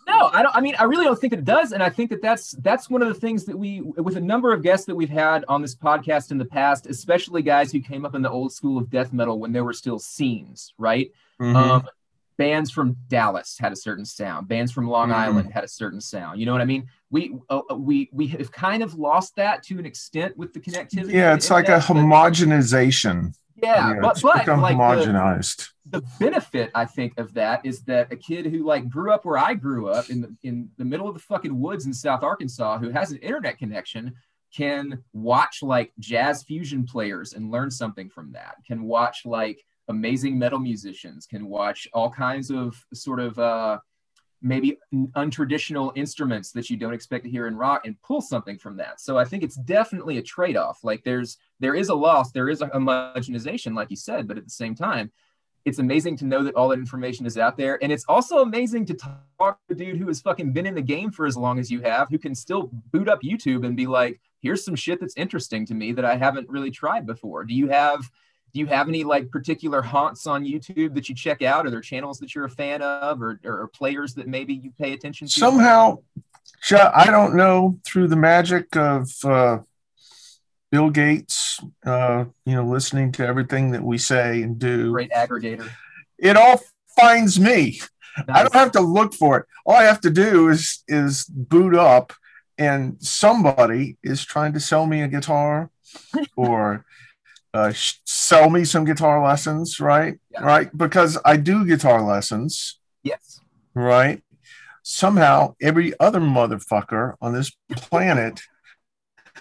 No, 0.07 0.29
I 0.33 0.41
don't. 0.41 0.55
I 0.55 0.61
mean, 0.61 0.75
I 0.77 0.83
really 0.83 1.05
don't 1.05 1.19
think 1.19 1.31
that 1.31 1.39
it 1.39 1.45
does, 1.45 1.71
and 1.71 1.81
I 1.81 1.89
think 1.89 2.09
that 2.09 2.21
that's 2.21 2.51
that's 2.51 2.89
one 2.89 3.01
of 3.01 3.07
the 3.07 3.13
things 3.13 3.45
that 3.45 3.57
we, 3.57 3.81
with 3.81 4.17
a 4.17 4.21
number 4.21 4.51
of 4.51 4.61
guests 4.61 4.85
that 4.87 4.95
we've 4.95 5.09
had 5.09 5.45
on 5.47 5.61
this 5.61 5.75
podcast 5.75 6.31
in 6.31 6.37
the 6.37 6.45
past, 6.45 6.87
especially 6.87 7.41
guys 7.41 7.71
who 7.71 7.79
came 7.79 8.05
up 8.05 8.15
in 8.15 8.21
the 8.21 8.29
old 8.29 8.51
school 8.51 8.77
of 8.77 8.89
death 8.89 9.13
metal 9.13 9.39
when 9.39 9.53
there 9.53 9.63
were 9.63 9.73
still 9.73 9.99
scenes, 9.99 10.73
right? 10.77 11.11
Mm-hmm. 11.39 11.55
Um, 11.55 11.87
bands 12.37 12.71
from 12.71 12.97
Dallas 13.07 13.57
had 13.59 13.71
a 13.71 13.75
certain 13.75 14.03
sound. 14.05 14.47
Bands 14.47 14.71
from 14.71 14.87
Long 14.89 15.09
mm-hmm. 15.09 15.19
Island 15.19 15.51
had 15.51 15.63
a 15.63 15.67
certain 15.67 16.01
sound. 16.01 16.39
You 16.39 16.45
know 16.45 16.51
what 16.51 16.61
I 16.61 16.65
mean? 16.65 16.87
We 17.09 17.35
uh, 17.49 17.61
uh 17.69 17.75
we 17.75 18.09
we 18.11 18.27
have 18.27 18.51
kind 18.51 18.83
of 18.83 18.95
lost 18.95 19.35
that 19.35 19.63
to 19.63 19.77
an 19.79 19.85
extent 19.85 20.35
with 20.35 20.51
the 20.53 20.59
connectivity. 20.59 21.13
Yeah, 21.13 21.35
it's 21.35 21.51
like 21.51 21.69
a 21.69 21.77
homogenization. 21.77 23.35
Yeah, 23.61 23.95
but, 24.01 24.19
but 24.21 24.23
like 24.23 24.47
homogenized. 24.47 25.69
The, 25.85 25.99
the, 25.99 26.07
benefit 26.19 26.71
I 26.73 26.85
think 26.85 27.17
of 27.17 27.33
that 27.35 27.65
is 27.65 27.81
that 27.83 28.11
a 28.11 28.15
kid 28.15 28.45
who 28.45 28.65
like 28.65 28.89
grew 28.89 29.11
up 29.11 29.25
where 29.25 29.37
I 29.37 29.53
grew 29.53 29.89
up 29.89 30.09
in 30.09 30.21
the 30.21 30.35
in 30.43 30.69
the 30.77 30.85
middle 30.85 31.07
of 31.07 31.13
the 31.13 31.19
fucking 31.19 31.59
woods 31.59 31.85
in 31.85 31.93
South 31.93 32.23
Arkansas 32.23 32.79
who 32.79 32.89
has 32.89 33.11
an 33.11 33.17
internet 33.17 33.57
connection 33.57 34.13
can 34.55 35.01
watch 35.13 35.63
like 35.63 35.93
jazz 35.99 36.43
fusion 36.43 36.85
players 36.85 37.33
and 37.33 37.51
learn 37.51 37.71
something 37.71 38.09
from 38.09 38.31
that. 38.33 38.55
Can 38.65 38.83
watch 38.83 39.25
like 39.25 39.63
amazing 39.87 40.37
metal 40.37 40.59
musicians. 40.59 41.25
Can 41.25 41.47
watch 41.47 41.87
all 41.93 42.09
kinds 42.09 42.51
of 42.51 42.75
sort 42.93 43.19
of 43.19 43.37
uh 43.39 43.79
maybe 44.41 44.77
untraditional 44.93 45.91
instruments 45.95 46.51
that 46.51 46.69
you 46.69 46.77
don't 46.77 46.93
expect 46.93 47.23
to 47.23 47.29
hear 47.29 47.47
in 47.47 47.55
rock 47.55 47.85
and 47.85 48.01
pull 48.01 48.21
something 48.21 48.57
from 48.57 48.77
that. 48.77 48.99
So 48.99 49.17
I 49.17 49.25
think 49.25 49.43
it's 49.43 49.55
definitely 49.55 50.17
a 50.17 50.21
trade-off. 50.23 50.83
Like 50.83 51.03
there's 51.03 51.37
there 51.59 51.75
is 51.75 51.89
a 51.89 51.95
loss, 51.95 52.31
there 52.31 52.49
is 52.49 52.61
a 52.61 52.67
homogenization, 52.67 53.75
like 53.75 53.91
you 53.91 53.95
said, 53.95 54.27
but 54.27 54.37
at 54.37 54.43
the 54.43 54.49
same 54.49 54.73
time, 54.73 55.11
it's 55.63 55.77
amazing 55.77 56.17
to 56.17 56.25
know 56.25 56.43
that 56.43 56.55
all 56.55 56.69
that 56.69 56.79
information 56.79 57.27
is 57.27 57.37
out 57.37 57.55
there. 57.55 57.77
And 57.83 57.91
it's 57.91 58.05
also 58.07 58.39
amazing 58.39 58.85
to 58.87 58.95
talk 58.95 59.59
to 59.67 59.73
a 59.73 59.75
dude 59.75 59.97
who 59.97 60.07
has 60.07 60.19
fucking 60.21 60.53
been 60.53 60.65
in 60.65 60.73
the 60.73 60.81
game 60.81 61.11
for 61.11 61.27
as 61.27 61.37
long 61.37 61.59
as 61.59 61.69
you 61.69 61.81
have, 61.81 62.09
who 62.09 62.17
can 62.17 62.33
still 62.33 62.71
boot 62.91 63.07
up 63.07 63.21
YouTube 63.21 63.63
and 63.63 63.77
be 63.77 63.85
like, 63.85 64.19
here's 64.41 64.65
some 64.65 64.75
shit 64.75 64.99
that's 64.99 65.15
interesting 65.17 65.67
to 65.67 65.75
me 65.75 65.91
that 65.91 66.05
I 66.05 66.15
haven't 66.15 66.49
really 66.49 66.71
tried 66.71 67.05
before. 67.05 67.43
Do 67.43 67.53
you 67.53 67.67
have 67.67 68.09
do 68.53 68.59
you 68.59 68.65
have 68.67 68.87
any 68.87 69.03
like 69.03 69.31
particular 69.31 69.81
haunts 69.81 70.27
on 70.27 70.43
YouTube 70.43 70.93
that 70.95 71.07
you 71.07 71.15
check 71.15 71.41
out? 71.41 71.65
Are 71.65 71.69
there 71.69 71.81
channels 71.81 72.19
that 72.19 72.35
you're 72.35 72.45
a 72.45 72.49
fan 72.49 72.81
of, 72.81 73.21
or, 73.21 73.39
or 73.43 73.67
players 73.67 74.13
that 74.15 74.27
maybe 74.27 74.53
you 74.53 74.71
pay 74.77 74.93
attention 74.93 75.27
to? 75.27 75.33
Somehow, 75.33 75.99
I 76.71 77.05
don't 77.05 77.35
know 77.35 77.79
through 77.85 78.07
the 78.07 78.15
magic 78.15 78.75
of 78.75 79.09
uh, 79.23 79.59
Bill 80.71 80.89
Gates, 80.89 81.59
uh, 81.85 82.25
you 82.45 82.55
know, 82.55 82.65
listening 82.65 83.11
to 83.13 83.25
everything 83.25 83.71
that 83.71 83.83
we 83.83 83.97
say 83.97 84.41
and 84.41 84.59
do. 84.59 84.91
Great 84.91 85.11
aggregator. 85.11 85.69
It 86.17 86.37
all 86.37 86.61
finds 86.97 87.39
me. 87.39 87.81
Nice. 88.17 88.27
I 88.29 88.41
don't 88.43 88.53
have 88.53 88.71
to 88.73 88.81
look 88.81 89.13
for 89.13 89.39
it. 89.39 89.45
All 89.65 89.75
I 89.75 89.83
have 89.83 90.01
to 90.01 90.09
do 90.09 90.49
is 90.49 90.83
is 90.87 91.25
boot 91.25 91.75
up, 91.75 92.13
and 92.57 92.97
somebody 92.99 93.97
is 94.03 94.25
trying 94.25 94.53
to 94.53 94.59
sell 94.59 94.85
me 94.85 95.01
a 95.01 95.07
guitar, 95.07 95.71
or 96.35 96.85
uh, 97.53 97.73
sell 98.05 98.49
me 98.49 98.63
some 98.63 98.85
guitar 98.85 99.23
lessons, 99.23 99.79
right? 99.79 100.19
Yeah. 100.31 100.43
Right, 100.43 100.77
because 100.77 101.17
I 101.25 101.37
do 101.37 101.65
guitar 101.65 102.01
lessons. 102.01 102.79
Yes. 103.03 103.41
Right. 103.73 104.23
Somehow, 104.83 105.55
every 105.61 105.93
other 105.99 106.19
motherfucker 106.19 107.15
on 107.21 107.33
this 107.33 107.51
planet 107.75 108.41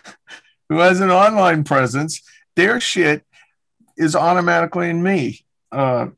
who 0.68 0.78
has 0.78 1.00
an 1.00 1.10
online 1.10 1.64
presence, 1.64 2.22
their 2.56 2.80
shit 2.80 3.24
is 3.96 4.16
automatically 4.16 4.90
in 4.90 5.02
me. 5.02 5.40
Uh, 5.70 6.08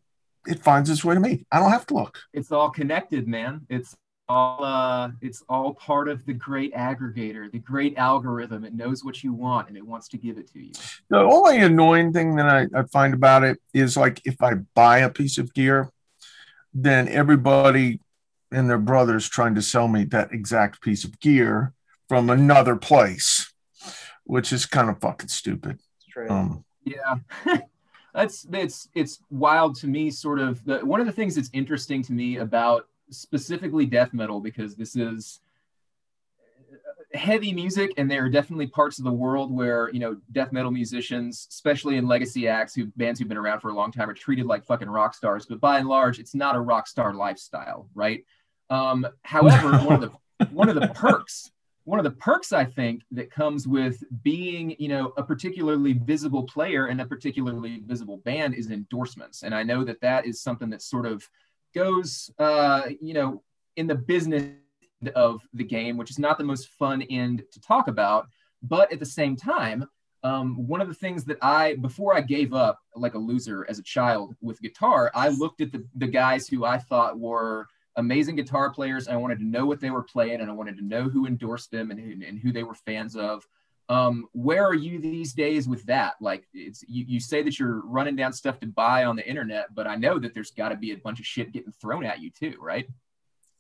it 0.47 0.61
finds 0.61 0.90
its 0.90 1.05
way 1.05 1.14
to 1.14 1.20
me. 1.20 1.47
I 1.53 1.61
don't 1.61 1.70
have 1.70 1.86
to 1.86 1.95
look. 1.95 2.18
It's 2.32 2.51
all 2.51 2.70
connected, 2.70 3.28
man. 3.28 3.66
It's 3.68 3.95
all 4.33 4.64
uh, 4.64 5.11
it's 5.20 5.45
all 5.49 5.74
part 5.74 6.09
of 6.09 6.24
the 6.24 6.33
great 6.33 6.74
aggregator, 6.74 7.51
the 7.53 7.59
great 7.59 7.97
algorithm. 7.97 8.64
It 8.64 8.74
knows 8.74 9.05
what 9.05 9.22
you 9.22 9.33
want 9.33 9.68
and 9.68 9.76
it 9.76 9.87
wants 9.87 10.09
to 10.09 10.16
give 10.16 10.39
it 10.39 10.51
to 10.53 10.61
you. 10.61 10.72
The 11.11 11.18
only 11.18 11.59
annoying 11.59 12.12
thing 12.12 12.37
that 12.37 12.49
I, 12.49 12.66
I 12.74 12.83
find 12.85 13.12
about 13.14 13.45
it 13.45 13.61
is 13.74 13.97
like 13.97 14.22
if 14.24 14.43
I 14.43 14.55
buy 14.74 14.99
a 14.99 15.11
piece 15.11 15.39
of 15.39 15.53
gear, 15.53 15.91
then 16.72 17.09
everybody 17.09 18.01
and 18.51 18.68
their 18.68 18.78
brothers 18.78 19.28
trying 19.28 19.55
to 19.55 19.62
sell 19.62 19.89
me 19.89 20.05
that 20.05 20.33
exact 20.33 20.80
piece 20.80 21.05
of 21.05 21.20
gear 21.20 21.72
from 22.09 22.30
another 22.30 22.76
place, 22.76 23.53
which 24.24 24.53
is 24.53 24.66
kind 24.66 24.89
of 24.89 25.01
fucking 25.01 25.28
stupid. 25.28 25.78
Um, 26.28 26.64
yeah. 26.85 27.16
that's 28.14 28.47
it's 28.53 28.89
it's 28.95 29.20
wild 29.30 29.74
to 29.76 29.87
me 29.87 30.11
sort 30.11 30.39
of 30.39 30.62
the 30.64 30.78
one 30.80 31.01
of 31.01 31.07
the 31.07 31.12
things 31.12 31.35
that's 31.35 31.51
interesting 31.53 32.03
to 32.03 32.12
me 32.12 32.37
about 32.37 32.89
specifically 33.13 33.87
death 33.87 34.13
metal 34.13 34.41
because 34.41 34.75
this 34.75 34.97
is 34.97 35.41
heavy 37.15 37.53
music 37.53 37.93
and 37.99 38.11
there 38.11 38.25
are 38.25 38.29
definitely 38.31 38.67
parts 38.67 38.99
of 38.99 39.05
the 39.05 39.13
world 39.13 39.53
where 39.53 39.91
you 39.91 40.01
know 40.01 40.17
death 40.33 40.51
metal 40.51 40.71
musicians 40.71 41.47
especially 41.51 41.97
in 41.99 42.07
legacy 42.07 42.49
acts 42.49 42.75
who 42.75 42.87
bands 42.97 43.21
who've 43.21 43.29
been 43.29 43.37
around 43.37 43.61
for 43.61 43.69
a 43.69 43.75
long 43.75 43.93
time 43.93 44.09
are 44.09 44.15
treated 44.15 44.47
like 44.47 44.65
fucking 44.65 44.89
rock 44.89 45.15
stars 45.15 45.45
but 45.45 45.61
by 45.61 45.79
and 45.79 45.89
large 45.89 46.19
it's 46.19 46.35
not 46.35 46.57
a 46.57 46.61
rock 46.61 46.87
star 46.87 47.13
lifestyle 47.13 47.87
right 47.95 48.25
um, 48.71 49.07
however 49.23 49.77
one 49.85 50.03
of 50.03 50.11
the 50.39 50.47
one 50.47 50.71
of 50.71 50.75
the 50.75 50.89
perks 50.89 51.51
one 51.85 51.99
of 51.99 52.05
the 52.05 52.13
perks 52.13 52.53
I 52.53 52.65
think 52.65 53.03
that 53.11 53.31
comes 53.31 53.67
with 53.67 54.03
being, 54.23 54.77
you 54.79 54.89
know, 54.89 55.13
a 55.17 55.23
particularly 55.23 55.95
visible 55.95 56.45
player 56.45 56.87
and 56.87 57.01
a 57.01 57.07
particularly 57.07 57.83
visible 57.85 58.19
band 58.19 58.55
is 58.55 58.71
endorsements. 58.71 59.43
And 59.43 59.55
I 59.55 59.65
know 59.65 59.83
that 59.85 60.01
that 60.01 60.25
is 60.25 60.41
something 60.41 60.71
that 60.71 60.83
sort 60.83 61.07
of 61.07 61.29
goes, 61.75 62.31
uh, 62.39 62.83
you 63.01 63.14
know, 63.14 63.43
in 63.77 63.87
the 63.87 63.95
business 63.95 64.53
of 65.14 65.41
the 65.53 65.64
game, 65.64 65.97
which 65.97 66.11
is 66.11 66.18
not 66.18 66.39
the 66.39 66.45
most 66.45 66.68
fun 66.68 67.03
end 67.03 67.43
to 67.53 67.61
talk 67.61 67.89
about. 67.89 68.27
But 68.62 68.93
at 68.93 69.01
the 69.01 69.07
same 69.07 69.37
time, 69.37 69.89
um, 70.23 70.68
one 70.68 70.81
of 70.81 70.89
the 70.89 70.95
things 70.95 71.25
that 71.25 71.39
I, 71.43 71.75
before 71.77 72.14
I 72.14 72.20
gave 72.20 72.55
up 72.55 72.79
like 72.95 73.14
a 73.14 73.18
loser 73.18 73.66
as 73.68 73.79
a 73.79 73.83
child 73.83 74.37
with 74.41 74.62
guitar, 74.62 75.11
I 75.14 75.29
looked 75.29 75.61
at 75.61 75.73
the, 75.73 75.85
the 75.97 76.07
guys 76.07 76.47
who 76.47 76.64
I 76.64 76.79
thought 76.79 77.18
were 77.18 77.66
amazing 77.97 78.37
guitar 78.37 78.70
players. 78.70 79.09
I 79.09 79.16
wanted 79.16 79.39
to 79.41 79.45
know 79.45 79.66
what 79.66 79.81
they 79.81 79.91
were 79.91 80.05
playing 80.05 80.41
and 80.41 80.51
I 80.51 80.55
wanted 80.55 80.77
to 80.79 80.85
know 80.85 81.09
who 81.09 81.27
endorsed 81.27 81.70
them 81.70 81.91
and 81.91 82.23
and 82.23 82.39
who 82.39 82.53
they 82.53 82.62
were 82.62 82.75
fans 82.75 83.16
of. 83.16 83.47
Um, 83.93 84.26
where 84.32 84.64
are 84.64 84.74
you 84.74 84.99
these 84.99 85.34
days 85.34 85.68
with 85.68 85.84
that? 85.84 86.14
Like 86.18 86.49
it's 86.55 86.82
you, 86.88 87.05
you 87.07 87.20
say 87.20 87.43
that 87.43 87.59
you're 87.59 87.84
running 87.84 88.16
down 88.16 88.32
stuff 88.32 88.59
to 88.61 88.66
buy 88.66 89.05
on 89.05 89.16
the 89.16 89.28
internet, 89.28 89.74
but 89.74 89.86
I 89.86 89.97
know 89.97 90.18
that 90.18 90.32
there's 90.32 90.51
got 90.51 90.70
to 90.70 90.76
be 90.76 90.93
a 90.93 90.97
bunch 90.97 91.20
of 91.20 91.26
shit 91.26 91.53
getting 91.53 91.72
thrown 91.72 92.07
at 92.07 92.22
you 92.22 92.30
too, 92.30 92.55
right? 92.59 92.88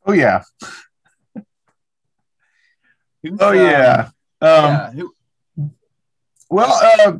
Oh 0.06 0.12
yeah. 0.12 0.42
oh 1.36 1.42
um, 3.50 3.56
yeah. 3.56 4.08
Um, 4.40 4.64
yeah. 4.64 4.90
Who- 4.92 5.14
well, 6.48 6.80
uh, 6.82 7.18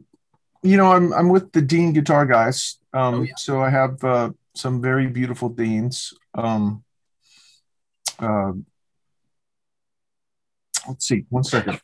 you 0.62 0.78
know, 0.78 0.92
I'm 0.92 1.12
I'm 1.12 1.28
with 1.28 1.52
the 1.52 1.60
Dean 1.60 1.92
Guitar 1.92 2.24
guys. 2.24 2.78
Um, 2.94 3.14
oh, 3.14 3.22
yeah. 3.24 3.34
So 3.36 3.60
I 3.60 3.68
have 3.68 4.02
uh, 4.02 4.30
some 4.54 4.80
very 4.80 5.06
beautiful 5.08 5.50
Deans. 5.50 6.14
Um, 6.34 6.82
uh, 8.18 8.52
let's 10.88 11.06
see, 11.06 11.26
one 11.28 11.44
second. 11.44 11.78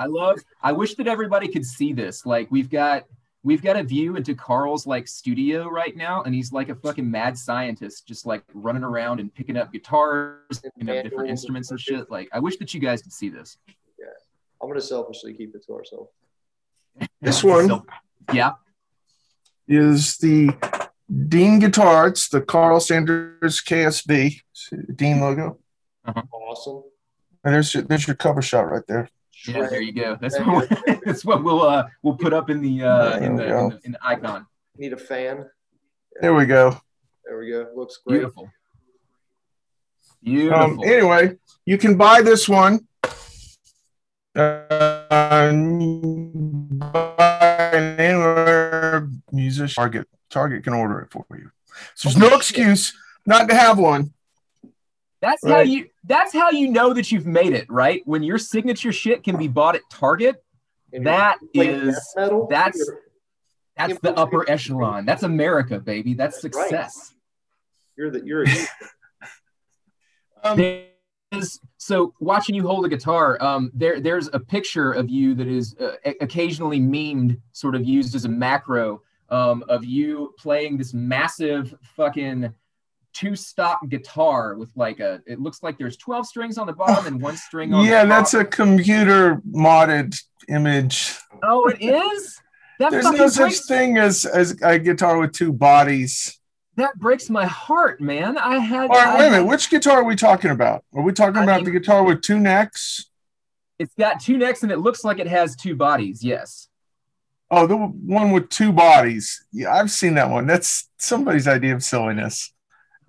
I 0.00 0.06
love. 0.06 0.38
I 0.62 0.72
wish 0.72 0.94
that 0.96 1.06
everybody 1.06 1.48
could 1.48 1.64
see 1.64 1.92
this. 1.92 2.26
Like 2.26 2.50
we've 2.50 2.70
got 2.70 3.04
we've 3.42 3.62
got 3.62 3.76
a 3.76 3.82
view 3.82 4.16
into 4.16 4.34
Karl's 4.34 4.86
like 4.86 5.08
studio 5.08 5.68
right 5.68 5.96
now, 5.96 6.22
and 6.22 6.34
he's 6.34 6.52
like 6.52 6.68
a 6.68 6.74
fucking 6.74 7.08
mad 7.08 7.36
scientist, 7.36 8.06
just 8.06 8.26
like 8.26 8.42
running 8.54 8.84
around 8.84 9.20
and 9.20 9.32
picking 9.32 9.56
up 9.56 9.72
guitars, 9.72 10.62
and 10.78 10.90
up 10.90 11.02
different 11.02 11.30
instruments 11.30 11.70
and 11.70 11.80
shit. 11.80 12.10
Like 12.10 12.28
I 12.32 12.38
wish 12.40 12.58
that 12.58 12.74
you 12.74 12.80
guys 12.80 13.02
could 13.02 13.12
see 13.12 13.28
this. 13.28 13.58
Yeah, 13.98 14.06
I'm 14.62 14.68
gonna 14.68 14.80
selfishly 14.80 15.34
keep 15.34 15.54
it 15.54 15.64
to 15.66 15.74
ourselves. 15.74 16.10
This 17.20 17.44
one, 17.44 17.82
yeah, 18.32 18.52
is 19.68 20.16
the 20.18 20.50
Dean 21.28 21.58
guitar. 21.58 22.08
It's 22.08 22.28
the 22.28 22.40
Carl 22.40 22.80
Sanders 22.80 23.62
KSB 23.62 24.40
Dean 24.94 25.20
logo. 25.20 25.58
Uh-huh. 26.04 26.22
Awesome. 26.32 26.82
And 27.44 27.54
there's 27.54 27.72
your, 27.72 27.82
there's 27.84 28.06
your 28.06 28.16
cover 28.16 28.42
shot 28.42 28.70
right 28.70 28.86
there. 28.86 29.08
Yeah, 29.46 29.68
there 29.68 29.80
you 29.80 29.92
go. 29.92 30.16
That's 30.20 30.38
what, 30.38 30.68
that's 31.04 31.24
what 31.24 31.44
we'll 31.44 31.62
uh, 31.62 31.86
we'll 32.02 32.16
put 32.16 32.32
up 32.32 32.50
in 32.50 32.60
the 32.60 32.82
uh, 32.82 33.18
in 33.18 33.36
the, 33.36 33.44
in 33.44 33.68
the, 33.68 33.80
in 33.84 33.92
the 33.92 33.98
icon. 34.02 34.46
Need 34.76 34.92
a 34.92 34.96
fan. 34.96 35.46
There 36.20 36.34
we 36.34 36.46
go. 36.46 36.80
There 37.24 37.38
we 37.38 37.50
go. 37.50 37.68
Looks 37.74 37.98
great. 38.04 38.18
Beautiful. 38.18 38.50
Beautiful. 40.22 40.60
Um, 40.60 40.80
anyway, 40.84 41.36
you 41.64 41.78
can 41.78 41.96
buy 41.96 42.22
this 42.22 42.48
one. 42.48 42.86
Uh, 44.34 45.50
anywhere 47.72 49.08
musician 49.32 49.74
Target 49.74 50.08
Target 50.30 50.64
can 50.64 50.74
order 50.74 51.00
it 51.00 51.10
for 51.10 51.24
you. 51.30 51.50
So 51.94 52.08
there's 52.08 52.18
no 52.18 52.36
excuse 52.36 52.94
not 53.26 53.48
to 53.48 53.54
have 53.54 53.78
one. 53.78 54.12
That's 55.20 55.42
right. 55.42 55.52
how 55.52 55.60
you 55.60 55.88
that's 56.04 56.32
how 56.32 56.50
you 56.50 56.68
know 56.68 56.92
that 56.92 57.10
you've 57.10 57.26
made 57.26 57.52
it, 57.52 57.66
right? 57.68 58.02
When 58.04 58.22
your 58.22 58.38
signature 58.38 58.92
shit 58.92 59.24
can 59.24 59.36
be 59.36 59.48
bought 59.48 59.74
at 59.74 59.82
Target, 59.90 60.42
and 60.92 61.06
that 61.06 61.38
is 61.54 61.98
that's 62.48 62.90
that's 63.76 63.98
the 64.00 64.14
upper 64.16 64.48
echelon. 64.50 65.06
That's 65.06 65.22
America, 65.22 65.78
baby. 65.78 66.14
That's, 66.14 66.40
that's 66.40 66.56
success. 66.56 66.94
Right. 66.96 67.14
You're 67.96 68.10
the 68.10 68.24
you're 68.24 68.44
um, 70.44 70.60
is, 71.32 71.60
so 71.76 72.14
watching 72.20 72.54
you 72.54 72.66
hold 72.66 72.84
a 72.86 72.88
guitar, 72.88 73.42
um, 73.42 73.70
there 73.74 74.00
there's 74.00 74.28
a 74.32 74.40
picture 74.40 74.92
of 74.92 75.10
you 75.10 75.34
that 75.34 75.48
is 75.48 75.76
uh, 75.80 75.96
occasionally 76.20 76.80
memed, 76.80 77.40
sort 77.52 77.74
of 77.74 77.84
used 77.84 78.14
as 78.14 78.24
a 78.24 78.28
macro 78.28 79.02
um, 79.30 79.64
of 79.68 79.84
you 79.84 80.34
playing 80.38 80.78
this 80.78 80.94
massive 80.94 81.74
fucking 81.82 82.52
two 83.18 83.34
stop 83.34 83.80
guitar 83.88 84.54
with 84.54 84.70
like 84.76 85.00
a 85.00 85.20
it 85.26 85.40
looks 85.40 85.62
like 85.62 85.76
there's 85.78 85.96
12 85.96 86.26
strings 86.26 86.58
on 86.58 86.66
the 86.66 86.72
bottom 86.72 87.06
and 87.06 87.20
one 87.20 87.36
string 87.36 87.74
on 87.74 87.84
yeah 87.84 88.04
that's 88.04 88.34
a 88.34 88.44
computer 88.44 89.42
modded 89.50 90.14
image. 90.48 91.16
Oh 91.42 91.68
it 91.68 91.80
is? 91.80 92.40
That 92.78 92.90
there's 92.90 93.10
no 93.10 93.28
such 93.28 93.58
thing 93.60 93.98
as 93.98 94.24
as 94.24 94.60
a 94.62 94.78
guitar 94.78 95.18
with 95.18 95.32
two 95.32 95.52
bodies. 95.52 96.38
That 96.76 96.96
breaks 96.98 97.28
my 97.28 97.46
heart 97.46 98.00
man. 98.00 98.38
I 98.38 98.58
had 98.58 98.90
all 98.90 98.96
right 98.96 99.18
wait 99.18 99.26
a 99.28 99.30
minute. 99.30 99.46
Which 99.46 99.70
guitar 99.70 99.98
are 99.98 100.04
we 100.04 100.16
talking 100.16 100.50
about? 100.50 100.84
Are 100.94 101.02
we 101.02 101.12
talking 101.12 101.38
I 101.38 101.44
about 101.44 101.56
mean, 101.56 101.64
the 101.66 101.78
guitar 101.78 102.04
with 102.04 102.22
two 102.22 102.38
necks? 102.38 103.10
It's 103.78 103.94
got 103.94 104.20
two 104.20 104.38
necks 104.38 104.62
and 104.62 104.72
it 104.72 104.78
looks 104.78 105.04
like 105.04 105.18
it 105.18 105.28
has 105.28 105.56
two 105.56 105.74
bodies 105.74 106.22
yes. 106.24 106.68
Oh, 107.50 107.66
the 107.66 107.76
one 107.76 108.32
with 108.32 108.50
two 108.50 108.72
bodies. 108.72 109.44
Yeah, 109.52 109.72
I've 109.72 109.90
seen 109.90 110.14
that 110.14 110.28
one. 110.28 110.46
That's 110.46 110.90
somebody's 110.98 111.48
idea 111.48 111.74
of 111.74 111.82
silliness. 111.82 112.52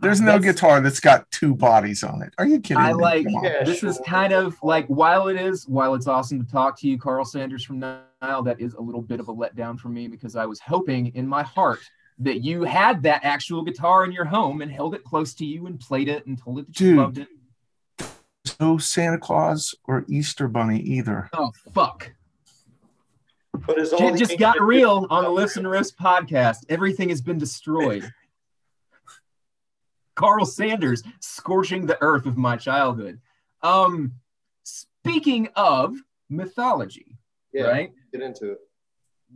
There's 0.02 0.22
no 0.22 0.34
that's, 0.34 0.46
guitar 0.46 0.82
that's 0.82 1.00
got 1.00 1.30
two 1.32 1.54
bodies 1.54 2.04
on 2.04 2.22
it. 2.22 2.34
Are 2.38 2.46
you 2.46 2.60
kidding? 2.60 2.82
Me? 2.82 2.90
I 2.90 2.94
me? 2.94 3.02
like 3.02 3.28
yeah, 3.44 3.64
this 3.64 3.80
sure. 3.80 3.90
is 3.90 4.00
kind 4.06 4.32
of 4.32 4.58
like 4.64 4.88
while 4.88 5.28
it 5.28 5.36
is 5.36 5.68
while 5.68 5.94
it's 5.94 6.08
awesome 6.08 6.44
to 6.44 6.50
talk 6.50 6.80
to 6.80 6.88
you, 6.88 6.98
Karl 6.98 7.26
Sanders 7.26 7.64
from 7.64 7.80
Nile. 7.80 8.44
That 8.44 8.62
is 8.62 8.76
a 8.76 8.82
little 8.82 9.02
bit 9.02 9.20
of 9.20 9.28
a 9.28 9.34
letdown 9.34 9.78
for 9.78 9.90
me 9.90 10.08
because 10.08 10.36
I 10.36 10.46
was 10.46 10.60
hoping 10.60 11.08
in 11.16 11.28
my 11.28 11.44
heart 11.44 11.80
that 12.20 12.42
you 12.42 12.64
had 12.64 13.04
that 13.04 13.22
actual 13.24 13.62
guitar 13.62 14.06
in 14.06 14.12
your 14.12 14.26
home 14.26 14.62
and 14.62 14.72
held 14.72 14.94
it 14.94 15.04
close 15.04 15.34
to 15.36 15.46
you 15.46 15.68
and 15.68 15.80
played 15.80 16.08
it 16.08 16.26
and 16.26 16.42
told 16.42 16.60
it 16.60 16.68
that 16.68 16.76
Dude, 16.76 16.96
you 16.96 17.02
loved 17.02 17.18
it. 17.18 17.28
No 18.60 18.78
Santa 18.78 19.18
Claus 19.18 19.76
or 19.86 20.06
Easter 20.08 20.48
Bunny 20.48 20.80
either. 20.80 21.30
Oh 21.34 21.52
fuck! 21.74 22.12
But 23.54 23.80
is 23.80 23.92
all 23.92 24.00
Shit 24.00 24.14
the 24.14 24.20
just 24.20 24.40
got 24.40 24.62
real 24.62 25.08
on 25.10 25.24
the 25.24 25.30
Listen 25.30 25.66
and 25.66 25.74
Riffs 25.74 25.94
podcast. 25.94 26.58
Everything 26.70 27.10
has 27.10 27.22
been 27.22 27.38
destroyed. 27.38 28.10
Karl 30.20 30.46
Sanders 30.46 31.02
scorching 31.22 31.86
the 31.86 31.98
earth 32.02 32.26
of 32.26 32.36
my 32.36 32.58
childhood. 32.58 33.22
Um, 33.64 34.12
speaking 34.64 35.48
of 35.56 35.96
mythology, 36.30 37.18
Yeah, 37.54 37.68
right? 37.68 37.94
get 38.12 38.22
into 38.22 38.52
it. 38.52 38.58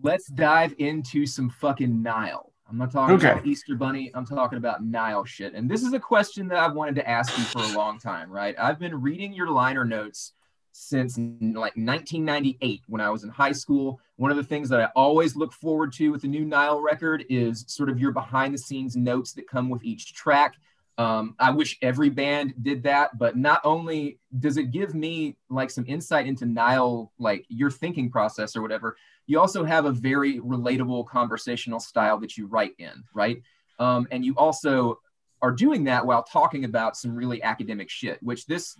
Let's 0.01 0.27
dive 0.27 0.75
into 0.79 1.25
some 1.25 1.49
fucking 1.49 2.01
Nile. 2.03 2.51
I'm 2.69 2.77
not 2.77 2.91
talking 2.91 3.15
Okay. 3.15 3.31
about 3.31 3.45
Easter 3.45 3.75
Bunny. 3.77 4.11
I'm 4.13 4.25
talking 4.25 4.57
about 4.57 4.83
Nile 4.83 5.23
shit. 5.23 5.53
And 5.53 5.71
this 5.71 5.83
is 5.83 5.93
a 5.93 5.99
question 5.99 6.49
that 6.49 6.57
I've 6.57 6.73
wanted 6.73 6.95
to 6.95 7.09
ask 7.09 7.37
you 7.37 7.45
for 7.45 7.63
a 7.63 7.67
long 7.67 7.97
time, 7.97 8.29
right? 8.29 8.53
I've 8.59 8.79
been 8.79 8.99
reading 8.99 9.31
your 9.31 9.49
liner 9.51 9.85
notes 9.85 10.33
since 10.73 11.17
like 11.17 11.77
1998 11.77 12.81
when 12.87 12.99
I 12.99 13.09
was 13.09 13.23
in 13.23 13.29
high 13.29 13.51
school. 13.53 14.01
One 14.17 14.31
of 14.31 14.37
the 14.37 14.43
things 14.43 14.67
that 14.69 14.81
I 14.81 14.89
always 14.97 15.37
look 15.37 15.53
forward 15.53 15.93
to 15.93 16.09
with 16.11 16.23
the 16.23 16.27
new 16.27 16.43
Nile 16.43 16.81
record 16.81 17.23
is 17.29 17.63
sort 17.69 17.89
of 17.89 17.99
your 17.99 18.11
behind 18.11 18.53
the 18.53 18.57
scenes 18.57 18.97
notes 18.97 19.31
that 19.33 19.47
come 19.47 19.69
with 19.69 19.83
each 19.85 20.13
track. 20.13 20.55
Um, 20.97 21.35
I 21.39 21.49
wish 21.49 21.77
every 21.81 22.09
band 22.09 22.53
did 22.61 22.83
that, 22.83 23.17
but 23.17 23.35
not 23.35 23.61
only 23.63 24.19
does 24.39 24.57
it 24.57 24.71
give 24.71 24.93
me 24.93 25.37
like 25.49 25.71
some 25.71 25.85
insight 25.87 26.27
into 26.27 26.45
Nile, 26.45 27.11
like 27.17 27.45
your 27.49 27.71
thinking 27.71 28.11
process 28.11 28.55
or 28.55 28.61
whatever, 28.61 28.95
you 29.25 29.39
also 29.39 29.63
have 29.63 29.85
a 29.85 29.91
very 29.91 30.39
relatable 30.39 31.07
conversational 31.07 31.79
style 31.79 32.19
that 32.19 32.37
you 32.37 32.45
write 32.45 32.73
in, 32.77 33.03
right? 33.15 33.41
Um, 33.79 34.07
and 34.11 34.23
you 34.23 34.35
also 34.37 34.99
are 35.41 35.51
doing 35.51 35.83
that 35.85 36.05
while 36.05 36.23
talking 36.23 36.65
about 36.65 36.95
some 36.95 37.15
really 37.15 37.41
academic 37.41 37.89
shit, 37.89 38.21
which 38.21 38.45
this 38.45 38.77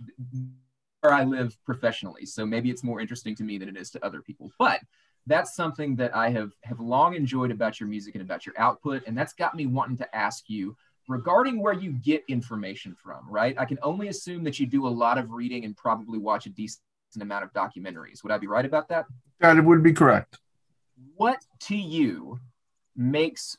where 1.02 1.14
I 1.14 1.24
live 1.24 1.58
professionally. 1.66 2.26
So 2.26 2.46
maybe 2.46 2.70
it's 2.70 2.84
more 2.84 3.02
interesting 3.02 3.36
to 3.36 3.44
me 3.44 3.58
than 3.58 3.68
it 3.68 3.76
is 3.76 3.90
to 3.92 4.06
other 4.06 4.22
people. 4.22 4.52
But 4.58 4.80
that's 5.28 5.56
something 5.56 5.96
that 5.98 6.16
I 6.16 6.30
have 6.30 6.52
have 6.64 6.80
long 6.80 7.16
enjoyed 7.16 7.52
about 7.52 7.80
your 7.80 7.90
music 7.90 8.16
and 8.16 8.22
about 8.22 8.46
your 8.46 8.56
output, 8.58 9.04
and 9.08 9.18
that's 9.18 9.34
got 9.34 9.56
me 9.56 9.66
wanting 9.66 9.98
to 9.98 10.16
ask 10.16 10.50
you 10.50 10.76
regarding 11.08 11.62
where 11.62 11.74
you 11.74 11.92
get 11.92 12.24
information 12.28 12.96
from. 12.96 13.30
Right? 13.30 13.56
I 13.58 13.66
can 13.66 13.80
only 13.84 14.08
assume 14.08 14.44
that 14.44 14.60
you 14.60 14.66
do 14.66 14.88
a 14.88 14.90
lot 14.90 15.18
of 15.18 15.32
reading 15.32 15.66
and 15.66 15.76
probably 15.76 16.20
watch 16.20 16.46
a 16.46 16.50
decent 16.50 16.82
amount 17.22 17.44
of 17.44 17.54
documentaries. 17.54 18.24
Would 18.24 18.32
I 18.32 18.38
be 18.38 18.48
right 18.48 18.66
about 18.66 18.88
that? 18.90 19.06
That 19.40 19.64
would 19.64 19.84
be 19.84 19.94
correct. 19.94 20.40
what 21.16 21.44
to 21.60 21.76
you 21.76 22.40
makes 22.96 23.58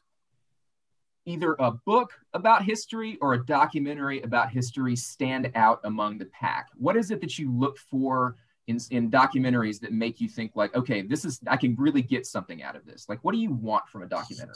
either 1.27 1.57
a 1.59 1.71
book 1.71 2.13
about 2.35 2.63
history 2.63 3.17
or 3.21 3.35
a 3.35 3.45
documentary 3.47 4.21
about 4.23 4.51
history 4.51 4.95
stand 4.97 5.51
out 5.55 5.81
among 5.85 6.19
the 6.19 6.27
pack? 6.27 6.69
What 6.77 6.97
is 6.97 7.11
it 7.11 7.21
that 7.21 7.39
you 7.39 7.53
look 7.53 7.79
for 7.79 8.37
in, 8.67 8.79
in 8.91 9.11
documentaries 9.11 9.81
that 9.81 9.93
make 9.93 10.21
you 10.21 10.29
think 10.29 10.53
like, 10.55 10.75
okay, 10.75 11.03
this 11.03 11.25
is 11.25 11.41
I 11.47 11.57
can 11.57 11.75
really 11.77 12.03
get 12.03 12.27
something 12.27 12.63
out 12.63 12.77
of 12.77 12.85
this? 12.85 13.09
Like, 13.09 13.23
what 13.23 13.33
do 13.33 13.39
you 13.39 13.53
want 13.53 13.89
from 13.89 14.03
a 14.03 14.07
documentary? 14.07 14.55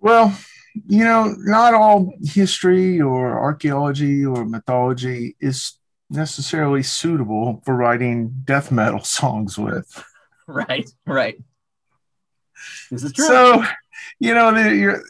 Well, 0.00 0.36
you 0.86 1.04
know, 1.04 1.34
not 1.38 1.74
all 1.74 2.12
history 2.22 3.00
or 3.00 3.38
archaeology 3.38 4.24
or 4.24 4.44
mythology 4.44 5.36
is 5.40 5.78
necessarily 6.10 6.82
suitable 6.82 7.62
for 7.64 7.74
writing 7.74 8.42
death 8.44 8.70
metal 8.70 9.04
songs 9.04 9.58
with. 9.58 10.04
right, 10.46 10.88
right. 11.06 11.38
This 12.90 13.02
is 13.02 13.12
true. 13.12 13.26
So, 13.26 13.64
you 14.18 14.34
know, 14.34 14.52
there, 14.52 15.02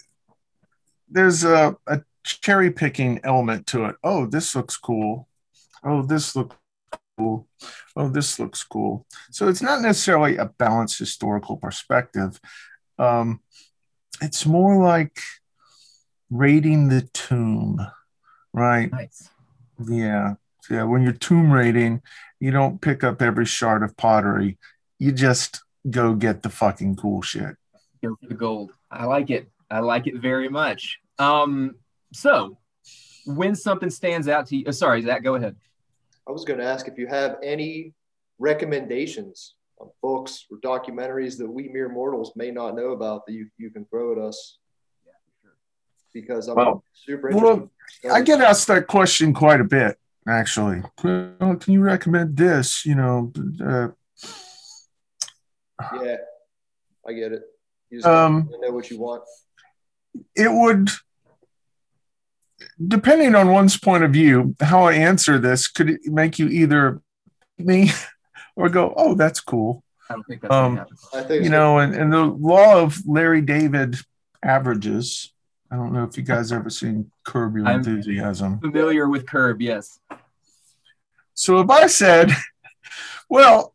there's 1.09 1.45
a, 1.45 1.77
a 1.87 2.03
cherry 2.25 2.71
picking 2.71 3.21
element 3.25 3.67
to 3.69 3.85
it. 3.87 3.97
Oh, 4.03 4.27
this 4.27 4.55
looks 4.55 4.77
cool. 4.77 5.29
Oh, 5.85 6.03
this 6.03 6.35
looks 6.35 6.57
cool. 7.19 7.49
Oh, 7.97 8.09
this 8.09 8.39
looks 8.39 8.63
cool. 8.63 9.07
So 9.31 9.49
it's 9.49 9.63
not 9.63 9.83
necessarily 9.83 10.37
a 10.37 10.47
balanced 10.47 10.99
historical 10.99 11.57
perspective. 11.57 12.41
Um, 12.99 13.41
it's 14.21 14.47
more 14.47 14.83
like 14.83 15.19
raiding 16.33 16.89
the 16.89 17.03
tomb, 17.13 17.87
right? 18.53 18.91
nice. 18.91 19.31
Yeah. 19.87 20.35
Yeah. 20.71 20.85
When 20.85 21.03
you're 21.03 21.13
tomb 21.13 21.53
raiding, 21.53 22.03
you 22.41 22.51
don't 22.51 22.81
pick 22.81 23.05
up 23.05 23.21
every 23.21 23.45
shard 23.45 23.83
of 23.83 23.97
pottery. 23.97 24.59
You 24.99 25.13
just 25.13 25.63
go 25.91 26.15
get 26.15 26.43
the 26.43 26.49
fucking 26.49 26.97
cool 26.97 27.23
shit. 27.23 27.57
Go 28.03 28.17
for 28.21 28.29
the 28.29 28.35
gold. 28.35 28.73
I 28.91 29.05
like 29.05 29.31
it. 29.31 29.49
I 29.71 29.81
like 29.81 30.07
it 30.07 30.17
very 30.17 30.49
much. 30.49 30.99
Um, 31.19 31.77
so 32.13 32.59
when 33.27 33.55
something 33.55 33.91
stands 33.91 34.29
out 34.29 34.47
to 34.49 34.57
you, 34.57 34.65
oh, 34.67 34.71
sorry, 34.71 35.03
Zach, 35.03 35.23
go 35.23 35.35
ahead. 35.35 35.57
I 36.27 36.33
was 36.33 36.45
going 36.45 36.59
to 36.59 36.65
ask 36.65 36.89
if 36.89 36.99
you 36.99 37.07
have 37.07 37.37
any 37.43 37.93
recommendations 38.39 39.55
on 39.79 39.91
books 40.03 40.47
or 40.51 40.59
documentaries 40.59 41.37
that 41.39 41.49
we 41.49 41.69
mere 41.69 41.89
mortals 41.89 42.33
may 42.37 42.51
not 42.51 42.75
know 42.77 42.91
about 42.91 43.27
that 43.27 43.33
you, 43.33 43.49
you 43.59 43.71
can 43.71 43.85
throw 43.87 44.13
at 44.13 44.19
us 44.19 44.37
Yeah, 44.37 44.37
for 44.37 44.41
sure. 44.43 44.62
Because 46.13 46.49
I'm 46.49 46.57
Well- 46.57 46.85
super 46.95 47.31
well. 47.31 47.71
I 48.11 48.21
get 48.23 48.41
asked 48.41 48.67
that 48.69 48.87
question 48.87 49.33
quite 49.35 49.61
a 49.61 49.65
bit, 49.65 49.99
actually. 50.27 50.83
Well, 51.03 51.57
can 51.57 51.73
you 51.75 51.81
recommend 51.83 52.37
this? 52.37 52.85
You 52.87 52.95
know, 52.95 53.33
uh, 53.65 53.89
Yeah, 56.03 56.17
I 57.07 57.13
get 57.13 57.33
it. 57.33 57.43
You 57.91 57.99
just 57.99 58.07
Um, 58.09 58.49
know 58.61 58.71
what 58.71 58.91
you 58.91 58.99
want. 58.99 59.25
it 60.37 60.51
would, 60.53 60.91
depending 62.87 63.35
on 63.35 63.51
one's 63.51 63.79
point 63.79 64.05
of 64.05 64.13
view, 64.13 64.55
how 64.61 64.85
I 64.85 64.95
answer 64.95 65.39
this 65.39 65.69
could 65.69 65.91
it 65.91 66.01
make 66.07 66.39
you 66.39 66.49
either 66.49 67.01
me 67.59 67.91
or 68.57 68.69
go, 68.69 68.95
oh, 68.97 69.15
that's 69.15 69.41
cool. 69.41 69.83
I 70.09 70.15
don't 70.15 70.25
think 70.27 70.43
that's 70.43 70.53
Um. 70.55 70.85
I 71.15 71.23
think 71.23 71.45
you 71.45 71.51
know, 71.51 71.79
and, 71.79 71.95
and 71.95 72.13
the 72.13 72.25
law 72.25 72.81
of 72.81 73.07
Larry 73.07 73.41
David 73.43 73.97
averages. 74.43 75.33
I 75.73 75.77
don't 75.77 75.95
know 75.95 76.05
if 76.05 76.19
you 76.19 76.23
guys 76.23 76.53
ever 76.53 76.69
seen 76.69 77.11
Curb 77.25 77.57
Your 77.57 77.67
I'm- 77.67 77.79
Enthusiasm. 77.79 78.61
Familiar 78.61 79.09
with 79.09 79.27
Curb, 79.27 79.63
yes. 79.63 79.99
So 81.33 81.61
if 81.61 81.71
I 81.71 81.87
said, 81.87 82.31
well, 83.31 83.75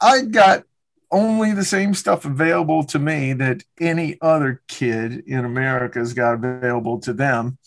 I 0.00 0.22
got 0.22 0.62
only 1.10 1.52
the 1.52 1.64
same 1.64 1.92
stuff 1.92 2.24
available 2.24 2.84
to 2.84 3.00
me 3.00 3.32
that 3.32 3.64
any 3.80 4.16
other 4.20 4.62
kid 4.68 5.24
in 5.26 5.44
America's 5.44 6.14
got 6.14 6.34
available 6.34 7.00
to 7.00 7.12
them, 7.12 7.58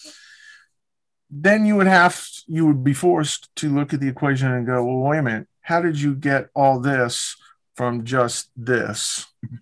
then 1.30 1.66
you 1.66 1.76
would 1.76 1.88
have 1.88 2.26
you 2.48 2.66
would 2.66 2.86
be 2.86 2.94
forced 2.94 3.54
to 3.58 3.70
look 3.70 3.94
at 3.94 4.00
the 4.00 4.08
equation 4.08 4.50
and 4.50 4.66
go, 4.66 4.86
well, 4.86 5.10
wait 5.10 5.18
a 5.18 5.24
minute, 5.24 5.48
how 5.60 5.82
did 5.82 6.00
you 6.00 6.16
get 6.16 6.50
all 6.56 6.80
this 6.80 7.36
from 7.76 8.06
just 8.06 8.50
this? 8.56 9.26
Mm-hmm. 9.46 9.58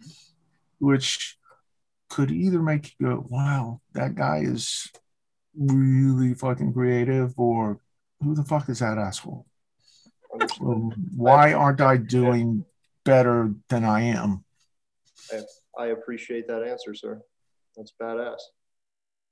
Which 0.78 1.35
could 2.16 2.32
either 2.32 2.62
make 2.62 2.94
you 2.98 3.08
go, 3.08 3.26
wow, 3.28 3.82
that 3.92 4.16
guy 4.16 4.38
is 4.38 4.90
really 5.54 6.34
fucking 6.34 6.72
creative, 6.72 7.34
or 7.38 7.78
who 8.22 8.34
the 8.34 8.44
fuck 8.44 8.70
is 8.70 8.80
that 8.80 8.98
asshole? 8.98 9.46
Well, 10.62 10.94
why 11.14 11.52
aren't 11.52 11.82
I 11.82 11.98
doing 11.98 12.64
better 13.04 13.54
than 13.68 13.84
I 13.84 14.04
am? 14.04 14.46
I 15.78 15.88
appreciate 15.88 16.48
that 16.48 16.64
answer, 16.64 16.94
sir. 16.94 17.22
That's 17.76 17.92
badass. 18.02 18.40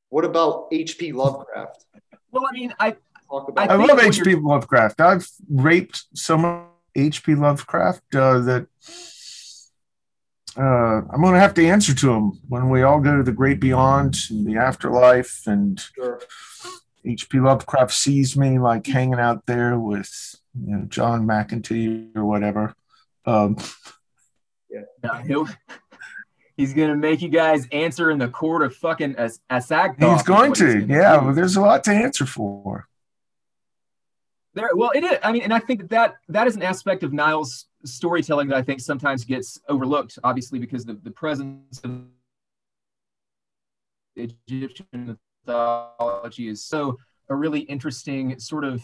What 0.09 0.25
about 0.25 0.67
H.P. 0.73 1.13
Lovecraft? 1.13 1.85
Well, 2.31 2.43
I 2.49 2.53
mean, 2.53 2.73
I 2.81 2.97
Talk 3.29 3.47
about 3.47 3.71
I 3.71 3.75
love 3.75 3.99
H.P. 3.99 4.35
Lovecraft. 4.35 4.99
I've 4.99 5.25
raped 5.49 6.03
some 6.13 6.67
H.P. 6.95 7.35
Lovecraft 7.35 8.13
uh, 8.13 8.39
that 8.39 8.67
uh, 10.57 10.61
I'm 11.09 11.21
going 11.21 11.33
to 11.33 11.39
have 11.39 11.53
to 11.55 11.65
answer 11.67 11.93
to 11.95 12.11
him 12.13 12.39
when 12.47 12.69
we 12.69 12.83
all 12.83 12.99
go 12.99 13.17
to 13.17 13.23
the 13.23 13.31
great 13.31 13.59
beyond 13.59 14.17
and 14.29 14.45
the 14.45 14.57
afterlife. 14.57 15.43
And 15.47 15.79
sure. 15.79 16.21
H.P. 17.05 17.39
Lovecraft 17.39 17.91
sees 17.91 18.37
me 18.37 18.59
like 18.59 18.85
hanging 18.87 19.19
out 19.19 19.45
there 19.45 19.77
with 19.77 20.09
you 20.65 20.75
know 20.77 20.85
John 20.85 21.27
McEntee 21.27 22.15
or 22.15 22.23
whatever. 22.25 22.73
Um, 23.25 23.57
no, 25.03 25.13
he'll- 25.25 25.49
he's 26.55 26.73
gonna 26.73 26.95
make 26.95 27.21
you 27.21 27.29
guys 27.29 27.67
answer 27.71 28.09
in 28.11 28.19
the 28.19 28.27
court 28.27 28.61
of 28.63 28.75
fucking 28.75 29.15
As- 29.15 29.39
Asag. 29.49 29.95
he's 29.99 30.23
going 30.23 30.53
to, 30.53 30.85
yeah. 30.85 31.17
Well, 31.17 31.33
there's 31.33 31.55
a 31.55 31.61
lot 31.61 31.83
to 31.85 31.91
answer 31.91 32.25
for. 32.25 32.87
There, 34.53 34.69
well, 34.75 34.91
it 34.93 35.03
is. 35.03 35.17
I 35.23 35.31
mean, 35.31 35.41
and 35.41 35.53
I 35.53 35.59
think 35.59 35.81
that, 35.81 35.89
that 35.89 36.15
that 36.29 36.47
is 36.47 36.55
an 36.55 36.61
aspect 36.61 37.01
of 37.03 37.11
Nile's 37.11 37.65
storytelling 37.85 38.47
that 38.49 38.57
I 38.57 38.61
think 38.61 38.79
sometimes 38.79 39.23
gets 39.23 39.59
overlooked, 39.69 40.19
obviously, 40.23 40.59
because 40.59 40.85
the, 40.85 40.93
the 40.93 41.11
presence 41.11 41.81
of 41.83 42.01
Egyptian 44.15 45.17
mythology 45.45 46.47
is 46.47 46.63
so 46.63 46.97
a 47.29 47.35
really 47.35 47.61
interesting 47.61 48.39
sort 48.39 48.63
of 48.63 48.81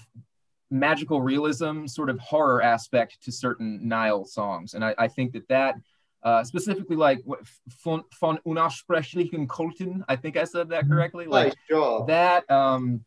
magical 0.71 1.21
realism, 1.21 1.85
sort 1.85 2.09
of 2.09 2.19
horror 2.19 2.61
aspect 2.61 3.21
to 3.23 3.31
certain 3.31 3.87
Nile 3.87 4.25
songs. 4.25 4.73
And 4.73 4.83
I, 4.83 4.95
I 4.97 5.07
think 5.07 5.33
that 5.33 5.47
that 5.49 5.75
uh, 6.23 6.43
specifically 6.43 6.95
like 6.95 7.21
what 7.23 7.39
von, 7.83 8.03
von 8.19 8.39
unaussprechlichen 8.45 9.47
Kulten, 9.47 10.03
I 10.09 10.15
think 10.15 10.35
I 10.37 10.43
said 10.43 10.69
that 10.69 10.87
correctly. 10.87 11.25
Like 11.25 11.47
Nice 11.47 11.55
job. 11.69 12.07
that 12.07 12.49
um 12.51 13.05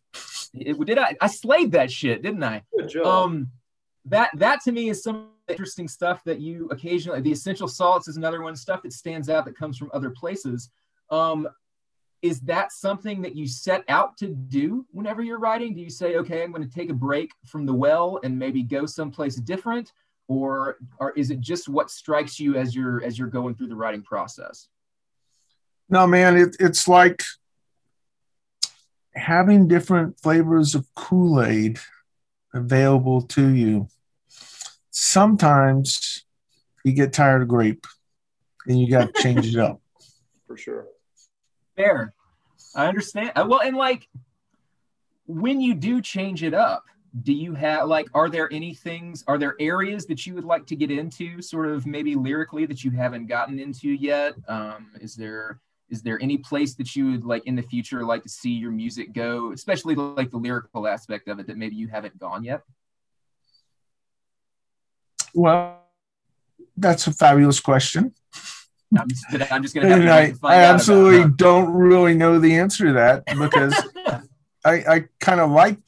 it, 0.55 0.78
did 0.84 0.99
I 0.99 1.16
I 1.20 1.26
slayed 1.26 1.72
that 1.72 1.90
shit, 1.90 2.22
didn't 2.22 2.43
I? 2.43 2.62
Good 2.76 2.88
job. 2.88 3.07
Um 3.07 3.49
that 4.07 4.30
that 4.38 4.62
to 4.62 4.72
me 4.72 4.88
is 4.88 5.03
something 5.03 5.28
interesting 5.53 5.88
stuff 5.88 6.24
that 6.24 6.40
you 6.40 6.68
occasionally 6.70 7.20
the 7.20 7.32
essential 7.32 7.68
salts 7.68 8.09
is 8.09 8.16
another 8.16 8.42
one 8.42 8.57
stuff 8.57 8.82
that 8.82 8.92
stands 8.92 9.28
out 9.28 9.44
that 9.44 9.57
comes 9.57 9.78
from 9.78 9.90
other 9.92 10.11
places. 10.11 10.70
Um, 11.11 11.48
is 12.22 12.40
that 12.42 12.70
something 12.72 13.20
that 13.22 13.34
you 13.34 13.48
set 13.48 13.84
out 13.88 14.16
to 14.18 14.28
do 14.28 14.86
whenever 14.92 15.22
you're 15.22 15.40
writing? 15.40 15.74
Do 15.74 15.80
you 15.80 15.90
say 15.90 16.16
okay 16.16 16.42
i'm 16.42 16.53
going 16.53 16.68
to 16.68 16.74
take 16.74 16.90
a 16.90 16.94
break 16.94 17.32
from 17.46 17.66
the 17.66 17.74
well 17.74 18.20
and 18.22 18.38
maybe 18.38 18.62
go 18.62 18.86
someplace 18.86 19.36
different? 19.36 19.92
Or 20.28 20.78
or 20.98 21.11
is 21.12 21.30
it 21.30 21.40
just 21.40 21.68
what 21.68 21.90
strikes 21.90 22.38
you 22.38 22.57
as 22.57 22.74
you're 22.74 23.03
as 23.05 23.18
you're 23.18 23.28
going 23.28 23.55
through 23.55 23.68
the 23.68 23.76
writing 23.76 24.03
process? 24.03 24.68
No 25.88 26.07
man 26.07 26.36
it, 26.36 26.57
it's 26.61 26.88
like 26.88 27.22
having 29.14 29.68
different 29.68 30.18
flavors 30.20 30.74
of 30.74 30.86
kool-aid 30.94 31.78
available 32.55 33.22
to 33.22 33.48
you 33.48 33.88
sometimes 35.12 36.24
you 36.84 36.92
get 36.92 37.12
tired 37.12 37.42
of 37.42 37.48
grape 37.48 37.86
and 38.66 38.80
you 38.80 38.90
got 38.90 39.14
to 39.14 39.22
change 39.22 39.54
it 39.54 39.60
up. 39.60 39.80
For 40.46 40.56
sure. 40.56 40.86
Fair. 41.76 42.14
I 42.74 42.86
understand. 42.86 43.32
Uh, 43.36 43.46
well 43.48 43.60
and 43.60 43.76
like 43.76 44.08
when 45.26 45.60
you 45.60 45.74
do 45.74 46.00
change 46.00 46.42
it 46.42 46.54
up 46.54 46.84
do 47.22 47.32
you 47.32 47.54
have 47.54 47.86
like 47.88 48.08
are 48.14 48.30
there 48.30 48.50
any 48.52 48.74
things 48.74 49.22
are 49.28 49.36
there 49.36 49.54
areas 49.60 50.06
that 50.06 50.26
you 50.26 50.34
would 50.34 50.44
like 50.44 50.66
to 50.66 50.74
get 50.74 50.90
into 50.90 51.42
sort 51.42 51.68
of 51.68 51.86
maybe 51.86 52.14
lyrically 52.14 52.64
that 52.64 52.82
you 52.82 52.90
haven't 52.90 53.26
gotten 53.26 53.58
into 53.58 53.90
yet? 53.90 54.34
Um 54.48 54.92
is 55.00 55.14
there 55.14 55.60
is 55.90 56.00
there 56.00 56.18
any 56.22 56.38
place 56.38 56.74
that 56.76 56.96
you 56.96 57.10
would 57.10 57.24
like 57.24 57.44
in 57.44 57.54
the 57.54 57.62
future 57.62 58.04
like 58.04 58.22
to 58.22 58.28
see 58.30 58.52
your 58.52 58.70
music 58.70 59.12
go 59.12 59.52
especially 59.52 59.94
like 59.94 60.30
the 60.30 60.38
lyrical 60.38 60.88
aspect 60.88 61.28
of 61.28 61.38
it 61.38 61.46
that 61.46 61.58
maybe 61.58 61.76
you 61.76 61.88
haven't 61.88 62.18
gone 62.18 62.42
yet 62.42 62.62
well 65.35 65.80
that's 66.76 67.07
a 67.07 67.12
fabulous 67.12 67.61
question 67.61 68.14
I'm 68.99 69.09
just, 69.09 69.53
I'm 69.53 69.62
just 69.62 69.74
gonna. 69.74 70.11
I, 70.11 70.35
I 70.43 70.57
absolutely 70.57 71.30
don't 71.35 71.72
really 71.72 72.14
know 72.14 72.39
the 72.39 72.57
answer 72.57 72.87
to 72.87 72.93
that 72.95 73.24
because 73.39 73.74
I, 74.64 74.72
I 74.72 75.05
kind 75.18 75.41
of 75.41 75.51
like 75.51 75.78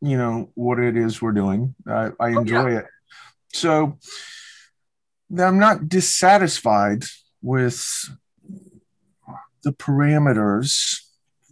you 0.00 0.16
know 0.16 0.50
what 0.54 0.78
it 0.78 0.96
is 0.96 1.20
we're 1.20 1.32
doing. 1.32 1.74
I, 1.86 2.10
I 2.20 2.28
enjoy 2.28 2.56
oh, 2.56 2.66
yeah. 2.68 2.78
it. 2.78 2.86
So 3.52 3.98
I'm 5.36 5.58
not 5.58 5.88
dissatisfied 5.88 7.04
with 7.42 8.10
the 9.64 9.72
parameters 9.72 11.00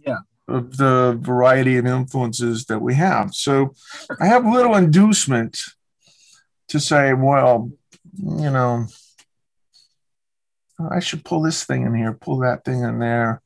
yeah. 0.05 0.19
of 0.47 0.77
the 0.77 1.17
variety 1.19 1.77
of 1.77 1.85
influences 1.85 2.65
that 2.65 2.79
we 2.79 2.95
have. 2.95 3.33
So 3.33 3.73
I 4.21 4.27
have 4.27 4.45
little 4.45 4.75
inducement 4.75 5.59
to 6.69 6.79
say, 6.79 7.13
well, 7.13 7.71
you 8.17 8.49
know, 8.49 8.87
I 10.91 10.99
should 10.99 11.25
pull 11.25 11.41
this 11.41 11.63
thing 11.63 11.85
in 11.85 11.95
here, 11.95 12.13
pull 12.13 12.39
that 12.39 12.63
thing 12.65 12.83
in 12.83 12.99
there. 12.99 13.41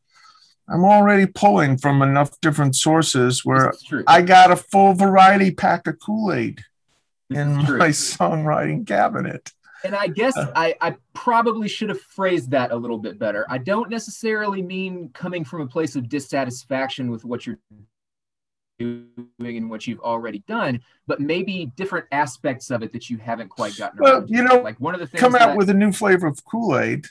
I'm 0.67 0.86
already 0.86 1.26
pulling 1.26 1.78
from 1.78 2.01
enough 2.01 2.39
different 2.39 2.76
sources 2.76 3.43
where 3.43 3.74
I 4.07 4.22
got 4.22 4.51
a 4.51 4.55
full 4.55 4.93
variety 4.93 5.51
pack 5.51 5.88
of 5.88 5.99
Kool 5.99 6.34
Aid 6.34 6.63
in 7.30 7.55
my 7.55 7.63
songwriting 7.89 8.88
cabinet. 8.88 9.51
And 9.84 9.95
I 9.95 10.07
guess 10.07 10.38
uh. 10.38 10.51
I, 10.55 10.76
I 10.80 10.95
probably 11.13 11.67
should 11.67 11.89
have 11.89 12.01
phrased 12.01 12.51
that 12.51 12.72
a 12.72 12.76
little 12.76 12.99
bit 12.99 13.17
better. 13.17 13.45
I 13.49 13.57
don't 13.57 13.89
necessarily 13.89 14.61
mean 14.61 15.09
coming 15.13 15.43
from 15.43 15.61
a 15.61 15.67
place 15.67 15.95
of 15.95 16.07
dissatisfaction 16.07 17.09
with 17.09 17.26
what 17.26 17.45
you're 17.45 17.59
doing 18.84 19.58
and 19.58 19.70
what 19.70 19.88
you've 19.88 20.00
already 20.00 20.44
done, 20.48 20.82
but 21.08 21.20
maybe 21.20 21.72
different 21.76 22.06
aspects 22.12 22.72
of 22.72 22.84
it 22.84 22.94
that 22.94 23.10
you 23.10 23.18
haven't 23.18 23.50
quite 23.50 23.78
gotten. 23.78 24.00
Well, 24.00 24.26
you 24.28 24.44
know, 24.44 24.58
like 24.62 24.80
one 24.80 24.94
of 24.94 25.00
the 25.00 25.08
things 25.08 25.20
come 25.20 25.36
out 25.36 25.50
that, 25.50 25.58
with 25.58 25.70
a 25.70 25.74
new 25.74 25.92
flavor 25.92 26.28
of 26.28 26.44
Kool 26.44 26.78
Aid. 26.78 27.08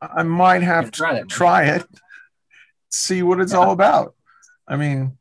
I 0.00 0.24
might 0.24 0.64
have 0.64 0.86
to 0.86 0.90
try, 0.90 1.22
try 1.22 1.64
it 1.66 1.86
see 2.92 3.22
what 3.22 3.40
it's 3.40 3.52
yeah. 3.52 3.58
all 3.58 3.72
about. 3.72 4.14
I 4.68 4.76
mean, 4.76 5.18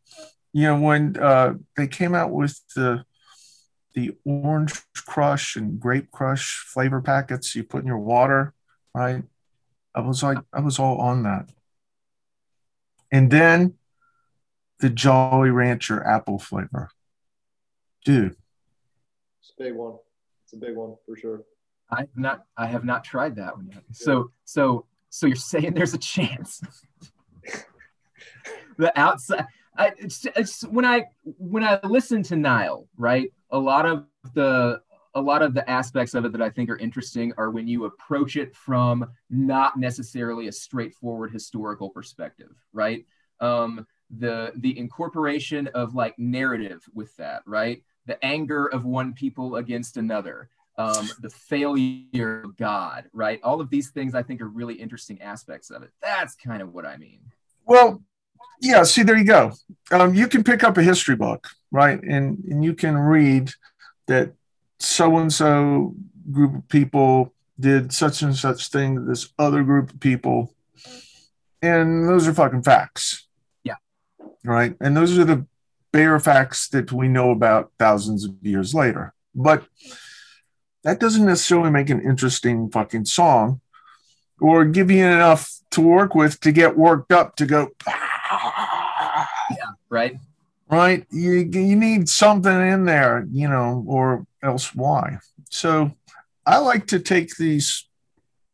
you 0.53 0.64
know, 0.64 0.80
when 0.80 1.18
uh, 1.18 1.55
they 1.76 1.88
came 1.88 2.14
out 2.14 2.32
with 2.32 2.59
the 2.76 3.05
the 3.93 4.16
orange 4.24 4.82
crush 5.05 5.57
and 5.57 5.78
grape 5.78 6.12
crush 6.12 6.59
flavor 6.66 7.01
packets 7.01 7.55
you 7.55 7.64
put 7.64 7.82
in 7.82 7.88
your 7.88 7.97
water, 7.97 8.53
right? 8.95 9.24
I 9.93 9.99
was 9.99 10.24
like, 10.24 10.38
I 10.53 10.62
was 10.62 10.80
all 10.80 10.99
on 10.99 11.24
that. 11.24 11.49
And 13.12 13.30
then 13.30 13.74
the 14.82 14.89
Jolly 14.89 15.51
Rancher 15.51 16.03
apple 16.03 16.39
flavor. 16.39 16.89
Dude. 18.03 18.36
It's 19.39 19.53
a 19.57 19.63
big 19.63 19.75
one. 19.75 19.95
It's 20.43 20.53
a 20.53 20.57
big 20.57 20.75
one 20.75 20.95
for 21.05 21.15
sure. 21.15 21.43
I've 21.89 22.09
not 22.15 22.45
I 22.57 22.67
have 22.67 22.84
not 22.84 23.03
tried 23.03 23.36
that 23.36 23.55
one 23.55 23.69
yet. 23.71 23.84
So 23.91 24.32
so 24.43 24.86
so 25.09 25.27
you're 25.27 25.36
saying 25.36 25.73
there's 25.73 25.93
a 25.93 25.99
chance. 25.99 26.61
the 28.77 28.97
outside. 28.99 29.45
I, 29.77 29.93
it's, 29.97 30.25
it's 30.36 30.63
when 30.67 30.86
I 30.86 31.05
when 31.23 31.63
I 31.63 31.79
listen 31.84 32.23
to 32.23 32.36
Nile, 32.36 32.88
right? 32.97 33.32
A 33.51 33.57
lot 33.57 33.86
of 33.86 34.05
the 34.34 34.82
a 35.13 35.21
lot 35.21 35.41
of 35.41 35.53
the 35.53 35.69
aspects 35.69 36.13
of 36.13 36.25
it 36.25 36.32
that 36.32 36.41
I 36.41 36.49
think 36.49 36.69
are 36.69 36.77
interesting 36.77 37.34
are 37.38 37.51
when 37.51 37.67
you 37.67 37.86
approach 37.86 38.38
it 38.38 38.55
from 38.55 39.09
not 39.29 39.77
necessarily 39.77 40.47
a 40.47 40.51
straightforward 40.51 41.32
historical 41.32 41.89
perspective, 41.89 42.51
right? 42.71 43.05
Um, 43.41 43.86
the 44.18 44.51
the 44.55 44.78
incorporation 44.78 45.68
of 45.74 45.95
like 45.95 46.18
narrative 46.18 46.84
with 46.93 47.16
that, 47.18 47.43
right? 47.45 47.84
The 48.05 48.24
anger 48.24 48.66
of 48.66 48.86
one 48.86 49.14
people 49.14 49.55
against 49.55 49.97
another, 49.97 50.49
um, 50.78 51.09
the 51.22 51.30
failure 51.30 52.41
of 52.41 52.57
God, 52.57 53.05
right? 53.14 53.39
All 53.43 53.62
of 53.62 53.70
these 53.70 53.89
things 53.91 54.16
I 54.16 54.24
think 54.24 54.41
are 54.41 54.47
really 54.47 54.74
interesting 54.76 55.22
aspects 55.22 55.70
of 55.70 55.84
it. 55.84 55.91
That's 56.01 56.36
kind 56.36 56.62
of 56.62 56.74
what 56.74 56.86
I 56.86 56.97
mean. 56.97 57.20
Well, 57.66 58.01
yeah, 58.59 58.84
see, 58.84 59.03
there 59.03 59.18
you 59.18 59.26
go. 59.26 59.53
Um, 59.91 60.14
you 60.14 60.28
can 60.28 60.43
pick 60.43 60.64
up 60.64 60.78
a 60.78 60.84
history 60.84 61.16
book, 61.16 61.47
right? 61.72 62.01
And, 62.01 62.43
and 62.45 62.64
you 62.64 62.74
can 62.74 62.97
read 62.97 63.51
that 64.07 64.34
so 64.80 65.18
and 65.18 65.32
so 65.32 65.95
group 66.32 66.55
of 66.55 66.68
people 66.68 67.34
did 67.59 67.93
such 67.93 68.22
and 68.22 68.36
such 68.36 68.68
thing 68.70 68.95
to 68.95 69.01
this 69.01 69.30
other 69.38 69.64
group 69.64 69.91
of 69.91 69.99
people. 69.99 70.53
And 71.62 72.07
those 72.07 72.28
are 72.28 72.34
fucking 72.34 72.64
facts. 72.64 73.28
Right. 74.43 74.75
And 74.79 74.97
those 74.97 75.17
are 75.17 75.25
the 75.25 75.45
bare 75.91 76.19
facts 76.19 76.67
that 76.69 76.91
we 76.91 77.07
know 77.07 77.31
about 77.31 77.71
thousands 77.77 78.25
of 78.25 78.35
years 78.41 78.73
later. 78.73 79.13
But 79.35 79.65
that 80.83 80.99
doesn't 80.99 81.25
necessarily 81.25 81.69
make 81.69 81.89
an 81.89 82.01
interesting 82.01 82.69
fucking 82.69 83.05
song 83.05 83.61
or 84.39 84.65
give 84.65 84.89
you 84.89 85.05
enough 85.05 85.51
to 85.71 85.81
work 85.81 86.15
with 86.15 86.39
to 86.41 86.51
get 86.51 86.77
worked 86.77 87.11
up 87.11 87.35
to 87.35 87.45
go, 87.45 87.69
ah, 87.87 89.27
yeah, 89.51 89.71
right. 89.89 90.17
Right. 90.69 91.05
You 91.11 91.33
you 91.33 91.75
need 91.75 92.07
something 92.07 92.51
in 92.51 92.85
there, 92.85 93.27
you 93.29 93.49
know, 93.49 93.83
or 93.87 94.25
else 94.41 94.73
why? 94.73 95.17
So 95.49 95.91
I 96.45 96.57
like 96.57 96.87
to 96.87 96.99
take 96.99 97.35
these 97.35 97.87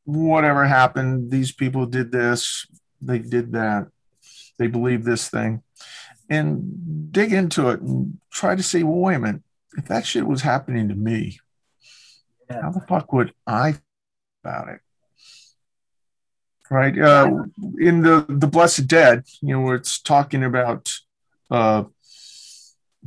whatever 0.03 0.65
happened, 0.65 1.31
these 1.31 1.51
people 1.51 1.85
did 1.85 2.11
this, 2.11 2.65
they 3.01 3.19
did 3.19 3.51
that, 3.51 3.88
they 4.57 4.67
believe 4.67 5.03
this 5.03 5.29
thing, 5.29 5.61
and 6.30 7.11
dig 7.11 7.34
into 7.34 7.69
it 7.69 7.82
and 7.82 8.19
try 8.32 8.55
to 8.55 8.63
say, 8.63 8.84
well, 8.84 8.97
wait 8.97 9.15
a 9.15 9.19
minute, 9.19 9.41
if 9.78 9.86
that 9.86 10.05
shit 10.05 10.25
was 10.25 10.41
happening 10.41 10.89
to 10.89 10.95
me, 10.95 11.39
yeah. 12.49 12.61
how 12.61 12.71
the 12.71 12.82
fuck 12.82 13.13
would 13.13 13.34
I 13.45 13.75
about 14.43 14.69
it? 14.69 14.82
right? 16.69 16.97
Uh, 16.97 17.43
in 17.80 18.01
the 18.01 18.25
the 18.28 18.47
Blessed 18.47 18.88
Dead, 18.88 19.23
you 19.41 19.55
know, 19.55 19.61
where 19.61 19.75
it's 19.75 19.99
talking 19.99 20.43
about 20.43 20.91
uh, 21.49 21.84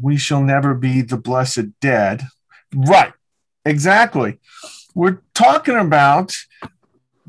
we 0.00 0.16
shall 0.16 0.42
never 0.42 0.74
be 0.74 1.02
the 1.02 1.16
blessed 1.16 1.78
dead, 1.80 2.22
right? 2.74 3.12
Exactly. 3.64 4.38
We're 4.94 5.20
talking 5.34 5.76
about 5.76 6.34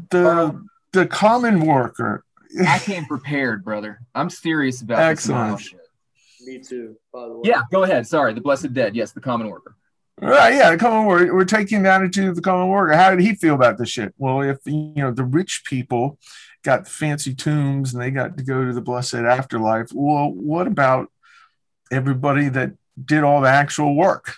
the 0.09 0.63
the 0.93 1.05
common 1.05 1.65
worker. 1.65 2.23
I 2.67 2.79
came 2.79 3.05
prepared, 3.05 3.63
brother. 3.63 4.01
I'm 4.13 4.29
serious 4.29 4.81
about 4.81 4.99
Excellent. 4.99 5.61
Me 6.45 6.59
too. 6.59 6.95
By 7.13 7.27
the 7.27 7.33
way. 7.33 7.41
Yeah, 7.45 7.61
go 7.71 7.83
ahead. 7.83 8.07
Sorry, 8.07 8.33
the 8.33 8.41
blessed 8.41 8.73
dead. 8.73 8.95
Yes, 8.95 9.11
the 9.11 9.21
common 9.21 9.47
worker. 9.47 9.75
Right, 10.19 10.53
yeah, 10.53 10.71
the 10.71 10.77
common 10.77 11.05
worker. 11.05 11.33
We're 11.33 11.45
taking 11.45 11.83
the 11.83 11.91
attitude 11.91 12.29
of 12.29 12.35
the 12.35 12.41
common 12.41 12.67
worker. 12.67 12.93
How 12.93 13.09
did 13.11 13.21
he 13.21 13.35
feel 13.35 13.55
about 13.55 13.77
this 13.77 13.89
shit? 13.89 14.13
Well, 14.17 14.41
if 14.41 14.59
you 14.65 14.93
know 14.95 15.11
the 15.11 15.23
rich 15.23 15.63
people 15.65 16.19
got 16.63 16.87
fancy 16.87 17.33
tombs 17.33 17.93
and 17.93 18.01
they 18.01 18.11
got 18.11 18.37
to 18.37 18.43
go 18.43 18.65
to 18.65 18.73
the 18.73 18.81
blessed 18.81 19.15
afterlife, 19.15 19.89
well, 19.93 20.31
what 20.31 20.67
about 20.67 21.11
everybody 21.91 22.49
that 22.49 22.73
did 23.03 23.23
all 23.23 23.41
the 23.41 23.49
actual 23.49 23.95
work? 23.95 24.35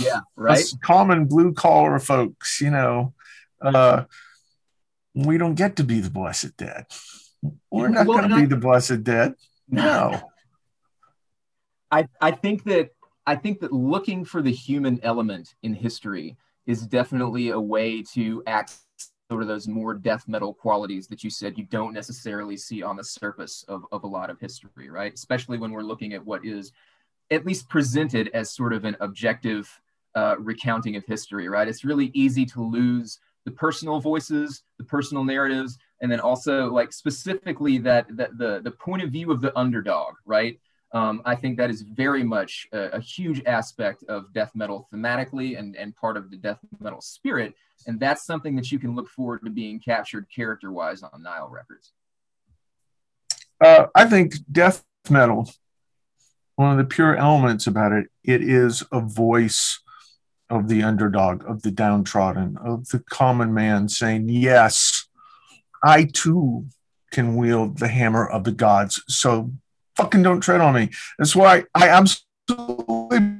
Yeah, 0.00 0.20
right. 0.36 0.58
Us 0.58 0.76
common 0.82 1.26
blue 1.26 1.52
collar 1.52 2.00
folks, 2.00 2.60
you 2.60 2.70
know, 2.70 3.14
uh, 3.62 4.04
we 5.14 5.38
don't 5.38 5.54
get 5.54 5.76
to 5.76 5.84
be 5.84 6.00
the 6.00 6.10
blessed 6.10 6.56
dead. 6.56 6.86
We're 7.70 7.88
not 7.88 8.06
well, 8.06 8.18
going 8.18 8.30
to 8.30 8.36
be 8.36 8.46
the 8.46 8.56
blessed 8.56 9.04
dead. 9.04 9.34
No. 9.68 10.22
I 11.96 12.06
I 12.20 12.30
think 12.30 12.64
that 12.64 12.90
I 13.26 13.36
think 13.36 13.60
that 13.60 13.72
looking 13.72 14.24
for 14.24 14.42
the 14.42 14.52
human 14.52 15.00
element 15.02 15.54
in 15.62 15.72
history 15.72 16.36
is 16.66 16.86
definitely 16.86 17.50
a 17.50 17.60
way 17.60 18.02
to 18.14 18.42
act 18.46 18.74
sort 19.30 19.42
of 19.42 19.48
those 19.48 19.66
more 19.66 19.94
death 19.94 20.28
metal 20.28 20.52
qualities 20.52 21.06
that 21.08 21.24
you 21.24 21.30
said 21.30 21.56
you 21.56 21.64
don't 21.64 21.94
necessarily 21.94 22.56
see 22.56 22.82
on 22.82 22.96
the 22.96 23.02
surface 23.02 23.64
of, 23.66 23.84
of 23.90 24.04
a 24.04 24.06
lot 24.06 24.30
of 24.30 24.38
history, 24.38 24.88
right? 24.88 25.12
Especially 25.14 25.58
when 25.58 25.72
we're 25.72 25.80
looking 25.80 26.12
at 26.12 26.24
what 26.24 26.44
is 26.44 26.70
at 27.30 27.46
least 27.46 27.68
presented 27.68 28.30
as 28.34 28.54
sort 28.54 28.72
of 28.72 28.84
an 28.84 28.96
objective 29.00 29.80
uh, 30.14 30.36
recounting 30.38 30.96
of 30.96 31.04
history, 31.06 31.48
right? 31.48 31.66
It's 31.66 31.84
really 31.84 32.10
easy 32.14 32.44
to 32.46 32.62
lose 32.62 33.18
the 33.44 33.50
personal 33.50 34.00
voices, 34.00 34.62
the 34.78 34.84
personal 34.84 35.24
narratives, 35.24 35.78
and 36.00 36.12
then 36.12 36.20
also 36.20 36.70
like 36.70 36.92
specifically 36.92 37.78
that, 37.78 38.06
that 38.16 38.38
the, 38.38 38.60
the 38.62 38.70
point 38.70 39.02
of 39.02 39.10
view 39.10 39.32
of 39.32 39.40
the 39.40 39.56
underdog, 39.58 40.14
right? 40.24 40.60
Um, 40.92 41.20
I 41.24 41.34
think 41.34 41.58
that 41.58 41.68
is 41.68 41.82
very 41.82 42.22
much 42.22 42.68
a, 42.72 42.90
a, 42.90 43.00
huge 43.00 43.42
aspect 43.44 44.04
of 44.04 44.32
death 44.32 44.52
metal 44.54 44.88
thematically 44.92 45.58
and, 45.58 45.74
and 45.74 45.94
part 45.96 46.16
of 46.16 46.30
the 46.30 46.36
death 46.36 46.60
metal 46.78 47.00
spirit. 47.00 47.54
And 47.86 47.98
that's 47.98 48.24
something 48.24 48.54
that 48.56 48.70
you 48.70 48.78
can 48.78 48.94
look 48.94 49.08
forward 49.08 49.44
to 49.44 49.50
being 49.50 49.80
captured 49.80 50.26
character 50.34 50.70
wise 50.70 51.02
on 51.02 51.22
Nile 51.22 51.48
Records. 51.50 51.92
Uh, 53.60 53.86
I 53.94 54.04
think 54.04 54.34
death 54.50 54.84
metal, 55.10 55.50
one 56.54 56.70
of 56.70 56.78
the 56.78 56.84
pure 56.84 57.16
elements 57.16 57.66
about 57.66 57.92
it, 57.92 58.06
it 58.22 58.42
is 58.42 58.84
a 58.92 59.00
voice 59.00 59.80
of 60.48 60.68
the 60.68 60.82
underdog, 60.82 61.44
of 61.48 61.62
the 61.62 61.70
downtrodden, 61.70 62.56
of 62.58 62.88
the 62.88 63.00
common 63.10 63.52
man 63.52 63.88
saying, 63.88 64.28
Yes, 64.28 65.08
I 65.82 66.04
too 66.04 66.66
can 67.10 67.36
wield 67.36 67.78
the 67.78 67.88
hammer 67.88 68.26
of 68.26 68.44
the 68.44 68.52
gods. 68.52 69.02
So 69.08 69.52
fucking 69.96 70.22
don't 70.22 70.40
tread 70.40 70.60
on 70.60 70.74
me. 70.74 70.90
That's 71.18 71.36
why 71.36 71.64
I 71.74 71.88
absolutely 71.88 73.36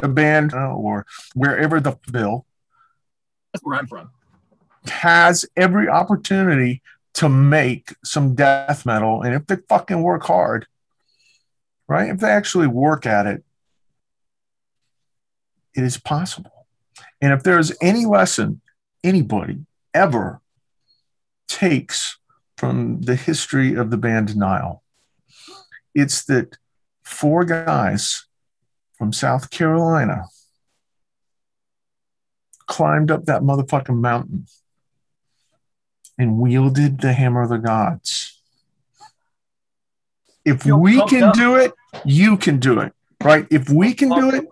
a 0.00 0.08
band 0.08 0.54
uh, 0.54 0.74
or 0.74 1.06
wherever 1.34 1.80
the 1.80 1.98
bill 2.12 2.46
that's 3.52 3.64
where 3.64 3.78
I'm 3.78 3.86
from. 3.86 4.10
has 4.86 5.44
every 5.56 5.88
opportunity 5.88 6.82
to 7.14 7.28
make 7.28 7.94
some 8.04 8.34
death 8.34 8.86
metal 8.86 9.22
and 9.22 9.34
if 9.34 9.46
they 9.46 9.56
fucking 9.68 10.02
work 10.02 10.24
hard 10.24 10.66
right? 11.88 12.10
If 12.10 12.18
they 12.18 12.28
actually 12.28 12.66
work 12.68 13.06
at 13.06 13.26
it 13.26 13.42
it 15.74 15.84
is 15.84 15.96
possible. 15.96 16.66
And 17.20 17.32
if 17.32 17.42
there's 17.42 17.72
any 17.80 18.04
lesson 18.04 18.60
anybody 19.04 19.64
ever 19.94 20.40
takes 21.48 22.18
from 22.56 23.00
the 23.02 23.16
history 23.16 23.74
of 23.74 23.90
the 23.90 23.96
band 23.96 24.36
Nile. 24.36 24.82
It's 25.94 26.24
that 26.24 26.58
four 27.02 27.44
guys 27.44 28.26
from 28.96 29.12
South 29.12 29.50
Carolina 29.50 30.24
climbed 32.66 33.10
up 33.10 33.24
that 33.24 33.42
motherfucking 33.42 33.98
mountain 33.98 34.46
and 36.18 36.38
wielded 36.38 37.00
the 37.00 37.12
hammer 37.12 37.42
of 37.42 37.48
the 37.48 37.58
gods. 37.58 38.40
If 40.44 40.64
we 40.64 41.04
can 41.06 41.32
do 41.32 41.56
it, 41.56 41.72
you 42.04 42.36
can 42.36 42.58
do 42.58 42.80
it, 42.80 42.92
right? 43.22 43.46
If 43.50 43.68
we 43.68 43.94
can 43.94 44.08
do 44.08 44.30
it, 44.30 44.46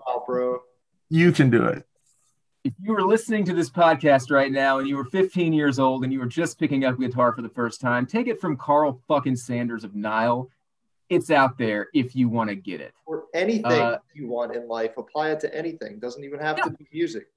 you 1.09 1.33
can 1.33 1.51
do 1.51 1.65
it 1.67 1.87
if 2.67 2.73
you 2.83 2.93
were 2.93 3.03
listening 3.03 3.45
to 3.45 3.55
this 3.55 3.71
podcast 3.71 4.29
right 4.29 4.51
now 4.51 4.81
and 4.81 4.89
you 4.89 4.97
were 4.97 5.05
15 5.05 5.53
years 5.53 5.79
old 5.79 6.03
and 6.03 6.13
you 6.13 6.19
were 6.19 6.27
just 6.27 6.59
picking 6.59 6.85
up 6.85 6.99
guitar 6.99 7.33
for 7.33 7.41
the 7.41 7.49
first 7.49 7.81
time, 7.81 8.07
take 8.07 8.27
it 8.27 8.41
from 8.41 8.57
Karl 8.57 9.01
fucking 9.07 9.37
Sanders 9.37 9.85
of 9.85 9.95
Nile. 9.95 10.51
It's 11.09 11.31
out 11.31 11.57
there 11.59 11.87
if 11.95 12.17
you 12.17 12.29
want 12.29 12.51
to 12.51 12.57
get 12.57 12.81
it. 12.81 12.93
Or 13.07 13.27
anything 13.35 13.67
uh, 13.67 13.99
you 14.15 14.27
want 14.27 14.57
in 14.57 14.67
life, 14.67 14.97
apply 14.97 15.31
it 15.31 15.39
to 15.41 15.55
anything. 15.57 16.01
Doesn't 16.01 16.25
even 16.25 16.41
have 16.41 16.59
yeah. 16.59 16.65
to 16.65 16.71
be 16.71 16.89
music. 16.93 17.29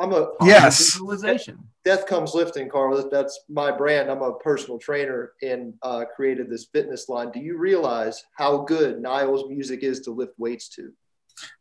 I'm 0.00 0.14
a 0.14 0.30
yes. 0.40 0.78
Visualization. 0.78 1.58
Death 1.84 2.06
comes 2.06 2.32
lifting, 2.32 2.70
Karl. 2.70 3.10
That's 3.10 3.38
my 3.50 3.70
brand. 3.70 4.10
I'm 4.10 4.22
a 4.22 4.38
personal 4.38 4.78
trainer 4.78 5.32
and 5.42 5.74
uh, 5.82 6.06
created 6.16 6.48
this 6.48 6.64
fitness 6.72 7.10
line. 7.10 7.30
Do 7.30 7.40
you 7.40 7.58
realize 7.58 8.24
how 8.38 8.62
good 8.62 9.02
Nile's 9.02 9.46
music 9.50 9.82
is 9.82 10.00
to 10.00 10.12
lift 10.12 10.32
weights 10.38 10.70
to? 10.70 10.94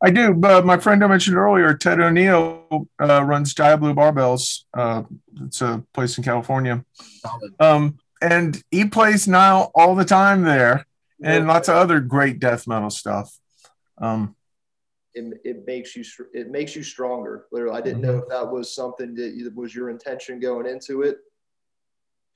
I 0.03 0.11
do. 0.11 0.33
But 0.33 0.65
my 0.65 0.77
friend 0.77 1.03
I 1.03 1.07
mentioned 1.07 1.37
earlier, 1.37 1.73
Ted 1.73 1.99
O'Neill, 1.99 2.87
uh, 3.01 3.23
runs 3.23 3.53
Diablo 3.53 3.93
Barbells. 3.93 4.63
Uh, 4.73 5.03
it's 5.45 5.61
a 5.61 5.83
place 5.93 6.17
in 6.17 6.23
California. 6.23 6.83
Um, 7.59 7.97
and 8.21 8.61
he 8.71 8.85
plays 8.85 9.27
Nile 9.27 9.71
all 9.73 9.95
the 9.95 10.05
time 10.05 10.43
there 10.43 10.85
and 11.23 11.47
lots 11.47 11.69
of 11.69 11.75
other 11.75 11.99
great 11.99 12.39
death 12.39 12.67
metal 12.67 12.89
stuff. 12.89 13.37
Um, 13.97 14.35
it, 15.13 15.41
it 15.43 15.67
makes 15.67 15.95
you 15.95 16.03
it 16.33 16.49
makes 16.49 16.75
you 16.75 16.83
stronger. 16.83 17.45
Literally, 17.51 17.77
I 17.77 17.81
didn't 17.81 18.01
know 18.01 18.19
if 18.19 18.29
that 18.29 18.49
was 18.49 18.73
something 18.73 19.13
that 19.15 19.51
was 19.55 19.75
your 19.75 19.89
intention 19.89 20.39
going 20.39 20.65
into 20.65 21.01
it 21.01 21.17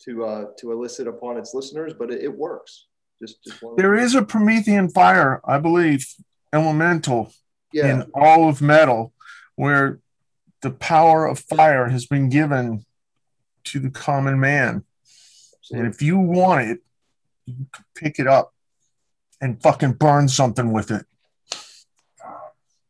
to 0.03 0.25
uh, 0.25 0.45
to 0.59 0.71
elicit 0.71 1.07
upon 1.07 1.37
its 1.37 1.53
listeners, 1.53 1.93
but 1.97 2.11
it, 2.11 2.23
it 2.23 2.37
works. 2.37 2.87
Just, 3.21 3.43
just 3.45 3.63
there 3.77 3.95
is 3.95 4.13
a 4.13 4.21
Promethean 4.21 4.89
fire, 4.89 5.39
I 5.45 5.57
believe, 5.57 6.05
elemental 6.55 7.33
yeah. 7.73 7.87
in 7.87 8.11
all 8.13 8.47
of 8.47 8.61
metal 8.61 9.13
where 9.55 9.99
the 10.61 10.71
power 10.71 11.25
of 11.25 11.39
fire 11.39 11.89
has 11.89 12.05
been 12.05 12.29
given 12.29 12.85
to 13.65 13.79
the 13.79 13.89
common 13.89 14.39
man. 14.39 14.83
Absolutely. 15.59 15.85
And 15.85 15.93
if 15.93 16.01
you 16.01 16.17
want 16.17 16.69
it, 16.69 16.79
you 17.45 17.65
can 17.71 17.85
pick 17.95 18.19
it 18.19 18.27
up 18.27 18.53
and 19.41 19.61
fucking 19.61 19.93
burn 19.93 20.27
something 20.27 20.71
with 20.71 20.91
it. 20.91 21.05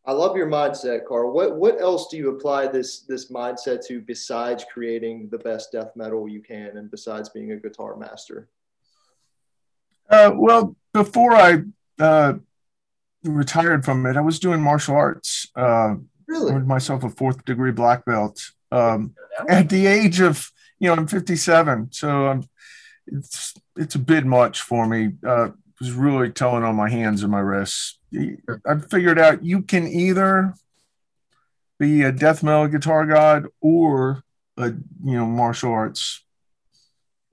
I 0.07 0.11
love 0.11 0.38
your 0.38 0.47
mindset, 0.47 1.05
Karl. 1.07 1.34
What 1.34 1.55
what 1.55 1.82
else 1.82 2.09
do 2.09 2.18
you 2.18 2.30
apply 2.30 2.68
this 2.68 3.01
this 3.01 3.32
mindset 3.32 3.84
to 3.88 3.99
besides 4.01 4.63
creating 4.72 5.30
the 5.32 5.39
best 5.39 5.72
death 5.72 5.93
metal 5.95 6.30
you 6.30 6.41
can, 6.41 6.78
and 6.78 6.91
besides 6.91 7.30
being 7.30 7.53
a 7.53 7.57
guitar 7.57 7.95
master? 7.95 8.47
Uh, 10.07 10.32
well, 10.36 10.76
before 10.93 11.34
I 11.34 11.63
uh, 11.99 12.34
retired 13.26 13.86
from 13.86 14.05
it, 14.05 14.17
I 14.17 14.21
was 14.21 14.39
doing 14.39 14.61
martial 14.61 14.95
arts. 14.95 15.49
Uh, 15.55 15.95
really? 16.28 16.53
Earned 16.53 16.67
myself 16.67 17.03
a 17.03 17.09
fourth 17.09 17.45
degree 17.45 17.71
black 17.71 18.05
belt 18.05 18.41
um, 18.71 19.15
at 19.47 19.69
the 19.69 19.88
age 19.88 20.19
of, 20.21 20.51
you 20.80 20.88
know, 20.88 20.93
I'm 20.93 21.07
57. 21.07 21.91
So 21.91 22.28
I'm, 22.28 22.49
it's, 23.07 23.53
it's 23.76 23.95
a 23.95 23.99
bit 23.99 24.26
much 24.26 24.61
for 24.61 24.88
me. 24.88 25.13
Uh, 25.26 25.49
was 25.80 25.91
really 25.91 26.30
telling 26.30 26.63
on 26.63 26.76
my 26.76 26.89
hands 26.89 27.23
and 27.23 27.32
my 27.32 27.39
wrists. 27.39 27.99
I 28.13 28.80
figured 28.89 29.19
out 29.19 29.43
you 29.43 29.61
can 29.61 29.88
either 29.88 30.53
be 31.80 32.03
a 32.03 32.11
death 32.11 32.43
metal 32.43 32.67
guitar 32.67 33.05
god 33.05 33.47
or 33.59 34.23
a 34.57 34.67
you 34.67 35.17
know 35.17 35.26
martial 35.26 35.71
arts 35.71 36.23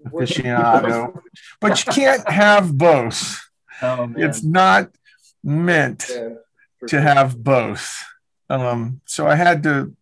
aficionado, 0.04 1.20
but 1.60 1.84
you 1.84 1.92
can't 1.92 2.28
have 2.28 2.76
both. 2.76 3.40
Oh, 3.80 4.12
it's 4.16 4.42
not 4.42 4.90
meant 5.42 6.06
yeah, 6.08 6.28
to 6.80 6.88
sure. 6.88 7.00
have 7.00 7.42
both. 7.42 8.02
Um, 8.48 9.00
so 9.06 9.26
I 9.26 9.34
had 9.34 9.62
to 9.64 9.94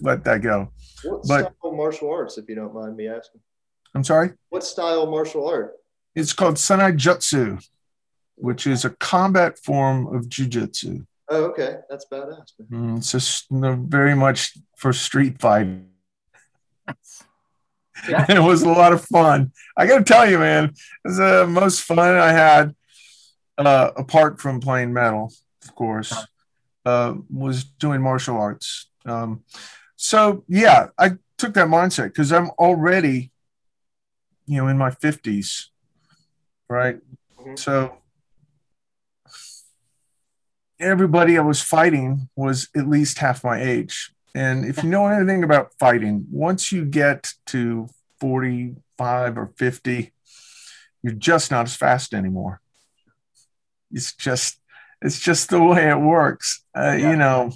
let 0.00 0.24
that 0.24 0.42
go. 0.42 0.72
What 1.04 1.22
but, 1.26 1.54
style 1.58 1.72
martial 1.72 2.10
arts, 2.10 2.38
if 2.38 2.48
you 2.48 2.54
don't 2.54 2.74
mind 2.74 2.96
me 2.96 3.08
asking? 3.08 3.40
I'm 3.94 4.04
sorry? 4.04 4.32
What 4.50 4.64
style 4.64 5.06
martial 5.06 5.48
art? 5.48 5.74
It's 6.14 6.32
called 6.32 6.56
Sanai 6.56 6.92
Jutsu, 6.92 7.64
which 8.36 8.66
is 8.66 8.84
a 8.84 8.90
combat 8.90 9.58
form 9.58 10.06
of 10.14 10.26
jujitsu. 10.28 11.06
Oh, 11.28 11.44
okay. 11.46 11.78
That's 11.90 12.06
badass. 12.10 12.52
Mm, 12.70 12.98
it's 12.98 13.12
just 13.12 13.50
you 13.50 13.58
know, 13.58 13.74
very 13.88 14.14
much 14.14 14.56
for 14.76 14.92
street 14.92 15.40
fighting. 15.40 15.88
Yeah. 18.08 18.26
it 18.28 18.40
was 18.40 18.62
a 18.62 18.68
lot 18.68 18.92
of 18.92 19.04
fun. 19.04 19.52
I 19.76 19.86
got 19.86 19.98
to 19.98 20.04
tell 20.04 20.28
you, 20.28 20.38
man, 20.38 20.64
it 20.66 20.74
was 21.04 21.16
the 21.16 21.46
most 21.48 21.82
fun 21.82 21.98
I 21.98 22.32
had 22.32 22.74
uh, 23.58 23.90
apart 23.96 24.40
from 24.40 24.60
playing 24.60 24.92
metal, 24.92 25.32
of 25.64 25.74
course, 25.74 26.14
uh, 26.84 27.14
was 27.30 27.64
doing 27.64 28.00
martial 28.00 28.36
arts. 28.36 28.88
Um, 29.04 29.44
so 29.96 30.44
yeah, 30.48 30.88
I 30.98 31.12
took 31.38 31.54
that 31.54 31.68
mindset 31.68 32.08
because 32.08 32.32
I'm 32.32 32.50
already, 32.58 33.30
you 34.46 34.58
know, 34.58 34.68
in 34.68 34.78
my 34.78 34.90
fifties, 34.90 35.70
right? 36.68 36.98
Mm-hmm. 37.38 37.56
So 37.56 37.98
everybody 40.78 41.38
I 41.38 41.42
was 41.42 41.62
fighting 41.62 42.28
was 42.36 42.68
at 42.76 42.88
least 42.88 43.18
half 43.18 43.42
my 43.42 43.60
age. 43.60 44.12
And 44.34 44.66
if 44.66 44.82
you 44.82 44.90
know 44.90 45.06
anything 45.06 45.44
about 45.44 45.72
fighting, 45.78 46.26
once 46.30 46.70
you 46.70 46.84
get 46.84 47.32
to 47.46 47.88
45 48.20 49.38
or 49.38 49.52
50, 49.56 50.12
you're 51.02 51.14
just 51.14 51.50
not 51.50 51.64
as 51.64 51.74
fast 51.74 52.12
anymore 52.12 52.60
it's 53.96 54.14
just 54.14 54.60
it's 55.02 55.18
just 55.18 55.50
the 55.50 55.62
way 55.62 55.90
it 55.90 55.98
works 55.98 56.64
uh, 56.76 56.94
yeah. 56.96 57.10
you 57.10 57.16
know 57.16 57.52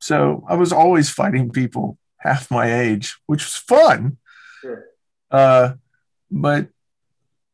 so 0.00 0.44
i 0.48 0.54
was 0.54 0.72
always 0.72 1.10
fighting 1.10 1.50
people 1.50 1.98
half 2.18 2.50
my 2.50 2.72
age 2.72 3.16
which 3.26 3.44
was 3.44 3.56
fun 3.56 4.16
sure. 4.62 4.86
uh, 5.30 5.74
but 6.30 6.68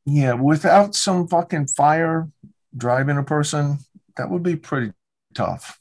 yeah 0.07 0.33
without 0.35 0.95
some 0.95 1.27
fucking 1.27 1.67
fire 1.67 2.29
driving 2.77 3.17
a 3.19 3.23
person 3.23 3.79
that 4.17 4.31
would 4.31 4.43
be 4.43 4.57
pretty 4.57 4.93
tough. 5.35 5.79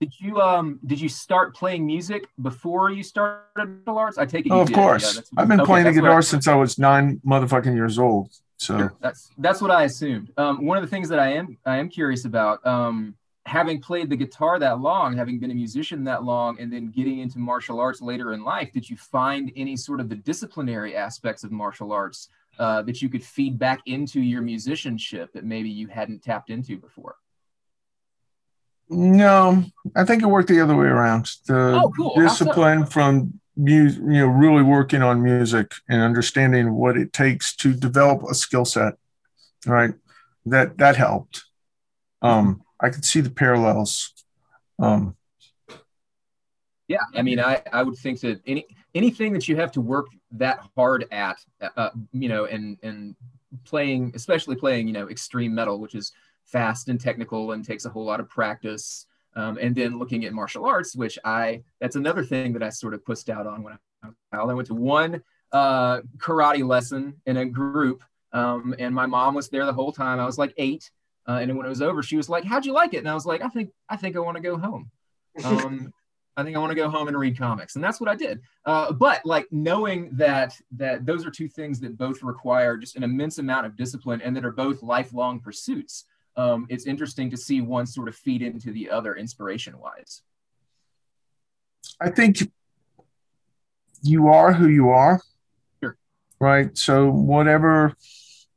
Did 0.00 0.12
you 0.20 0.40
um 0.40 0.78
did 0.86 1.00
you 1.00 1.08
start 1.08 1.56
playing 1.56 1.84
music 1.84 2.28
before 2.40 2.90
you 2.90 3.02
started 3.02 3.42
martial 3.56 3.98
arts? 3.98 4.18
I 4.18 4.26
take 4.26 4.46
it. 4.46 4.52
Oh, 4.52 4.60
of 4.60 4.68
did. 4.68 4.74
course. 4.74 5.16
Yeah, 5.16 5.22
I've 5.36 5.48
been 5.48 5.60
okay, 5.60 5.66
playing 5.66 5.86
the 5.86 5.92
guitar 5.92 6.18
I- 6.18 6.20
since 6.20 6.46
I 6.46 6.54
was 6.54 6.78
nine 6.78 7.20
motherfucking 7.26 7.74
years 7.74 7.98
old. 7.98 8.30
So 8.58 8.90
That's 9.00 9.30
that's 9.38 9.62
what 9.62 9.70
I 9.70 9.84
assumed. 9.84 10.32
Um, 10.36 10.66
one 10.66 10.76
of 10.76 10.82
the 10.82 10.90
things 10.90 11.08
that 11.08 11.20
I 11.20 11.32
am 11.32 11.56
I 11.64 11.76
am 11.76 11.88
curious 11.88 12.24
about, 12.24 12.64
um, 12.66 13.14
having 13.46 13.80
played 13.80 14.10
the 14.10 14.16
guitar 14.16 14.58
that 14.58 14.80
long, 14.80 15.16
having 15.16 15.38
been 15.38 15.52
a 15.52 15.54
musician 15.54 16.02
that 16.04 16.24
long, 16.24 16.58
and 16.58 16.72
then 16.72 16.90
getting 16.90 17.20
into 17.20 17.38
martial 17.38 17.78
arts 17.78 18.02
later 18.02 18.32
in 18.32 18.42
life, 18.42 18.72
did 18.72 18.88
you 18.90 18.96
find 18.96 19.52
any 19.54 19.76
sort 19.76 20.00
of 20.00 20.08
the 20.08 20.16
disciplinary 20.16 20.96
aspects 20.96 21.44
of 21.44 21.52
martial 21.52 21.92
arts 21.92 22.30
uh, 22.58 22.82
that 22.82 23.00
you 23.00 23.08
could 23.08 23.24
feed 23.24 23.58
back 23.58 23.80
into 23.86 24.20
your 24.20 24.42
musicianship 24.42 25.32
that 25.32 25.44
maybe 25.44 25.70
you 25.70 25.86
hadn't 25.86 26.22
tapped 26.22 26.50
into 26.50 26.76
before? 26.76 27.14
no, 28.90 29.64
I 29.94 30.04
think 30.04 30.22
it 30.22 30.26
worked 30.26 30.48
the 30.48 30.60
other 30.60 30.74
way 30.74 30.86
around. 30.86 31.30
The 31.46 31.78
Oh, 31.80 31.92
cool. 31.94 32.14
How 32.16 32.28
so? 32.28 32.44
discipline 32.46 32.86
from 32.86 33.38
music, 33.58 34.00
you 34.02 34.20
know, 34.20 34.26
really 34.28 34.62
working 34.62 35.02
on 35.02 35.22
music 35.22 35.74
and 35.88 36.00
understanding 36.00 36.74
what 36.74 36.96
it 36.96 37.12
takes 37.12 37.54
to 37.56 37.74
develop 37.74 38.22
a 38.22 38.34
skill 38.34 38.64
set. 38.64 38.94
Right. 39.66 39.94
That 40.46 40.78
that 40.78 40.96
helped. 40.96 41.44
Um, 42.22 42.62
I 42.80 42.90
could 42.90 43.04
see 43.04 43.20
the 43.20 43.30
parallels. 43.30 44.14
Um, 44.78 45.16
Yeah, 46.88 47.04
I 47.14 47.20
mean, 47.20 47.38
I, 47.38 47.60
I 47.70 47.82
would 47.82 47.98
think 47.98 48.20
that 48.20 48.40
any 48.46 48.66
anything 48.94 49.34
that 49.34 49.46
you 49.46 49.56
have 49.56 49.72
to 49.72 49.80
work 49.82 50.06
that 50.32 50.60
hard 50.74 51.04
at, 51.10 51.36
uh, 51.76 51.90
you 52.12 52.28
know, 52.30 52.46
and 52.46 52.78
and 52.82 53.14
playing, 53.64 54.12
especially 54.14 54.56
playing, 54.56 54.86
you 54.86 54.94
know, 54.94 55.08
extreme 55.08 55.54
metal, 55.54 55.80
which 55.80 55.94
is 55.94 56.12
fast 56.44 56.88
and 56.88 56.98
technical 56.98 57.52
and 57.52 57.62
takes 57.64 57.84
a 57.84 57.90
whole 57.90 58.06
lot 58.06 58.20
of 58.20 58.28
practice, 58.28 59.06
um, 59.38 59.56
and 59.60 59.74
then 59.74 59.98
looking 59.98 60.24
at 60.24 60.32
martial 60.32 60.66
arts, 60.66 60.96
which 60.96 61.16
I 61.24 61.62
that's 61.80 61.96
another 61.96 62.24
thing 62.24 62.52
that 62.54 62.62
I 62.62 62.70
sort 62.70 62.92
of 62.92 63.04
pushed 63.04 63.30
out 63.30 63.46
on 63.46 63.62
when 63.62 63.74
I 63.74 64.06
was 64.06 64.14
a 64.32 64.36
child. 64.36 64.50
I 64.50 64.54
went 64.54 64.66
to 64.68 64.74
one 64.74 65.22
uh, 65.52 66.00
karate 66.18 66.66
lesson 66.66 67.14
in 67.24 67.36
a 67.36 67.46
group, 67.46 68.02
um, 68.32 68.74
and 68.80 68.92
my 68.92 69.06
mom 69.06 69.34
was 69.34 69.48
there 69.48 69.64
the 69.64 69.72
whole 69.72 69.92
time. 69.92 70.18
I 70.18 70.26
was 70.26 70.38
like 70.38 70.52
eight, 70.56 70.90
uh, 71.28 71.38
and 71.40 71.56
when 71.56 71.66
it 71.66 71.68
was 71.68 71.82
over, 71.82 72.02
she 72.02 72.16
was 72.16 72.28
like, 72.28 72.44
"How'd 72.44 72.66
you 72.66 72.72
like 72.72 72.94
it?" 72.94 72.98
And 72.98 73.08
I 73.08 73.14
was 73.14 73.26
like, 73.26 73.40
"I 73.40 73.48
think 73.48 73.70
I 73.88 73.96
think 73.96 74.16
I 74.16 74.18
want 74.18 74.36
to 74.36 74.42
go 74.42 74.58
home." 74.58 74.90
Um, 75.44 75.92
I 76.36 76.42
think 76.42 76.56
I 76.56 76.58
want 76.58 76.70
to 76.70 76.76
go 76.76 76.90
home 76.90 77.06
and 77.06 77.16
read 77.16 77.38
comics, 77.38 77.76
and 77.76 77.84
that's 77.84 78.00
what 78.00 78.10
I 78.10 78.16
did. 78.16 78.40
Uh, 78.64 78.92
but 78.92 79.24
like 79.24 79.46
knowing 79.52 80.10
that 80.14 80.54
that 80.72 81.06
those 81.06 81.24
are 81.24 81.30
two 81.30 81.48
things 81.48 81.78
that 81.80 81.96
both 81.96 82.24
require 82.24 82.76
just 82.76 82.96
an 82.96 83.04
immense 83.04 83.38
amount 83.38 83.66
of 83.66 83.76
discipline, 83.76 84.20
and 84.20 84.34
that 84.34 84.44
are 84.44 84.50
both 84.50 84.82
lifelong 84.82 85.38
pursuits. 85.38 86.06
Um, 86.38 86.66
it's 86.70 86.86
interesting 86.86 87.28
to 87.30 87.36
see 87.36 87.60
one 87.60 87.84
sort 87.84 88.08
of 88.08 88.14
feed 88.14 88.42
into 88.42 88.72
the 88.72 88.88
other, 88.88 89.14
inspiration-wise. 89.16 90.22
I 92.00 92.10
think 92.10 92.50
you 94.02 94.28
are 94.28 94.52
who 94.52 94.68
you 94.68 94.90
are. 94.90 95.20
Sure. 95.82 95.96
Right. 96.40 96.78
So 96.78 97.10
whatever 97.10 97.94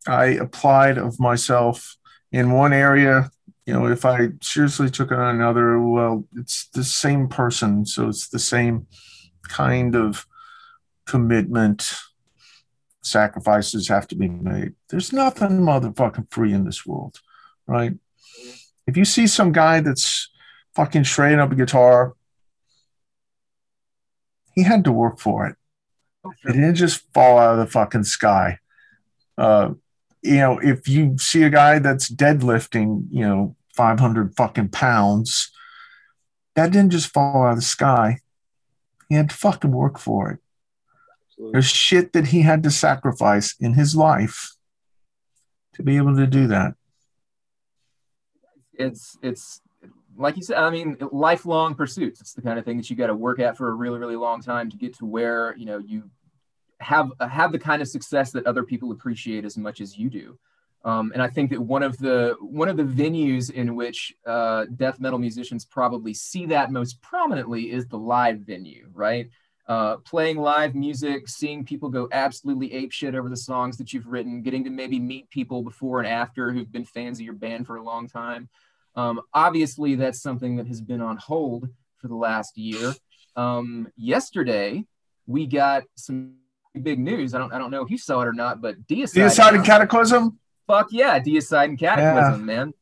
I 0.07 0.25
applied 0.25 0.99
of 0.99 1.19
myself 1.19 1.97
in 2.32 2.51
one 2.51 2.71
area, 2.71 3.32
you 3.65 3.73
know, 3.73 3.88
if 3.88 4.05
I 4.05 4.29
seriously 4.41 4.91
took 4.91 5.11
it 5.11 5.17
on 5.17 5.36
another, 5.36 5.79
well, 5.79 6.27
it's 6.36 6.67
the 6.67 6.84
same 6.84 7.27
person. 7.29 7.86
So 7.88 8.09
it's 8.09 8.27
the 8.27 8.39
same 8.39 8.86
kind 9.41 9.95
of 9.95 10.27
commitment. 11.07 11.95
Sacrifices 13.01 13.88
have 13.88 14.07
to 14.09 14.15
be 14.15 14.29
made. 14.29 14.73
There's 14.89 15.11
nothing 15.11 15.61
motherfucking 15.61 16.32
free 16.32 16.53
in 16.53 16.65
this 16.65 16.86
world, 16.86 17.19
right? 17.72 17.93
If 18.86 18.97
you 18.97 19.05
see 19.05 19.28
some 19.28 19.53
guy 19.53 19.80
that's 19.80 20.30
fucking 20.76 21.03
shredding 21.03 21.39
up 21.39 21.51
a 21.51 21.55
guitar, 21.55 22.13
he 24.53 24.63
had 24.63 24.84
to 24.84 24.91
work 24.91 25.19
for 25.19 25.47
it. 25.47 25.55
It 26.45 26.53
didn't 26.53 26.76
just 26.76 27.01
fall 27.13 27.38
out 27.39 27.53
of 27.53 27.65
the 27.65 27.72
fucking 27.72 28.03
sky. 28.03 28.59
Uh, 29.38 29.72
you 30.22 30.36
know, 30.36 30.59
if 30.59 30.88
you 30.88 31.17
see 31.17 31.43
a 31.43 31.49
guy 31.49 31.80
that's 31.80 32.11
deadlifting, 32.11 33.07
you 33.09 33.26
know, 33.26 33.55
500 33.76 34.36
fucking 34.36 34.69
pounds, 34.69 35.49
that 36.55 36.72
didn't 36.72 36.91
just 36.91 37.13
fall 37.13 37.45
out 37.45 37.51
of 37.51 37.55
the 37.55 37.61
sky. 37.61 38.19
He 39.07 39.15
had 39.15 39.30
to 39.30 39.36
fucking 39.36 39.72
work 39.72 39.97
for 39.97 40.32
it. 40.32 40.39
There's 41.53 41.65
shit 41.65 42.13
that 42.13 42.28
he 42.28 42.41
had 42.41 42.61
to 42.63 42.72
sacrifice 42.72 43.55
in 43.59 43.74
his 43.74 43.95
life 43.95 44.51
to 45.74 45.82
be 45.82 45.97
able 45.97 46.15
to 46.17 46.28
do 46.28 46.47
that. 46.47 46.76
It's 48.82 49.17
it's 49.21 49.61
like 50.17 50.36
you 50.38 50.43
said. 50.43 50.57
I 50.57 50.69
mean, 50.69 50.97
lifelong 51.11 51.75
pursuits. 51.75 52.21
It's 52.21 52.34
the 52.34 52.41
kind 52.41 52.59
of 52.59 52.65
thing 52.65 52.77
that 52.77 52.89
you 52.89 52.95
got 52.95 53.07
to 53.07 53.15
work 53.15 53.39
at 53.39 53.57
for 53.57 53.69
a 53.69 53.73
really 53.73 53.99
really 53.99 54.15
long 54.15 54.41
time 54.41 54.69
to 54.69 54.77
get 54.77 54.97
to 54.97 55.05
where 55.05 55.55
you 55.57 55.65
know 55.65 55.77
you 55.77 56.09
have 56.79 57.11
have 57.19 57.51
the 57.51 57.59
kind 57.59 57.82
of 57.82 57.88
success 57.88 58.32
that 58.32 58.45
other 58.45 58.63
people 58.63 58.91
appreciate 58.91 59.45
as 59.45 59.57
much 59.57 59.82
as 59.82 59.97
you 59.97 60.09
do. 60.09 60.38
Um, 60.84 61.11
and 61.13 61.21
I 61.21 61.27
think 61.27 61.51
that 61.51 61.61
one 61.61 61.84
of 61.84 61.97
the 61.97 62.36
one 62.41 62.67
of 62.67 62.77
the 62.77 62.84
venues 62.84 63.51
in 63.51 63.75
which 63.75 64.13
uh, 64.25 64.65
death 64.75 64.99
metal 64.99 65.19
musicians 65.19 65.63
probably 65.63 66.13
see 66.13 66.47
that 66.47 66.71
most 66.71 67.01
prominently 67.01 67.71
is 67.71 67.86
the 67.86 67.97
live 67.97 68.39
venue, 68.39 68.89
right? 68.93 69.29
Uh, 69.67 69.97
playing 69.97 70.38
live 70.38 70.73
music, 70.73 71.29
seeing 71.29 71.63
people 71.63 71.88
go 71.88 72.09
absolutely 72.11 72.69
apeshit 72.71 73.13
over 73.13 73.29
the 73.29 73.38
songs 73.38 73.77
that 73.77 73.93
you've 73.93 74.07
written, 74.07 74.41
getting 74.41 74.63
to 74.63 74.71
maybe 74.71 74.99
meet 74.99 75.29
people 75.29 75.61
before 75.61 75.99
and 75.99 76.07
after 76.07 76.51
who've 76.51 76.71
been 76.71 76.84
fans 76.84 77.19
of 77.19 77.25
your 77.25 77.36
band 77.36 77.67
for 77.67 77.75
a 77.75 77.84
long 77.84 78.07
time. 78.07 78.49
Um, 78.95 79.21
obviously, 79.33 79.95
that's 79.95 80.21
something 80.21 80.57
that 80.57 80.67
has 80.67 80.81
been 80.81 81.01
on 81.01 81.17
hold 81.17 81.69
for 81.97 82.07
the 82.07 82.15
last 82.15 82.57
year. 82.57 82.93
Um, 83.35 83.87
yesterday, 83.95 84.85
we 85.27 85.47
got 85.47 85.83
some 85.95 86.35
big 86.81 86.99
news. 86.99 87.33
I 87.33 87.37
don't 87.37 87.53
I 87.53 87.57
don't 87.57 87.71
know 87.71 87.83
if 87.83 87.89
you 87.89 87.97
saw 87.97 88.21
it 88.21 88.27
or 88.27 88.33
not, 88.33 88.61
but 88.61 88.85
Deicide. 88.87 89.15
Deicide 89.15 89.55
and 89.55 89.65
Kataklysm? 89.65 90.37
Fuck 90.67 90.87
yeah, 90.91 91.19
Deicide 91.19 91.65
and 91.65 91.77
Kataklysm, 91.77 92.43
man. 92.43 92.73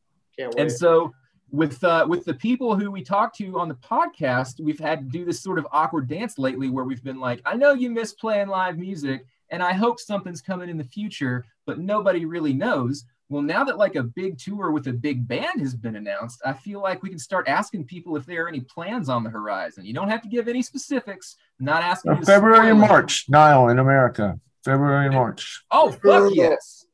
And 0.56 0.70
so 0.70 1.12
with 1.50 1.82
uh, 1.84 2.06
with 2.08 2.24
the 2.24 2.34
people 2.34 2.76
who 2.76 2.90
we 2.90 3.02
talked 3.02 3.36
to 3.36 3.58
on 3.58 3.68
the 3.68 3.74
podcast, 3.74 4.60
we've 4.60 4.78
had 4.78 5.00
to 5.00 5.18
do 5.18 5.24
this 5.24 5.42
sort 5.42 5.58
of 5.58 5.66
awkward 5.72 6.08
dance 6.08 6.38
lately 6.38 6.70
where 6.70 6.84
we've 6.84 7.02
been 7.02 7.20
like, 7.20 7.40
I 7.44 7.56
know 7.56 7.72
you 7.72 7.90
miss 7.90 8.12
playing 8.12 8.48
live 8.48 8.78
music, 8.78 9.24
and 9.50 9.62
I 9.62 9.72
hope 9.72 10.00
something's 10.00 10.40
coming 10.40 10.68
in 10.68 10.78
the 10.78 10.84
future, 10.84 11.44
but 11.66 11.78
nobody 11.78 12.24
really 12.24 12.52
knows. 12.52 13.04
Well, 13.30 13.42
now 13.42 13.62
that 13.62 13.78
like 13.78 13.94
a 13.94 14.02
big 14.02 14.38
tour 14.38 14.72
with 14.72 14.88
a 14.88 14.92
big 14.92 15.26
band 15.28 15.60
has 15.60 15.72
been 15.74 15.94
announced, 15.94 16.42
I 16.44 16.52
feel 16.52 16.82
like 16.82 17.00
we 17.02 17.10
can 17.10 17.18
start 17.18 17.46
asking 17.48 17.84
people 17.84 18.16
if 18.16 18.26
there 18.26 18.44
are 18.44 18.48
any 18.48 18.60
plans 18.60 19.08
on 19.08 19.22
the 19.22 19.30
horizon. 19.30 19.86
You 19.86 19.94
don't 19.94 20.08
have 20.08 20.20
to 20.22 20.28
give 20.28 20.48
any 20.48 20.62
specifics. 20.62 21.36
not 21.60 21.82
asking. 21.82 22.10
Uh, 22.12 22.20
February 22.22 22.70
and. 22.70 22.80
March, 22.80 23.26
Nile 23.28 23.68
in 23.68 23.78
America. 23.78 24.38
February 24.64 25.06
and 25.06 25.14
March. 25.14 25.62
Oh 25.70 25.92
fuck 25.92 26.32
yes, 26.34 26.84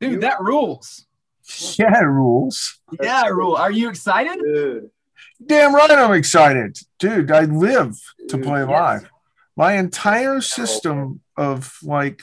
dude, 0.00 0.12
You- 0.12 0.20
that 0.20 0.40
rules. 0.40 1.06
Yeah, 1.78 1.98
rules. 2.00 2.80
Yeah, 3.02 3.26
rule. 3.26 3.56
Are 3.56 3.70
you 3.70 3.90
excited? 3.90 4.38
Dude, 4.38 4.90
Damn 5.44 5.74
right 5.74 5.90
I'm 5.90 6.12
excited. 6.14 6.78
Dude, 6.98 7.30
I 7.30 7.40
live 7.44 7.98
to 8.28 8.36
Dude, 8.36 8.44
play 8.44 8.60
yes. 8.60 8.68
live. 8.70 9.10
My 9.56 9.74
entire 9.74 10.40
system 10.40 11.20
of 11.36 11.76
like 11.82 12.22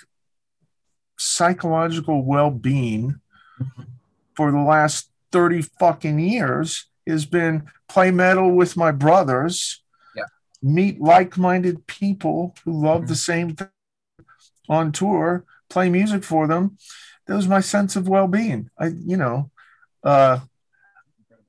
psychological 1.22 2.24
well-being 2.24 3.19
for 4.36 4.51
the 4.51 4.59
last 4.59 5.09
30 5.32 5.61
fucking 5.80 6.19
years 6.19 6.88
has 7.07 7.26
been 7.26 7.63
play 7.88 8.11
metal 8.11 8.51
with 8.51 8.76
my 8.76 8.91
brothers. 8.91 9.82
Yeah. 10.15 10.24
Meet 10.63 10.99
like-minded 10.99 11.86
people 11.88 12.55
who 12.65 12.82
love 12.84 13.07
the 13.07 13.15
same 13.15 13.55
thing 13.55 13.67
on 14.69 14.91
tour, 14.91 15.45
play 15.69 15.89
music 15.89 16.24
for 16.24 16.47
them. 16.47 16.78
That 17.28 17.36
was 17.36 17.47
my 17.47 17.59
sense 17.61 17.95
of 17.95 18.07
well-being. 18.07 18.69
I, 18.80 18.88
you 18.88 19.17
know, 19.17 19.51
uh, 20.03 20.39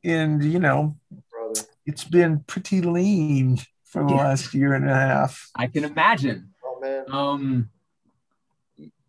and 0.05 0.45
you 0.45 0.59
know, 0.59 0.97
brother. 1.31 1.61
it's 1.87 2.05
been 2.05 2.41
pretty 2.41 2.83
lean 2.83 3.59
for 3.85 4.05
the 4.05 4.11
Yeah. 4.15 4.25
last 4.25 4.53
year 4.55 4.75
and 4.75 4.89
a 4.89 4.95
half. 4.95 5.51
I 5.57 5.67
can 5.69 5.85
imagine. 5.85 6.53
Oh 6.65 6.79
man, 6.81 7.05
Um, 7.11 7.71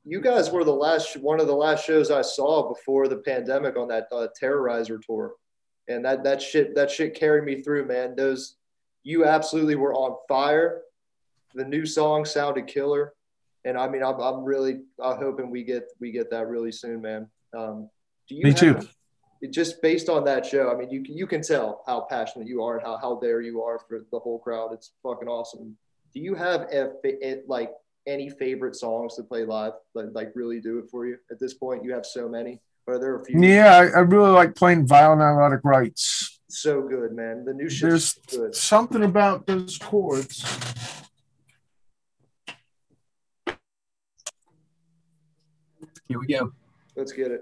you 0.06 0.20
guys 0.22 0.52
were 0.52 0.64
the 0.64 0.74
last 0.74 1.16
one 1.18 1.40
of 1.40 1.48
the 1.48 1.56
last 1.56 1.86
shows 1.86 2.12
I 2.12 2.22
saw 2.22 2.68
before 2.74 3.08
the 3.08 3.18
pandemic 3.18 3.78
on 3.78 3.88
that 3.88 4.08
uh, 4.12 4.28
Terrorizer 4.42 5.02
tour, 5.02 5.34
and 5.88 6.04
that 6.06 6.24
that 6.24 6.42
shit 6.42 6.76
that 6.76 6.92
shit 6.92 7.16
carried 7.16 7.46
me 7.46 7.62
through, 7.62 7.86
man. 7.88 8.16
Those 8.16 8.58
you 9.04 9.26
absolutely 9.26 9.76
were 9.76 9.94
on 9.94 10.18
fire. 10.28 10.82
The 11.56 11.66
new 11.66 11.86
song 11.86 12.26
sounded 12.26 12.68
killer, 12.68 13.14
and 13.64 13.78
I 13.78 13.88
mean, 13.88 14.04
I'm, 14.04 14.20
I'm 14.20 14.44
really 14.44 14.82
I'm 15.02 15.18
hoping 15.18 15.50
we 15.50 15.64
get 15.64 15.86
we 16.02 16.12
get 16.12 16.30
that 16.32 16.48
really 16.48 16.72
soon, 16.72 17.02
man. 17.02 17.30
Um, 17.56 17.90
do 18.28 18.36
you 18.36 18.44
Me 18.44 18.54
too. 18.54 18.74
have- 18.76 18.94
it 19.42 19.52
just 19.52 19.82
based 19.82 20.08
on 20.08 20.24
that 20.24 20.46
show, 20.46 20.72
I 20.72 20.76
mean, 20.78 20.90
you 20.90 21.04
you 21.06 21.28
can 21.28 21.42
tell 21.42 21.84
how 21.86 22.08
passionate 22.10 22.48
you 22.48 22.64
are 22.64 22.78
and 22.78 22.86
how, 22.88 22.96
how 22.98 23.20
there 23.22 23.42
you 23.42 23.62
are 23.62 23.78
for 23.78 24.06
the 24.10 24.18
whole 24.20 24.40
crowd. 24.40 24.72
It's 24.72 24.94
fucking 25.04 25.28
awesome. 25.28 25.76
Do 26.14 26.22
you 26.22 26.34
have 26.34 26.62
a, 26.72 26.92
fa- 27.04 27.42
like 27.46 27.72
any 28.08 28.30
favorite 28.30 28.76
songs 28.76 29.16
to 29.16 29.24
play 29.24 29.46
live 29.46 29.74
that 29.96 30.14
like 30.14 30.32
really 30.36 30.60
do 30.60 30.80
it 30.80 30.86
for 30.90 31.06
you 31.06 31.18
at 31.32 31.40
this 31.40 31.54
point? 31.54 31.84
You 31.84 31.94
have 31.94 32.06
so 32.06 32.28
many. 32.28 32.62
Are 32.88 33.00
there 33.00 33.20
a 33.20 33.24
few? 33.24 33.40
Yeah, 33.42 33.76
I, 33.76 33.84
I 33.86 34.00
really 34.00 34.32
like 34.32 34.56
playing 34.56 34.88
Vile 34.88 35.16
Nilotic 35.16 35.62
Rites. 35.64 36.42
so 36.50 36.82
good, 36.82 37.14
man. 37.14 37.46
The 37.46 37.54
new 37.54 37.70
shit 37.70 37.90
There's 37.90 38.14
good. 38.30 38.54
something 38.54 39.04
about 39.04 39.48
those 39.48 39.78
chords. 39.78 40.44
Here 46.08 46.20
we 46.20 46.28
go. 46.28 46.52
Let's 46.96 47.14
get 47.14 47.32
it. 47.32 47.42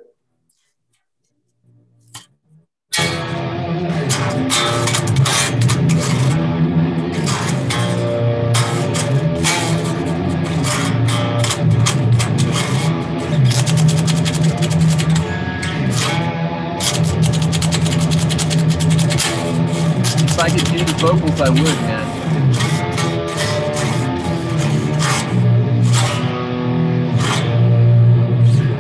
I 20.42 20.50
could 20.50 20.66
do 20.66 20.84
the 20.84 20.94
vocals, 20.98 21.40
I 21.42 21.50
would, 21.50 21.64
man. 21.64 23.22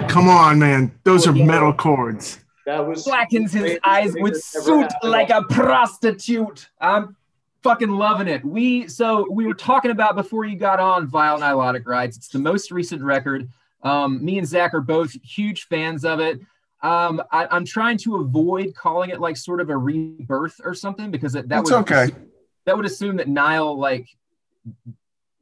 Come 0.09 0.28
on, 0.28 0.59
man. 0.59 0.91
Those 1.05 1.26
are 1.26 1.32
Oh, 1.32 1.36
yeah. 1.36 1.45
metal 1.45 1.72
chords. 1.74 2.39
That 2.66 2.86
was 2.86 3.05
Blackens 3.05 3.53
his 3.53 3.80
eyes 3.84 4.12
thing 4.14 4.22
with 4.22 4.34
that's 4.34 4.55
ever 4.57 4.66
soot 4.66 4.91
happened. 4.91 5.12
like 5.12 5.30
a 5.30 5.41
prostitute. 5.43 6.68
I'm 6.82 7.16
fucking 7.64 7.89
loving 7.89 8.28
it. 8.28 8.43
We 8.43 8.88
so 8.89 9.26
we 9.32 9.47
were 9.47 9.53
talking 9.53 9.89
about 9.89 10.16
before 10.18 10.43
you 10.43 10.57
got 10.57 10.80
on 10.82 11.07
Vile 11.07 11.39
Nilotic 11.39 11.84
Rites. 11.88 12.18
It's 12.18 12.28
the 12.28 12.39
most 12.39 12.72
recent 12.72 13.01
record. 13.01 13.47
Um, 13.84 14.24
me 14.24 14.38
and 14.38 14.45
Zach 14.45 14.74
are 14.74 14.82
both 14.82 15.14
huge 15.24 15.64
fans 15.68 16.03
of 16.03 16.20
it. 16.20 16.41
Um, 16.84 17.22
I, 17.32 17.48
I'm 17.52 17.66
trying 17.66 17.98
to 18.00 18.18
avoid 18.18 18.74
calling 18.76 19.12
it 19.12 19.20
like 19.20 19.38
sort 19.38 19.62
of 19.62 19.70
a 19.70 19.78
rebirth 19.78 20.60
or 20.64 20.74
something 20.74 21.12
because 21.12 21.34
that, 21.34 21.48
that 21.50 21.58
That's 21.58 21.72
would 21.72 21.80
okay. 21.82 22.10
that 22.66 22.76
would 22.76 22.86
assume 22.86 23.18
that 23.18 23.28
Nile 23.28 23.78
like 23.78 24.08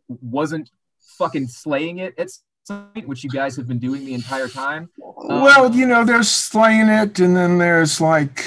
wasn't 0.08 0.70
fucking 1.18 1.48
slaying 1.48 2.00
it 2.00 2.14
at 2.18 2.30
some 2.64 2.90
point, 2.94 3.08
which 3.08 3.24
you 3.24 3.30
guys 3.30 3.56
have 3.56 3.68
been 3.68 3.80
doing 3.80 4.06
the 4.06 4.14
entire 4.14 4.48
time. 4.48 4.90
Um, 5.02 5.42
well, 5.42 5.74
you 5.74 5.86
know, 5.86 6.04
they're 6.04 6.24
slaying 6.24 6.90
it, 6.90 7.20
and 7.20 7.36
then 7.36 7.58
there's 7.58 8.02
like 8.02 8.46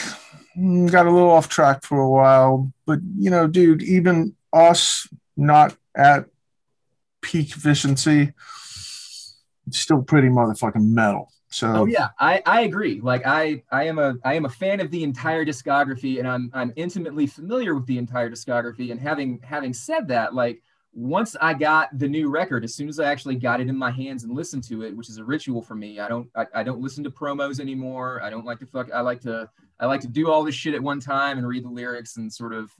mm, 0.56 0.90
got 0.90 1.06
a 1.06 1.10
little 1.10 1.30
off 1.30 1.48
track 1.48 1.84
for 1.84 1.98
a 1.98 2.08
while. 2.08 2.72
But 2.86 3.00
you 3.16 3.30
know, 3.30 3.46
dude, 3.46 3.82
even 3.82 4.34
us 4.52 5.08
not 5.36 5.76
at 5.96 6.26
peak 7.20 7.56
efficiency, 7.56 8.32
it's 9.66 9.78
still 9.78 10.02
pretty 10.02 10.28
motherfucking 10.28 10.88
metal. 10.90 11.30
So 11.52 11.68
Oh 11.68 11.86
yeah, 11.86 12.08
I, 12.18 12.42
I 12.46 12.62
agree. 12.62 13.00
Like 13.00 13.22
I 13.26 13.62
I 13.70 13.84
am 13.84 13.98
a 13.98 14.14
I 14.24 14.34
am 14.34 14.46
a 14.46 14.48
fan 14.48 14.80
of 14.80 14.90
the 14.90 15.02
entire 15.02 15.44
discography, 15.44 16.18
and 16.18 16.26
I'm 16.26 16.50
I'm 16.54 16.72
intimately 16.76 17.26
familiar 17.26 17.74
with 17.74 17.86
the 17.86 17.98
entire 17.98 18.30
discography. 18.30 18.90
And 18.90 19.00
having 19.00 19.40
having 19.42 19.74
said 19.74 20.08
that, 20.08 20.34
like 20.34 20.62
once 20.94 21.36
I 21.40 21.54
got 21.54 21.96
the 21.98 22.08
new 22.08 22.28
record, 22.30 22.64
as 22.64 22.74
soon 22.74 22.88
as 22.88 23.00
I 23.00 23.10
actually 23.10 23.36
got 23.36 23.60
it 23.60 23.68
in 23.68 23.76
my 23.76 23.90
hands 23.90 24.24
and 24.24 24.34
listened 24.34 24.64
to 24.64 24.82
it, 24.82 24.96
which 24.96 25.08
is 25.08 25.18
a 25.18 25.24
ritual 25.24 25.62
for 25.62 25.74
me. 25.74 26.00
I 26.00 26.08
don't 26.08 26.28
I, 26.34 26.46
I 26.54 26.62
don't 26.62 26.80
listen 26.80 27.04
to 27.04 27.10
promos 27.10 27.60
anymore. 27.60 28.22
I 28.22 28.30
don't 28.30 28.44
like 28.44 28.58
to 28.60 28.66
fuck. 28.66 28.90
I 28.92 29.00
like 29.00 29.20
to 29.22 29.48
I 29.78 29.86
like 29.86 30.00
to 30.02 30.08
do 30.08 30.30
all 30.30 30.44
this 30.44 30.54
shit 30.54 30.74
at 30.74 30.82
one 30.82 31.00
time 31.00 31.38
and 31.38 31.46
read 31.46 31.64
the 31.64 31.70
lyrics 31.70 32.16
and 32.16 32.32
sort 32.32 32.54
of. 32.54 32.70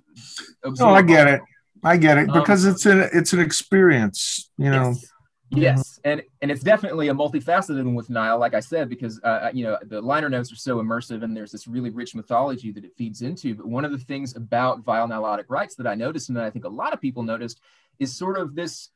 absorb 0.65 0.97
I 0.97 1.03
get 1.03 1.29
it. 1.29 1.41
I 1.85 1.97
get 1.97 2.19
it 2.19 2.29
Um, 2.29 2.41
because 2.41 2.65
it's 2.65 2.87
an 2.87 3.09
it's 3.13 3.33
an 3.33 3.41
experience. 3.41 4.51
You 4.57 4.71
know, 4.71 4.91
Yes. 4.91 5.07
Yes, 5.55 5.82
and 6.05 6.23
and 6.41 6.51
it's 6.51 6.63
definitely 6.63 7.09
a 7.09 7.15
multifaceted 7.15 7.85
one 7.85 7.95
with 7.95 8.11
Nile, 8.11 8.39
like 8.39 8.55
I 8.55 8.61
said, 8.61 8.89
because 8.89 9.21
uh, 9.23 9.51
you 9.53 9.65
know 9.65 9.79
the 9.83 10.01
liner 10.01 10.29
notes 10.29 10.53
are 10.53 10.57
so 10.57 10.83
immersive, 10.83 11.23
and 11.23 11.37
there's 11.37 11.53
this 11.53 11.69
really 11.69 11.91
rich 11.91 12.15
mythology 12.15 12.73
that 12.73 12.85
it 12.85 12.93
feeds 12.97 13.23
into. 13.23 13.55
But 13.55 13.67
one 13.67 13.85
of 13.85 13.93
the 13.93 13.99
things 13.99 14.35
about 14.37 14.81
Vile 14.81 15.09
Nilotic 15.09 15.45
Rites 15.49 15.75
that 15.77 15.87
I 15.87 15.95
noticed, 15.95 16.29
and 16.29 16.37
that 16.37 16.45
I 16.45 16.51
think 16.51 16.65
a 16.65 16.71
lot 16.71 16.93
of 16.93 17.01
people 17.01 17.23
noticed, 17.23 17.61
is 17.99 18.17
sort 18.17 18.39
of 18.39 18.55
this: 18.55 18.91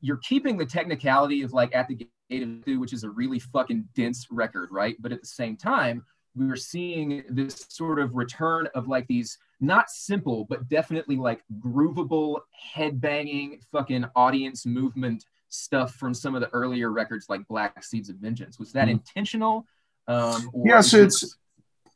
you're 0.00 0.18
keeping 0.18 0.56
the 0.56 0.66
technicality 0.66 1.42
of 1.42 1.52
like 1.52 1.74
at 1.74 1.88
the 1.88 1.94
gate 1.94 2.42
of 2.42 2.48
Sethu, 2.48 2.80
which 2.80 2.92
is 2.92 3.04
a 3.04 3.10
really 3.10 3.38
fucking 3.38 3.88
dense 3.94 4.26
record, 4.30 4.70
right? 4.72 4.96
But 5.00 5.12
at 5.12 5.20
the 5.20 5.28
same 5.28 5.56
time, 5.56 6.04
we 6.34 6.46
were 6.46 6.56
seeing 6.56 7.22
this 7.28 7.66
sort 7.68 8.00
of 8.00 8.14
return 8.14 8.68
of 8.74 8.88
like 8.88 9.06
these 9.06 9.38
not 9.60 9.90
simple, 9.90 10.46
but 10.46 10.68
definitely 10.68 11.16
like 11.16 11.42
groovable, 11.60 12.40
headbanging, 12.74 13.60
fucking 13.70 14.06
audience 14.16 14.64
movement 14.66 15.24
stuff 15.50 15.94
from 15.94 16.14
some 16.14 16.34
of 16.34 16.40
the 16.40 16.48
earlier 16.50 16.90
records 16.90 17.26
like 17.28 17.46
Black 17.48 17.82
Seeds 17.84 18.08
of 18.08 18.16
Vengeance. 18.16 18.58
Was 18.58 18.72
that 18.72 18.88
Mhm. 18.88 18.92
intentional? 18.92 19.66
Um, 20.08 20.50
or 20.52 20.66
Yes, 20.66 20.86
is 20.88 20.94
it- 20.94 21.02
it's- 21.02 21.36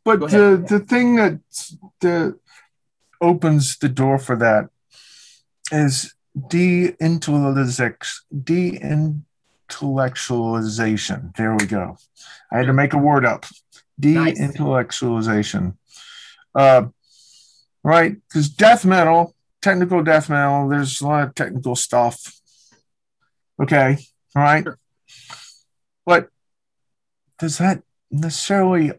but 0.05 0.21
Go 0.21 0.29
the 0.29 0.65
the 0.69 0.81
thing 0.81 1.17
that 1.17 1.41
the 2.01 2.39
opens 3.21 3.79
the 3.79 3.89
door 3.89 4.19
for 4.19 4.37
that 4.37 4.69
is 5.73 6.15
de-intellectualization. 6.49 8.05
De-intellectualization. 8.45 11.37
There 11.37 11.57
we 11.57 11.67
go. 11.67 11.97
I 12.53 12.59
had 12.59 12.67
to 12.67 12.73
make 12.73 12.93
a 12.93 12.99
word 12.99 13.25
up. 13.25 13.47
Nice. 13.99 14.39
De-intellectualization. 14.39 15.77
Uh, 16.55 16.87
right, 17.83 18.17
because 18.29 18.49
death 18.49 18.85
metal, 18.85 19.35
technical 19.63 20.03
death 20.03 20.29
metal, 20.29 20.69
there's 20.69 21.01
a 21.01 21.07
lot 21.07 21.29
of 21.29 21.35
technical 21.35 21.77
stuff. 21.77 22.33
Okay, 23.63 23.99
all 24.35 24.43
right. 24.43 24.65
Sure. 24.65 24.79
But 26.07 26.29
does 27.39 27.59
that 27.59 27.83
necessarily 28.11 28.93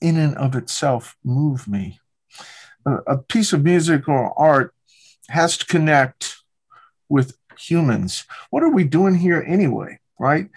in 0.00 0.16
and 0.16 0.36
of 0.36 0.54
itself 0.54 1.16
move 1.24 1.66
me. 1.68 2.00
A, 2.86 2.94
a 3.06 3.18
piece 3.18 3.52
of 3.52 3.64
music 3.64 4.08
or 4.08 4.38
art 4.38 4.74
has 5.28 5.56
to 5.58 5.66
connect 5.66 6.36
with 7.08 7.36
humans. 7.58 8.24
What 8.50 8.62
are 8.62 8.70
we 8.70 8.84
doing 8.84 9.16
here 9.16 9.44
anyway, 9.46 9.98
right? 10.18 10.48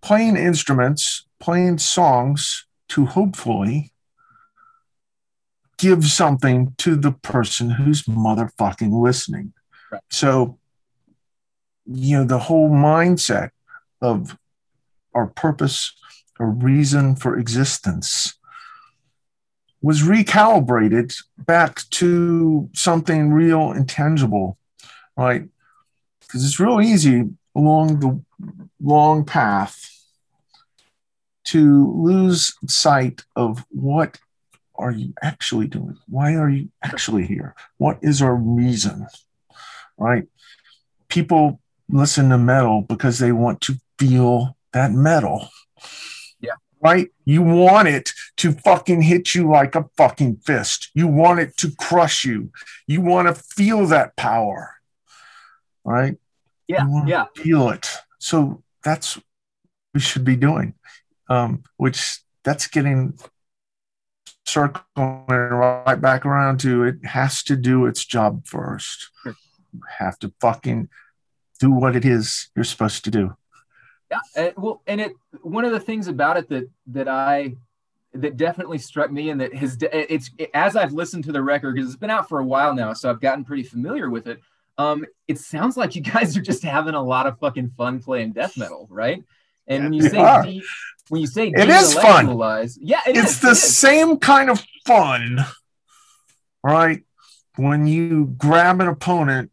Playing 0.00 0.36
instruments, 0.36 1.26
playing 1.38 1.78
songs 1.78 2.66
to 2.90 3.06
hopefully 3.06 3.92
give 5.76 6.06
something 6.06 6.74
to 6.78 6.96
the 6.96 7.12
person 7.12 7.70
who's 7.70 8.04
motherfucking 8.04 8.90
listening. 9.02 9.52
Right. 9.92 10.02
So, 10.10 10.57
you 11.90 12.18
know, 12.18 12.24
the 12.24 12.38
whole 12.38 12.70
mindset 12.70 13.50
of 14.00 14.36
our 15.14 15.26
purpose 15.26 15.94
a 16.38 16.44
reason 16.44 17.16
for 17.16 17.36
existence 17.36 18.34
was 19.80 20.02
recalibrated 20.02 21.14
back 21.36 21.82
to 21.90 22.68
something 22.74 23.30
real 23.30 23.70
and 23.70 23.88
tangible, 23.88 24.58
right? 25.16 25.44
Because 26.20 26.44
it's 26.44 26.60
real 26.60 26.80
easy 26.80 27.24
along 27.54 28.00
the 28.00 28.22
long 28.80 29.24
path 29.24 29.90
to 31.44 31.92
lose 31.96 32.54
sight 32.66 33.24
of 33.34 33.64
what 33.70 34.18
are 34.74 34.92
you 34.92 35.12
actually 35.22 35.66
doing? 35.66 35.96
Why 36.08 36.34
are 36.34 36.48
you 36.48 36.68
actually 36.82 37.26
here? 37.26 37.54
What 37.78 37.98
is 38.02 38.20
our 38.20 38.34
reason? 38.34 39.06
Right? 39.96 40.28
People 41.08 41.60
listen 41.88 42.28
to 42.30 42.38
metal 42.38 42.82
because 42.82 43.18
they 43.18 43.32
want 43.32 43.60
to 43.62 43.74
feel 43.98 44.56
that 44.72 44.92
metal 44.92 45.48
Yeah. 46.40 46.52
right? 46.80 47.08
You 47.24 47.42
want 47.42 47.88
it 47.88 48.12
to 48.36 48.52
fucking 48.52 49.02
hit 49.02 49.34
you 49.34 49.50
like 49.50 49.74
a 49.74 49.86
fucking 49.96 50.36
fist. 50.44 50.90
You 50.94 51.08
want 51.08 51.40
it 51.40 51.56
to 51.58 51.70
crush 51.78 52.24
you. 52.24 52.52
You 52.86 53.00
want 53.00 53.28
to 53.28 53.34
feel 53.34 53.86
that 53.86 54.16
power, 54.16 54.74
right? 55.84 56.16
Yeah, 56.68 56.86
yeah. 57.06 57.24
Feel 57.34 57.70
it. 57.70 57.88
So 58.18 58.62
that's 58.84 59.18
we 59.94 60.00
should 60.00 60.24
be 60.24 60.36
doing, 60.36 60.74
um, 61.30 61.62
which 61.78 62.20
that's 62.44 62.66
getting 62.68 63.18
circling 64.46 65.24
right 65.28 66.00
back 66.00 66.24
around 66.24 66.60
to 66.60 66.84
it 66.84 67.04
has 67.04 67.42
to 67.44 67.56
do 67.56 67.86
its 67.86 68.04
job 68.04 68.46
first. 68.46 69.10
You 69.24 69.34
have 69.98 70.18
to 70.20 70.32
fucking 70.40 70.88
do 71.58 71.70
what 71.70 71.96
it 71.96 72.04
is 72.04 72.50
you're 72.54 72.64
supposed 72.64 73.04
to 73.04 73.10
do. 73.10 73.36
Yeah, 74.10 74.18
and, 74.36 74.52
well, 74.56 74.82
and 74.86 75.00
it 75.00 75.12
one 75.42 75.64
of 75.64 75.72
the 75.72 75.80
things 75.80 76.08
about 76.08 76.36
it 76.36 76.48
that 76.48 76.70
that 76.88 77.08
I 77.08 77.54
that 78.14 78.36
definitely 78.36 78.78
struck 78.78 79.10
me 79.12 79.30
and 79.30 79.40
that 79.40 79.54
has 79.54 79.76
it's 79.82 80.30
as 80.54 80.76
I've 80.76 80.92
listened 80.92 81.24
to 81.24 81.32
the 81.32 81.42
record 81.42 81.74
because 81.74 81.90
it's 81.90 81.98
been 81.98 82.10
out 82.10 82.28
for 82.28 82.38
a 82.38 82.44
while 82.44 82.74
now, 82.74 82.92
so 82.94 83.10
I've 83.10 83.20
gotten 83.20 83.44
pretty 83.44 83.64
familiar 83.64 84.08
with 84.08 84.26
it. 84.26 84.40
Um, 84.78 85.04
it 85.26 85.38
sounds 85.38 85.76
like 85.76 85.94
you 85.94 86.00
guys 86.14 86.36
are 86.36 86.42
just 86.42 86.62
having 86.62 86.94
a 86.94 87.02
lot 87.02 87.26
of 87.26 87.38
fucking 87.38 87.70
fun 87.76 88.00
playing 88.00 88.32
death 88.32 88.56
metal, 88.56 88.86
right? 88.90 89.22
And 89.66 89.84
when 89.84 89.92
you 89.92 90.08
say 90.08 90.16
de, 90.16 90.62
when 91.10 91.20
you 91.20 91.26
say 91.26 91.48
It 91.54 91.68
is 91.68 91.94
fun. 91.94 92.26
yeah, 92.80 93.00
it 93.06 93.16
it's 93.16 93.32
is, 93.32 93.40
the 93.40 93.50
it 93.50 93.56
same 93.56 94.16
kind 94.18 94.48
of 94.48 94.64
fun, 94.86 95.44
right? 96.62 97.02
When 97.56 97.86
you 97.86 98.26
grab 98.38 98.80
an 98.80 98.88
opponent 98.88 99.50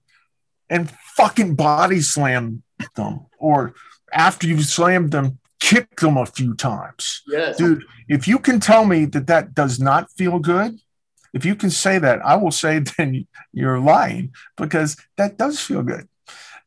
and 0.70 0.89
fucking 1.16 1.55
body 1.55 2.01
slam 2.01 2.63
them, 2.95 3.26
or 3.39 3.74
after 4.11 4.47
you've 4.47 4.66
slammed 4.66 5.11
them, 5.11 5.39
kick 5.59 5.99
them 5.99 6.18
a 6.18 6.26
few 6.26 6.53
times. 6.53 7.24
Yes. 7.28 7.57
Dude, 7.57 7.84
if 8.07 8.28
you 8.28 8.39
can 8.39 8.59
tell 8.59 8.86
me 8.86 9.05
that 9.05 9.28
that 9.28 9.55
does 9.55 9.80
not 9.80 10.11
feel 10.11 10.39
good, 10.39 10.78
if 11.34 11.43
you 11.45 11.55
can 11.55 11.70
say 11.70 11.99
that, 11.99 12.26
I 12.26 12.36
will 12.36 12.51
say 12.51 12.80
then 12.97 13.28
you're 13.53 13.80
lying 13.80 14.34
because 14.57 14.97
that 15.18 15.38
does 15.38 15.59
feel 15.59 15.84
good. 15.84 16.07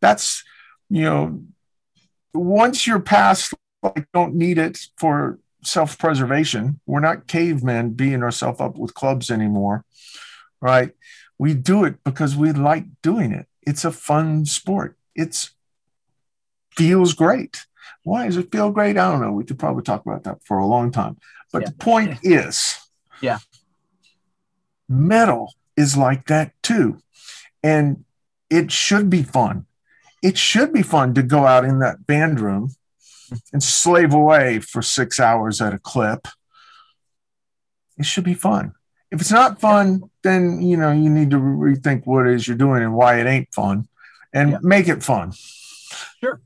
That's, 0.01 0.45
you 0.89 1.03
know, 1.03 1.43
once 2.35 2.87
you're 2.87 3.01
past, 3.01 3.55
like, 3.83 4.07
don't 4.13 4.35
need 4.35 4.59
it 4.59 4.79
for 4.97 5.39
self 5.65 5.99
preservation. 5.99 6.81
We're 6.87 7.01
not 7.01 7.27
cavemen 7.27 7.91
beating 7.91 8.23
ourselves 8.23 8.61
up 8.61 8.77
with 8.77 8.95
clubs 8.95 9.31
anymore, 9.31 9.85
right? 10.61 10.93
We 11.39 11.55
do 11.55 11.85
it 11.85 12.03
because 12.05 12.37
we 12.37 12.53
like 12.53 12.85
doing 13.03 13.33
it. 13.33 13.47
It's 13.63 13.85
a 13.85 13.93
fun 13.93 14.45
sport. 14.47 14.97
It's 15.15 15.51
feels 16.77 17.13
great. 17.13 17.67
Why 18.05 18.27
does 18.27 18.37
it 18.37 18.53
feel 18.53 18.71
great? 18.71 18.97
I 18.97 19.11
don't 19.11 19.21
know. 19.21 19.33
We 19.33 19.45
could 19.45 19.59
probably 19.59 19.83
talk 19.83 20.07
about 20.07 20.25
that 20.25 20.45
for 20.45 20.59
a 20.59 20.67
long 20.67 20.91
time. 20.93 21.19
But 21.53 21.63
Yeah. 21.63 21.69
the 21.69 21.75
point 21.75 22.19
is, 22.23 22.77
Yeah. 23.21 23.39
metal 24.89 25.55
is 25.77 25.97
like 25.97 26.27
that 26.29 26.53
too. 26.63 26.99
And 27.63 28.05
it 28.51 28.71
should 28.73 29.11
be 29.11 29.23
fun. 29.23 29.67
It 30.23 30.39
should 30.39 30.73
be 30.73 30.83
fun 30.83 31.15
to 31.15 31.23
go 31.23 31.47
out 31.47 31.65
in 31.65 31.79
that 31.81 32.07
band 32.07 32.41
room 32.41 32.71
and 33.53 33.63
slave 33.63 34.13
away 34.15 34.59
for 34.61 34.81
six 34.83 35.21
hours 35.21 35.61
at 35.61 35.75
a 35.75 35.79
clip. 35.79 36.27
It 37.99 38.07
should 38.07 38.25
be 38.25 38.35
fun. 38.35 38.73
If 39.11 39.21
it's 39.21 39.31
not 39.33 39.61
fun, 39.61 40.03
then 40.23 40.61
you 40.61 40.77
know 40.77 40.93
you 40.93 41.09
need 41.09 41.31
to 41.31 41.39
rethink 41.39 42.07
what 42.07 42.27
it 42.27 42.35
is 42.35 42.47
you're 42.47 42.57
doing 42.57 42.83
and 42.83 42.95
why 42.95 43.21
it 43.21 43.27
ain't 43.27 43.53
fun, 43.55 43.89
and 44.33 44.51
Yeah. 44.53 44.59
make 44.63 44.89
it 44.89 45.03
fun. 45.03 45.33
Sure, 46.21 46.43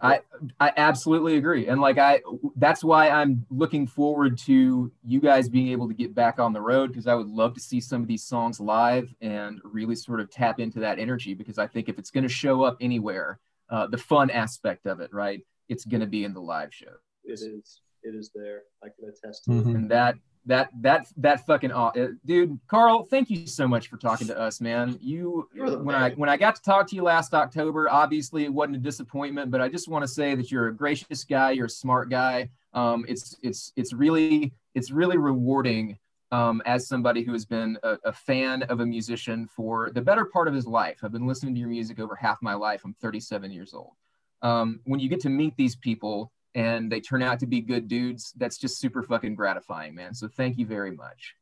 I 0.00 0.20
I 0.58 0.72
absolutely 0.76 1.36
agree. 1.36 1.68
And 1.68 1.80
like 1.80 1.98
I 1.98 2.20
that's 2.56 2.82
why 2.82 3.08
I'm 3.08 3.46
looking 3.50 3.86
forward 3.86 4.36
to 4.38 4.90
you 5.04 5.20
guys 5.20 5.48
being 5.48 5.68
able 5.68 5.86
to 5.86 5.94
get 5.94 6.12
back 6.12 6.40
on 6.40 6.52
the 6.52 6.60
road 6.60 6.88
because 6.88 7.06
I 7.06 7.14
would 7.14 7.28
love 7.28 7.54
to 7.54 7.60
see 7.60 7.80
some 7.80 8.02
of 8.02 8.08
these 8.08 8.24
songs 8.24 8.58
live 8.58 9.14
and 9.20 9.60
really 9.62 9.94
sort 9.94 10.18
of 10.18 10.28
tap 10.28 10.58
into 10.58 10.80
that 10.80 10.98
energy 10.98 11.34
because 11.34 11.56
I 11.58 11.68
think 11.68 11.88
if 11.88 11.98
it's 12.00 12.10
going 12.10 12.24
to 12.24 12.28
show 12.28 12.62
up 12.64 12.78
anywhere, 12.80 13.38
uh, 13.70 13.86
the 13.86 13.98
fun 13.98 14.28
aspect 14.30 14.86
of 14.86 14.98
it, 14.98 15.12
right? 15.14 15.40
It's 15.68 15.84
going 15.84 16.00
to 16.00 16.06
be 16.08 16.24
in 16.24 16.34
the 16.34 16.40
live 16.40 16.74
show. 16.74 16.94
It 17.24 17.34
is. 17.34 17.80
It 18.02 18.16
is 18.16 18.32
there. 18.34 18.62
I 18.82 18.88
can 18.88 19.08
attest 19.08 19.44
to 19.44 19.50
Mhm. 19.52 19.60
it. 19.70 19.76
And 19.76 19.90
that 19.92 20.16
that 20.46 20.70
that 20.80 21.06
that 21.18 21.46
fucking 21.46 21.70
aw- 21.70 21.92
uh, 21.96 22.08
dude, 22.24 22.58
Karl, 22.66 23.04
thank 23.04 23.30
you 23.30 23.46
so 23.46 23.68
much 23.68 23.88
for 23.88 23.96
talking 23.96 24.26
to 24.26 24.38
us, 24.38 24.60
man. 24.60 24.98
You 25.00 25.48
when 25.54 25.84
man. 25.86 25.94
I 25.94 26.10
when 26.10 26.28
I 26.28 26.36
got 26.36 26.56
to 26.56 26.62
talk 26.62 26.88
to 26.88 26.96
you 26.96 27.02
last 27.02 27.32
October, 27.32 27.88
obviously 27.88 28.44
it 28.44 28.52
wasn't 28.52 28.76
a 28.76 28.80
disappointment, 28.80 29.50
but 29.50 29.60
I 29.60 29.68
just 29.68 29.88
want 29.88 30.02
to 30.02 30.08
say 30.08 30.34
that 30.34 30.50
you're 30.50 30.68
a 30.68 30.74
gracious 30.74 31.24
guy, 31.24 31.52
you're 31.52 31.66
a 31.66 31.70
smart 31.70 32.10
guy. 32.10 32.48
Um, 32.72 33.04
it's 33.08 33.36
it's 33.42 33.72
it's 33.76 33.92
really 33.92 34.52
it's 34.74 34.90
really 34.90 35.16
rewarding 35.16 35.98
um, 36.32 36.62
as 36.64 36.88
somebody 36.88 37.22
who 37.22 37.32
has 37.32 37.44
been 37.44 37.78
a, 37.82 37.98
a 38.04 38.12
fan 38.12 38.62
of 38.64 38.80
a 38.80 38.86
musician 38.86 39.46
for 39.46 39.90
the 39.94 40.00
better 40.00 40.24
part 40.24 40.48
of 40.48 40.54
his 40.54 40.66
life. 40.66 41.00
I've 41.02 41.12
been 41.12 41.26
listening 41.26 41.54
to 41.54 41.60
your 41.60 41.68
music 41.68 42.00
over 42.00 42.16
half 42.16 42.38
my 42.40 42.54
life. 42.54 42.82
I'm 42.84 42.94
37 42.94 43.52
years 43.52 43.74
old. 43.74 43.92
Um, 44.40 44.80
when 44.84 44.98
you 44.98 45.08
get 45.08 45.20
to 45.20 45.28
meet 45.28 45.56
these 45.56 45.76
people 45.76 46.32
and 46.54 46.90
they 46.90 47.00
turn 47.00 47.22
out 47.22 47.40
to 47.40 47.46
be 47.46 47.60
good 47.60 47.88
dudes, 47.88 48.32
that's 48.36 48.58
just 48.58 48.78
super 48.78 49.02
fucking 49.02 49.34
gratifying, 49.34 49.94
man. 49.94 50.14
So 50.14 50.28
thank 50.28 50.58
you 50.58 50.66
very 50.66 50.90
much. 50.90 51.34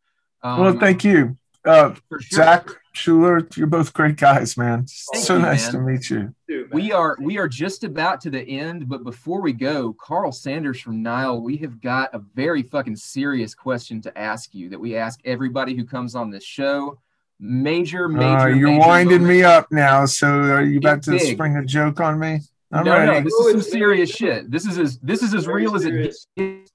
Um, 0.42 0.60
well, 0.60 0.78
thank 0.78 1.04
you, 1.04 1.36
uh, 1.64 1.94
sure. 2.08 2.20
Zach 2.30 2.68
Schuler. 2.92 3.46
You're 3.54 3.66
both 3.66 3.92
great 3.92 4.16
guys, 4.16 4.56
man. 4.56 4.86
Thank 5.12 5.24
so 5.24 5.36
you, 5.36 5.42
nice 5.42 5.72
man. 5.72 5.84
to 5.84 5.90
meet 5.90 6.10
you. 6.10 6.34
We 6.72 6.92
are 6.92 7.16
we 7.20 7.38
are 7.38 7.48
just 7.48 7.84
about 7.84 8.20
to 8.22 8.30
the 8.30 8.40
end, 8.40 8.88
but 8.88 9.04
before 9.04 9.40
we 9.40 9.52
go, 9.52 9.94
Karl 10.00 10.32
Sanders 10.32 10.80
from 10.80 11.02
Nile, 11.02 11.40
we 11.40 11.56
have 11.58 11.80
got 11.80 12.14
a 12.14 12.18
very 12.18 12.62
fucking 12.62 12.96
serious 12.96 13.54
question 13.54 14.00
to 14.02 14.18
ask 14.18 14.54
you 14.54 14.70
that 14.70 14.80
we 14.80 14.96
ask 14.96 15.20
everybody 15.24 15.74
who 15.76 15.84
comes 15.84 16.14
on 16.14 16.30
this 16.30 16.44
show. 16.44 16.98
Major, 17.38 18.08
major. 18.08 18.26
Uh, 18.26 18.46
you're 18.48 18.68
major 18.68 18.86
winding 18.86 19.22
moment. 19.22 19.38
me 19.38 19.44
up 19.44 19.66
now. 19.70 20.06
So 20.06 20.28
are 20.28 20.62
you 20.62 20.78
about 20.78 21.02
to 21.04 21.12
big. 21.12 21.34
spring 21.34 21.56
a 21.56 21.64
joke 21.64 22.00
on 22.00 22.18
me? 22.18 22.40
I'm 22.72 22.84
no, 22.84 23.04
no, 23.04 23.20
this 23.20 23.32
is 23.34 23.50
some 23.50 23.62
serious 23.62 24.10
shit. 24.10 24.50
This 24.50 24.64
is 24.66 24.78
as 24.78 24.98
this 25.00 25.22
is 25.22 25.34
as 25.34 25.44
Very 25.44 25.62
real 25.62 25.74
as 25.74 25.84
it 25.84 25.92
gets. 26.36 26.70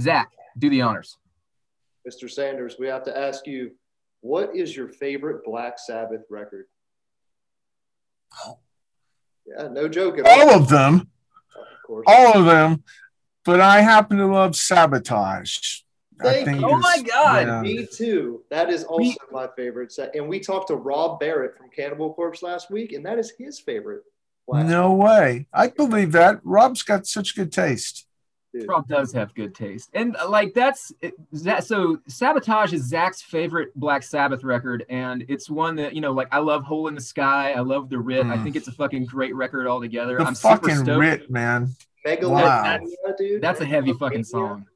Zach, 0.00 0.30
do 0.58 0.68
the 0.68 0.82
honors. 0.82 1.16
Mr. 2.08 2.30
Sanders, 2.30 2.76
we 2.78 2.86
have 2.86 3.02
to 3.04 3.16
ask 3.18 3.46
you, 3.46 3.72
what 4.20 4.54
is 4.54 4.76
your 4.76 4.88
favorite 4.88 5.44
Black 5.44 5.78
Sabbath 5.78 6.22
record? 6.30 6.66
Yeah, 9.46 9.68
no 9.68 9.88
joke 9.88 10.18
at 10.18 10.26
all. 10.26 10.50
All 10.50 10.60
of 10.62 10.68
them, 10.68 10.94
Of 11.56 11.66
course. 11.86 12.04
all 12.06 12.38
of 12.38 12.44
them. 12.44 12.82
But 13.44 13.60
I 13.60 13.80
happen 13.80 14.18
to 14.18 14.26
love 14.26 14.54
Sabotage. 14.54 15.80
Thank 16.20 16.60
you. 16.60 16.66
Oh 16.68 16.76
my 16.78 17.02
God. 17.02 17.46
yeah. 17.46 17.60
Me 17.62 17.86
too. 17.86 18.42
That 18.50 18.68
is 18.70 18.84
also 18.84 19.02
We- 19.02 19.16
my 19.30 19.48
favorite 19.56 19.92
set. 19.92 20.14
And 20.14 20.28
we 20.28 20.40
talked 20.40 20.68
to 20.68 20.74
Rob 20.76 21.20
Barrett 21.20 21.56
from 21.56 21.70
Cannibal 21.70 22.12
Corpse 22.12 22.42
last 22.42 22.70
week, 22.70 22.92
and 22.92 23.06
that 23.06 23.18
is 23.18 23.32
his 23.38 23.58
favorite. 23.60 24.02
Black 24.48 24.66
No 24.66 24.92
way. 24.94 25.46
I 25.52 25.68
believe 25.68 26.12
that. 26.12 26.40
Rob's 26.42 26.82
got 26.82 27.06
such 27.06 27.36
good 27.36 27.52
taste. 27.52 28.06
Dude. 28.54 28.66
Rob 28.66 28.88
does 28.88 29.12
have 29.12 29.34
good 29.34 29.54
taste, 29.54 29.90
and 29.92 30.16
uh, 30.16 30.26
like 30.26 30.54
that's 30.54 30.90
that. 31.32 31.64
So 31.64 31.98
sabotage 32.08 32.72
is 32.72 32.88
Zach's 32.88 33.20
favorite 33.20 33.68
Black 33.74 34.02
Sabbath 34.02 34.42
record, 34.42 34.86
and 34.88 35.22
it's 35.28 35.50
one 35.50 35.76
that 35.76 35.94
you 35.94 36.00
know, 36.00 36.12
like 36.12 36.28
I 36.32 36.38
love 36.38 36.64
Hole 36.64 36.88
in 36.88 36.94
the 36.94 37.00
Sky. 37.00 37.52
I 37.52 37.60
love 37.60 37.90
the 37.90 37.98
Writ. 37.98 38.24
I 38.24 38.36
Mm. 38.38 38.42
think 38.44 38.56
it's 38.56 38.66
a 38.66 38.72
fucking 38.72 39.04
great 39.04 39.34
record 39.34 39.66
altogether. 39.66 40.16
The 40.16 40.24
I'm 40.24 40.34
super 40.34 40.56
fucking 40.56 40.76
stoked. 40.76 40.98
writ, 40.98 41.30
man. 41.30 41.68
Megalomania, 42.06 42.80
Wow. 43.06 43.14
dude. 43.18 43.42
That's 43.42 43.60
a 43.60 43.66
heavy 43.66 43.92
fucking 43.92 44.20
Megalomania. 44.22 44.24
song. 44.64 44.66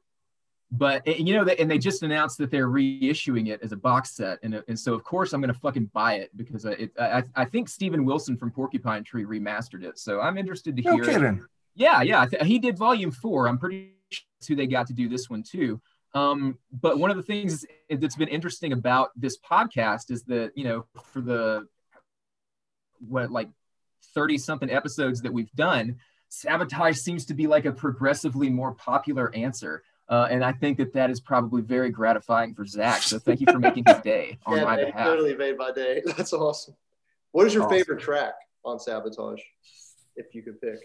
But 0.75 1.05
you 1.05 1.35
know, 1.35 1.43
they, 1.43 1.55
and 1.57 1.69
they 1.69 1.77
just 1.77 2.01
announced 2.01 2.39
that 2.39 2.49
they're 2.49 2.67
reissuing 2.67 3.49
it 3.49 3.61
as 3.61 3.73
a 3.73 3.77
box 3.77 4.15
set, 4.15 4.39
and 4.41 4.63
and 4.67 4.79
so 4.79 4.95
of 4.95 5.03
course 5.03 5.31
I'm 5.31 5.39
gonna 5.39 5.53
fucking 5.53 5.91
buy 5.93 6.15
it 6.15 6.35
because 6.35 6.65
I- 6.65 6.71
it, 6.71 6.91
I 6.99 7.23
I 7.35 7.45
think 7.45 7.69
Steven 7.69 8.05
Wilson 8.05 8.35
from 8.37 8.49
Porcupine 8.49 9.03
Tree 9.03 9.23
remastered 9.23 9.83
it, 9.83 9.99
so 9.99 10.19
I'm 10.19 10.35
interested 10.37 10.75
to 10.77 10.81
No 10.81 10.93
hear. 10.95 11.03
it. 11.03 11.07
kidding. 11.07 11.45
Yeah, 11.75 12.01
yeah. 12.01 12.25
Th- 12.25 12.41
he 12.43 12.57
did 12.57 12.75
volume 12.77 13.11
four. 13.11 13.47
I'm 13.47 13.59
pretty 13.59 13.93
sure 14.09 14.23
that's 14.39 14.47
who 14.47 14.55
they 14.55 14.65
got 14.65 14.87
to 14.87 14.93
do 14.93 15.07
this 15.07 15.29
one 15.29 15.43
too. 15.43 15.79
Um, 16.15 16.57
but 16.71 16.97
one 16.99 17.11
of 17.11 17.17
the 17.17 17.23
things 17.23 17.65
that's 17.89 18.15
been 18.15 18.27
interesting 18.27 18.73
about 18.73 19.09
this 19.15 19.37
podcast 19.39 20.09
is 20.11 20.23
that, 20.25 20.51
you 20.55 20.63
know, 20.63 20.85
for 21.11 21.21
the 21.21 21.67
what 23.07 23.31
like 23.31 23.49
30 24.15 24.37
something 24.37 24.69
episodes 24.71 25.21
that 25.21 25.33
we've 25.33 25.51
done, 25.53 25.97
sabotage 26.29 26.97
seems 26.97 27.25
to 27.25 27.33
be 27.33 27.47
like 27.47 27.65
a 27.65 27.71
progressively 27.71 28.49
more 28.49 28.73
popular 28.73 29.33
answer. 29.35 29.83
Uh, 30.09 30.27
and 30.29 30.43
I 30.43 30.51
think 30.51 30.77
that 30.79 30.93
that 30.93 31.09
is 31.09 31.19
probably 31.19 31.61
very 31.61 31.89
gratifying 31.89 32.53
for 32.53 32.65
Zach. 32.65 33.01
So 33.01 33.19
thank 33.19 33.39
you 33.39 33.47
for 33.51 33.59
making 33.59 33.85
his 33.87 33.99
day 33.99 34.37
on 34.45 34.57
yeah, 34.57 34.63
my 34.65 34.75
man, 34.75 34.85
behalf. 34.87 35.05
totally 35.07 35.35
made 35.35 35.57
my 35.57 35.71
day. 35.71 36.01
That's 36.17 36.33
awesome. 36.33 36.75
What 37.31 37.47
is 37.47 37.53
your 37.53 37.63
Awesome. 37.63 37.77
favorite 37.77 37.99
track 38.01 38.33
on 38.65 38.79
Sabotage, 38.79 39.41
if 40.15 40.35
you 40.35 40.41
could 40.43 40.59
pick? 40.61 40.79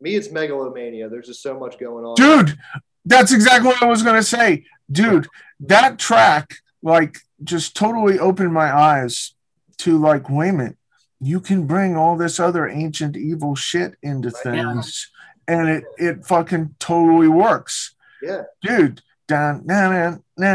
Me, 0.00 0.14
it's 0.16 0.30
Megalomania. 0.30 1.08
There's 1.08 1.26
just 1.26 1.42
so 1.42 1.58
much 1.58 1.78
going 1.78 2.04
on. 2.04 2.14
Dude, 2.16 2.58
that's 3.04 3.32
exactly 3.32 3.68
what 3.68 3.82
I 3.82 3.86
was 3.86 4.02
going 4.02 4.16
to 4.16 4.22
say. 4.22 4.64
Dude, 4.90 5.28
that 5.60 5.98
track, 5.98 6.54
like, 6.82 7.18
just 7.44 7.76
totally 7.76 8.18
opened 8.18 8.52
my 8.52 8.74
eyes 8.74 9.34
to, 9.78 9.98
like, 9.98 10.28
wait 10.30 10.48
a 10.48 10.52
minute, 10.54 10.76
you 11.20 11.38
can 11.40 11.66
bring 11.66 11.96
all 11.96 12.16
this 12.16 12.40
other 12.40 12.66
ancient 12.66 13.16
evil 13.16 13.54
shit 13.54 13.94
into 14.02 14.30
things 14.30 15.10
and 15.50 15.68
it, 15.68 15.84
it 15.98 16.24
fucking 16.26 16.74
totally 16.78 17.28
works. 17.28 17.94
Yeah. 18.22 18.42
Dude, 18.62 19.02
down, 19.26 19.62
na 19.66 20.16
na 20.36 20.50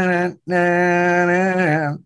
na 0.46 1.96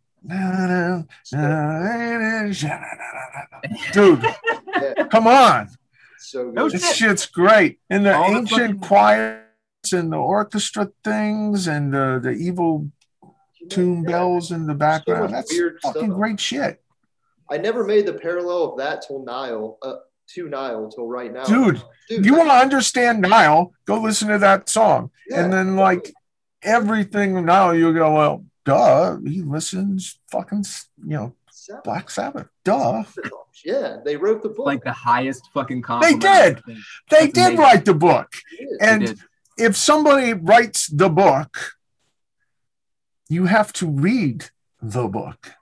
Dude, 3.93 4.23
Yeah, 4.23 5.05
come 5.11 5.27
on. 5.27 5.69
so 6.19 6.51
good. 6.51 6.73
This 6.73 6.95
shit's 6.97 7.27
great. 7.27 7.81
And 7.89 8.05
the 8.07 8.15
All 8.17 8.37
ancient 8.37 8.51
fucking- 8.51 8.81
choirs 8.81 9.45
and 9.93 10.12
the 10.12 10.17
orchestra 10.17 10.91
things 11.05 11.67
and 11.67 11.93
the, 11.93 12.21
the 12.23 12.31
evil 12.31 12.91
tune 13.69 14.03
Yeah. 14.05 14.11
bells 14.11 14.51
in 14.51 14.62
the 14.67 14.75
much 14.75 14.79
background. 14.79 15.35
That's 15.35 15.53
weird 15.53 15.79
fucking 15.83 16.03
stuff. 16.07 16.17
great 16.17 16.41
shit. 16.41 16.83
I 17.51 17.57
never 17.59 17.85
made 17.85 18.07
the 18.07 18.12
parallel 18.15 18.73
of 18.73 18.79
that 18.79 19.03
till 19.07 19.25
Nile, 19.25 19.79
uh, 19.83 19.97
to 20.35 20.48
Nile 20.48 20.90
till 20.90 21.07
right 21.09 21.32
now. 21.32 21.44
Dude, 21.44 21.82
Dude, 22.09 22.24
you 22.24 22.35
want 22.36 22.48
to 22.51 22.55
understand 22.55 23.20
Nile, 23.23 23.73
go 23.86 24.01
listen 24.01 24.28
to 24.28 24.39
that 24.39 24.69
song. 24.69 25.11
yeah, 25.28 25.43
and 25.44 25.52
then, 25.52 25.77
like, 25.77 26.12
everything 26.62 27.44
now, 27.44 27.70
you'll 27.73 27.93
go, 27.93 28.12
well, 28.15 28.44
duh, 28.65 29.16
he 29.24 29.43
listens 29.43 30.19
fucking, 30.31 30.65
you 31.05 31.16
know, 31.16 31.35
Sabbath. 31.51 31.85
Black 31.85 32.11
Sabbath. 32.11 32.47
Duh. 32.65 33.05
Yeah, 33.65 33.98
they 34.05 34.16
wrote 34.16 34.43
the 34.43 34.48
book. 34.48 34.66
like 34.66 34.82
the 34.85 34.93
highest 34.93 35.48
fucking 35.52 35.82
compliment. 35.82 36.23
They 36.23 36.28
did. 36.28 36.62
They 37.11 37.20
That's 37.27 37.32
did 37.32 37.40
amazing. 37.40 37.59
write 37.59 37.85
the 37.85 37.94
book. 37.94 38.32
It 38.59 38.65
is. 38.65 38.78
They 38.78 38.86
And 38.89 39.20
if 39.59 39.77
somebody 39.77 40.32
writes 40.32 40.86
the 40.86 41.09
book, 41.11 41.73
you 43.28 43.47
have 43.47 43.73
to 43.74 43.86
read 43.86 44.47
the 44.81 45.07
book. 45.09 45.52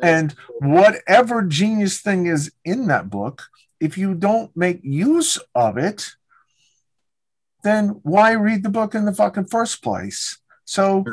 And 0.00 0.34
whatever 0.60 1.42
genius 1.42 2.00
thing 2.00 2.26
is 2.26 2.52
in 2.64 2.86
that 2.86 3.10
book, 3.10 3.42
if 3.80 3.98
you 3.98 4.14
don't 4.14 4.54
make 4.56 4.80
use 4.82 5.38
of 5.54 5.78
it, 5.78 6.10
then 7.64 8.00
why 8.02 8.32
read 8.32 8.62
the 8.62 8.70
book 8.70 8.94
in 8.94 9.04
the 9.04 9.14
fucking 9.14 9.46
first 9.46 9.82
place? 9.82 10.38
So, 10.64 11.04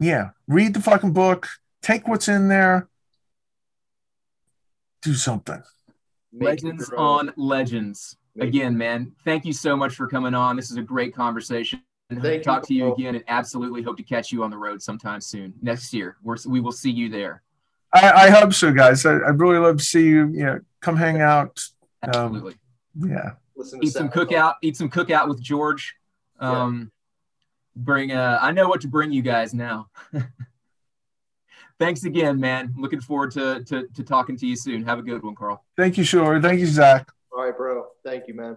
yeah, 0.00 0.30
read 0.46 0.74
the 0.74 0.80
fucking 0.80 1.12
book, 1.12 1.48
take 1.82 2.08
what's 2.08 2.28
in 2.28 2.48
there, 2.48 2.88
do 5.02 5.14
something. 5.14 5.62
Legends 6.32 6.90
on 6.96 7.32
Legends. 7.36 8.16
Again, 8.40 8.76
man, 8.76 9.12
thank 9.24 9.44
you 9.44 9.52
so 9.52 9.76
much 9.76 9.94
for 9.94 10.08
coming 10.08 10.34
on. 10.34 10.56
This 10.56 10.70
is 10.70 10.76
a 10.76 10.82
great 10.82 11.14
conversation. 11.14 11.80
Hope 12.10 12.20
to 12.20 12.28
Thank 12.28 12.38
you, 12.38 12.44
talk 12.44 12.66
to 12.66 12.74
you 12.74 12.92
again 12.92 13.14
and 13.14 13.24
absolutely 13.28 13.82
hope 13.82 13.96
to 13.96 14.02
catch 14.02 14.32
you 14.32 14.42
on 14.42 14.50
the 14.50 14.58
road 14.58 14.82
sometime 14.82 15.20
soon. 15.20 15.54
Next 15.62 15.94
year, 15.94 16.16
We're, 16.22 16.36
we 16.46 16.60
will 16.60 16.72
see 16.72 16.90
you 16.90 17.08
there. 17.08 17.42
I, 17.94 18.26
I 18.26 18.30
hope 18.30 18.52
so, 18.52 18.72
guys. 18.72 19.06
I, 19.06 19.14
I'd 19.14 19.38
really 19.38 19.58
love 19.58 19.78
to 19.78 19.84
see 19.84 20.02
you. 20.02 20.26
You 20.28 20.44
know, 20.44 20.60
come 20.80 20.96
hang 20.96 21.20
out. 21.20 21.64
Um, 22.08 22.36
Absolutely. 22.36 22.54
Yeah. 22.96 23.30
Listen 23.56 23.80
to 23.80 23.86
eat 23.86 23.90
some 23.92 24.10
Sound 24.10 24.28
cookout. 24.30 24.54
Eat 24.62 24.76
some 24.76 24.90
cookout 24.90 25.28
with 25.28 25.40
George. 25.40 25.94
Um, 26.40 26.90
Bring. 27.76 28.12
Uh, 28.12 28.38
I 28.40 28.52
know 28.52 28.68
what 28.68 28.80
to 28.82 28.88
bring 28.88 29.12
you 29.12 29.22
guys 29.22 29.52
now. 29.52 29.88
Thanks 31.80 32.04
again, 32.04 32.38
man. 32.38 32.72
Looking 32.76 33.00
forward 33.00 33.32
to, 33.32 33.64
to 33.64 33.88
to 33.88 34.04
talking 34.04 34.36
to 34.36 34.46
you 34.46 34.54
soon. 34.54 34.84
Have 34.84 35.00
a 35.00 35.02
good 35.02 35.22
one, 35.24 35.34
Karl. 35.34 35.64
Thank 35.76 35.98
you, 35.98 36.04
Shore. 36.04 36.40
Thank 36.40 36.60
you, 36.60 36.66
Zach. 36.66 37.10
All 37.32 37.44
right, 37.44 37.56
bro. 37.56 37.86
Thank 38.04 38.28
you, 38.28 38.34
man. 38.34 38.56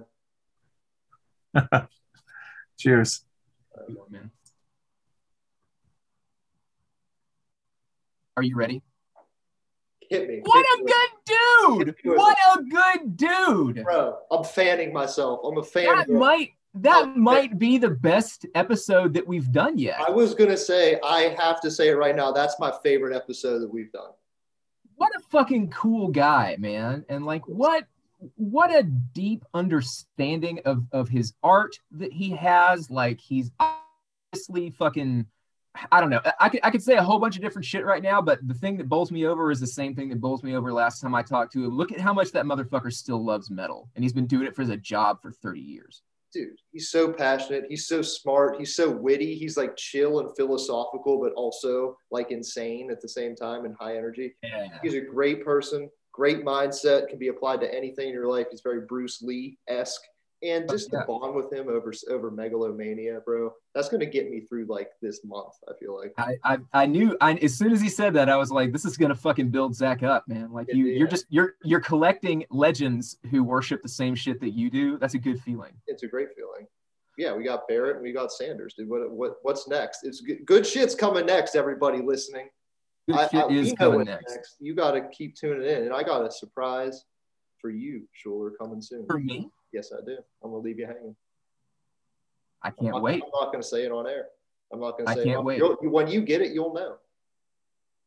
Cheers. 2.77 3.25
Good 3.87 3.97
man. 4.11 4.29
Are 8.35 8.43
you 8.43 8.55
ready? 8.55 8.83
Hit 10.09 10.27
me. 10.27 10.39
What 10.43 10.65
Hit 10.65 10.79
a 10.79 10.83
me. 10.83 10.91
good 10.91 11.09
dude! 11.25 11.87
Hit 11.87 12.05
me 12.05 12.09
with 12.11 12.17
What 12.17 12.37
a 12.57 12.63
good 12.63 13.17
dude! 13.17 13.83
bro. 13.83 14.17
I'm 14.31 14.43
fanning 14.43 14.93
myself. 14.93 15.41
I'm 15.43 15.57
a 15.57 15.63
fan. 15.63 15.85
That 15.95 16.09
might 16.09 16.51
that 16.75 17.15
might 17.17 17.57
be 17.57 17.77
the 17.77 17.89
best 17.89 18.45
episode 18.53 19.13
that 19.15 19.27
we've 19.27 19.51
done 19.51 19.77
yet. 19.79 19.99
I 19.99 20.11
was 20.11 20.33
gonna 20.35 20.57
say 20.57 20.99
I 21.03 21.35
have 21.39 21.59
to 21.61 21.71
say 21.71 21.89
it 21.89 21.93
right 21.97 22.15
now. 22.15 22.31
That's 22.31 22.59
my 22.59 22.71
favorite 22.83 23.15
episode 23.15 23.59
that 23.59 23.69
we've 23.73 23.91
done. 23.91 24.11
What 24.95 25.11
a 25.15 25.19
fucking 25.29 25.69
cool 25.69 26.09
guy, 26.09 26.55
man. 26.59 27.05
And 27.09 27.25
like 27.25 27.47
what 27.47 27.85
what 28.35 28.73
a 28.75 28.83
deep 28.83 29.43
understanding 29.53 30.59
of 30.65 30.85
of 30.91 31.09
his 31.09 31.33
art 31.43 31.79
that 31.91 32.11
he 32.13 32.31
has. 32.31 32.89
Like 32.89 33.19
he's 33.19 33.51
obviously 33.59 34.71
fucking 34.71 35.25
I 35.91 35.99
don't 35.99 36.09
know. 36.09 36.21
I 36.39 36.49
could 36.49 36.59
I 36.63 36.71
could 36.71 36.83
say 36.83 36.95
a 36.95 37.03
whole 37.03 37.19
bunch 37.19 37.35
of 37.35 37.41
different 37.41 37.65
shit 37.65 37.85
right 37.85 38.01
now, 38.01 38.21
but 38.21 38.39
the 38.47 38.53
thing 38.53 38.77
that 38.77 38.89
bowls 38.89 39.11
me 39.11 39.25
over 39.25 39.51
is 39.51 39.59
the 39.59 39.67
same 39.67 39.95
thing 39.95 40.09
that 40.09 40.21
bowls 40.21 40.43
me 40.43 40.55
over 40.55 40.71
last 40.73 41.01
time 41.01 41.15
I 41.15 41.23
talked 41.23 41.53
to 41.53 41.65
him. 41.65 41.75
Look 41.75 41.91
at 41.91 41.99
how 41.99 42.13
much 42.13 42.31
that 42.31 42.45
motherfucker 42.45 42.91
still 42.91 43.23
loves 43.23 43.49
metal, 43.49 43.89
and 43.95 44.03
he's 44.03 44.13
been 44.13 44.27
doing 44.27 44.47
it 44.47 44.55
for 44.55 44.63
his 44.63 44.75
job 44.81 45.21
for 45.21 45.31
30 45.31 45.59
years. 45.59 46.01
Dude, 46.33 46.59
he's 46.71 46.89
so 46.89 47.11
passionate. 47.11 47.65
He's 47.69 47.87
so 47.87 48.01
smart. 48.01 48.57
He's 48.57 48.75
so 48.75 48.89
witty. 48.89 49.35
He's 49.35 49.55
like 49.55 49.77
chill 49.77 50.19
and 50.19 50.35
philosophical, 50.35 51.21
but 51.21 51.33
also 51.33 51.97
like 52.11 52.31
insane 52.31 52.91
at 52.91 53.01
the 53.01 53.07
same 53.07 53.35
time 53.35 53.65
and 53.65 53.75
high 53.79 53.95
energy. 53.95 54.35
Yeah. 54.43 54.67
He's 54.83 54.93
a 54.93 55.01
great 55.01 55.43
person, 55.45 55.89
great 56.11 56.43
mindset, 56.43 57.07
can 57.07 57.17
be 57.17 57.29
applied 57.29 57.61
to 57.61 57.73
anything 57.73 58.09
in 58.09 58.13
your 58.13 58.27
life. 58.27 58.47
He's 58.51 58.61
very 58.61 58.81
Bruce 58.81 59.21
Lee 59.21 59.57
esque. 59.69 60.01
And 60.43 60.65
oh, 60.69 60.73
just 60.73 60.91
Yeah. 60.93 60.99
to 61.01 61.05
bond 61.07 61.33
with 61.35 61.51
him 61.51 61.67
over 61.67 61.91
over 62.09 62.29
megalomania, 62.29 63.21
bro, 63.25 63.51
that's 63.73 63.89
gonna 63.89 64.05
get 64.05 64.29
me 64.29 64.41
through 64.41 64.65
like 64.65 64.91
this 65.01 65.23
month. 65.25 65.55
I 65.67 65.73
feel 65.79 65.95
like. 65.97 66.13
I, 66.17 66.37
I 66.43 66.57
I 66.73 66.85
knew 66.85 67.17
I 67.21 67.33
as 67.35 67.57
soon 67.57 67.71
as 67.71 67.81
he 67.81 67.89
said 67.89 68.13
that 68.13 68.29
I 68.29 68.37
was 68.37 68.51
like, 68.51 68.71
this 68.71 68.85
is 68.85 68.97
gonna 68.97 69.15
fucking 69.15 69.49
build 69.49 69.75
Zach 69.75 70.03
up, 70.03 70.27
man. 70.27 70.51
Like 70.51 70.71
you 70.71 70.85
Yeah. 70.85 70.99
you're 70.99 71.07
just 71.07 71.25
you're 71.29 71.55
you're 71.63 71.79
collecting 71.79 72.45
legends 72.51 73.17
who 73.31 73.43
worship 73.43 73.81
the 73.81 73.89
same 73.89 74.13
shit 74.13 74.39
that 74.41 74.51
you 74.51 74.69
do. 74.69 74.99
That's 74.99 75.15
a 75.15 75.19
good 75.19 75.41
feeling. 75.41 75.73
It's 75.87 76.03
a 76.03 76.07
great 76.07 76.29
feeling. 76.35 76.67
Yeah, 77.17 77.33
we 77.33 77.43
got 77.43 77.67
Barrett 77.67 77.95
and 77.95 78.03
we 78.03 78.13
got 78.13 78.31
Sanders, 78.31 78.75
dude. 78.77 78.87
What 78.87 79.09
what 79.09 79.37
what's 79.41 79.67
next? 79.67 80.03
It's 80.03 80.21
good, 80.21 80.45
good 80.45 80.67
shit's 80.67 80.93
coming 80.93 81.25
next. 81.25 81.55
Everybody 81.55 81.99
listening, 82.03 82.49
Good 83.07 83.17
I, 83.17 83.27
shit 83.27 83.43
I, 83.43 83.47
we 83.47 83.59
is 83.59 83.73
coming 83.73 84.05
what's 84.05 84.07
next. 84.07 84.57
You 84.59 84.75
got 84.75 84.91
to 84.91 85.01
keep 85.09 85.35
tuning 85.35 85.67
in, 85.67 85.85
and 85.85 85.93
I 85.93 86.03
got 86.03 86.23
a 86.23 86.29
surprise 86.29 87.05
for 87.59 87.71
you, 87.71 88.03
Schuler, 88.13 88.51
coming 88.51 88.83
soon. 88.83 89.07
For 89.07 89.17
me, 89.17 89.49
Yes, 89.71 89.91
I 89.91 90.03
do. 90.05 90.17
I'm 90.43 90.51
gonna 90.51 90.63
leave 90.63 90.79
you 90.79 90.85
hanging. 90.85 91.15
I 92.63 92.69
I'm 92.69 92.73
can't 92.73 93.01
wait. 93.01 93.23
I'm 93.23 93.29
not 93.33 93.51
gonna 93.51 93.63
say 93.63 93.83
it 93.83 93.91
on 93.91 94.07
air. 94.07 94.27
I'm 94.71 94.79
not 94.79 94.97
gonna 94.97 95.07
say. 95.07 95.11
I 95.11 95.15
say. 95.15 95.23
can't 95.25 95.39
it 95.39 95.43
wait. 95.45 95.57
You'll, 95.57 95.75
when 95.81 96.07
you 96.07 96.21
get 96.21 96.41
it, 96.41 96.51
you'll 96.51 96.73
know. 96.73 96.97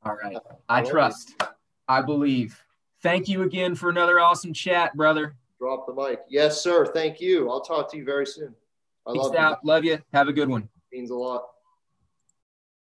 All 0.04 0.16
right. 0.22 0.36
I 0.68 0.80
I 0.80 0.82
trust. 0.82 1.42
I 1.88 2.02
believe. 2.02 2.62
Thank 3.02 3.28
you 3.28 3.42
again 3.42 3.74
for 3.74 3.88
another 3.90 4.20
awesome 4.20 4.52
chat, 4.52 4.96
brother. 4.96 5.34
Drop 5.58 5.86
the 5.86 5.94
mic. 5.94 6.20
Yes, 6.28 6.62
sir. 6.62 6.86
Thank 6.86 7.20
you. 7.20 7.50
I'll 7.50 7.60
talk 7.60 7.90
to 7.92 7.96
you 7.96 8.04
very 8.04 8.26
soon. 8.26 8.54
I 9.06 9.12
Peace 9.12 9.22
love 9.22 9.32
you. 9.32 9.38
out. 9.38 9.64
Love 9.64 9.84
you. 9.84 9.98
Have 10.12 10.28
a 10.28 10.32
good 10.32 10.48
one. 10.48 10.68
Means 10.92 11.10
a 11.10 11.14
lot. 11.14 11.49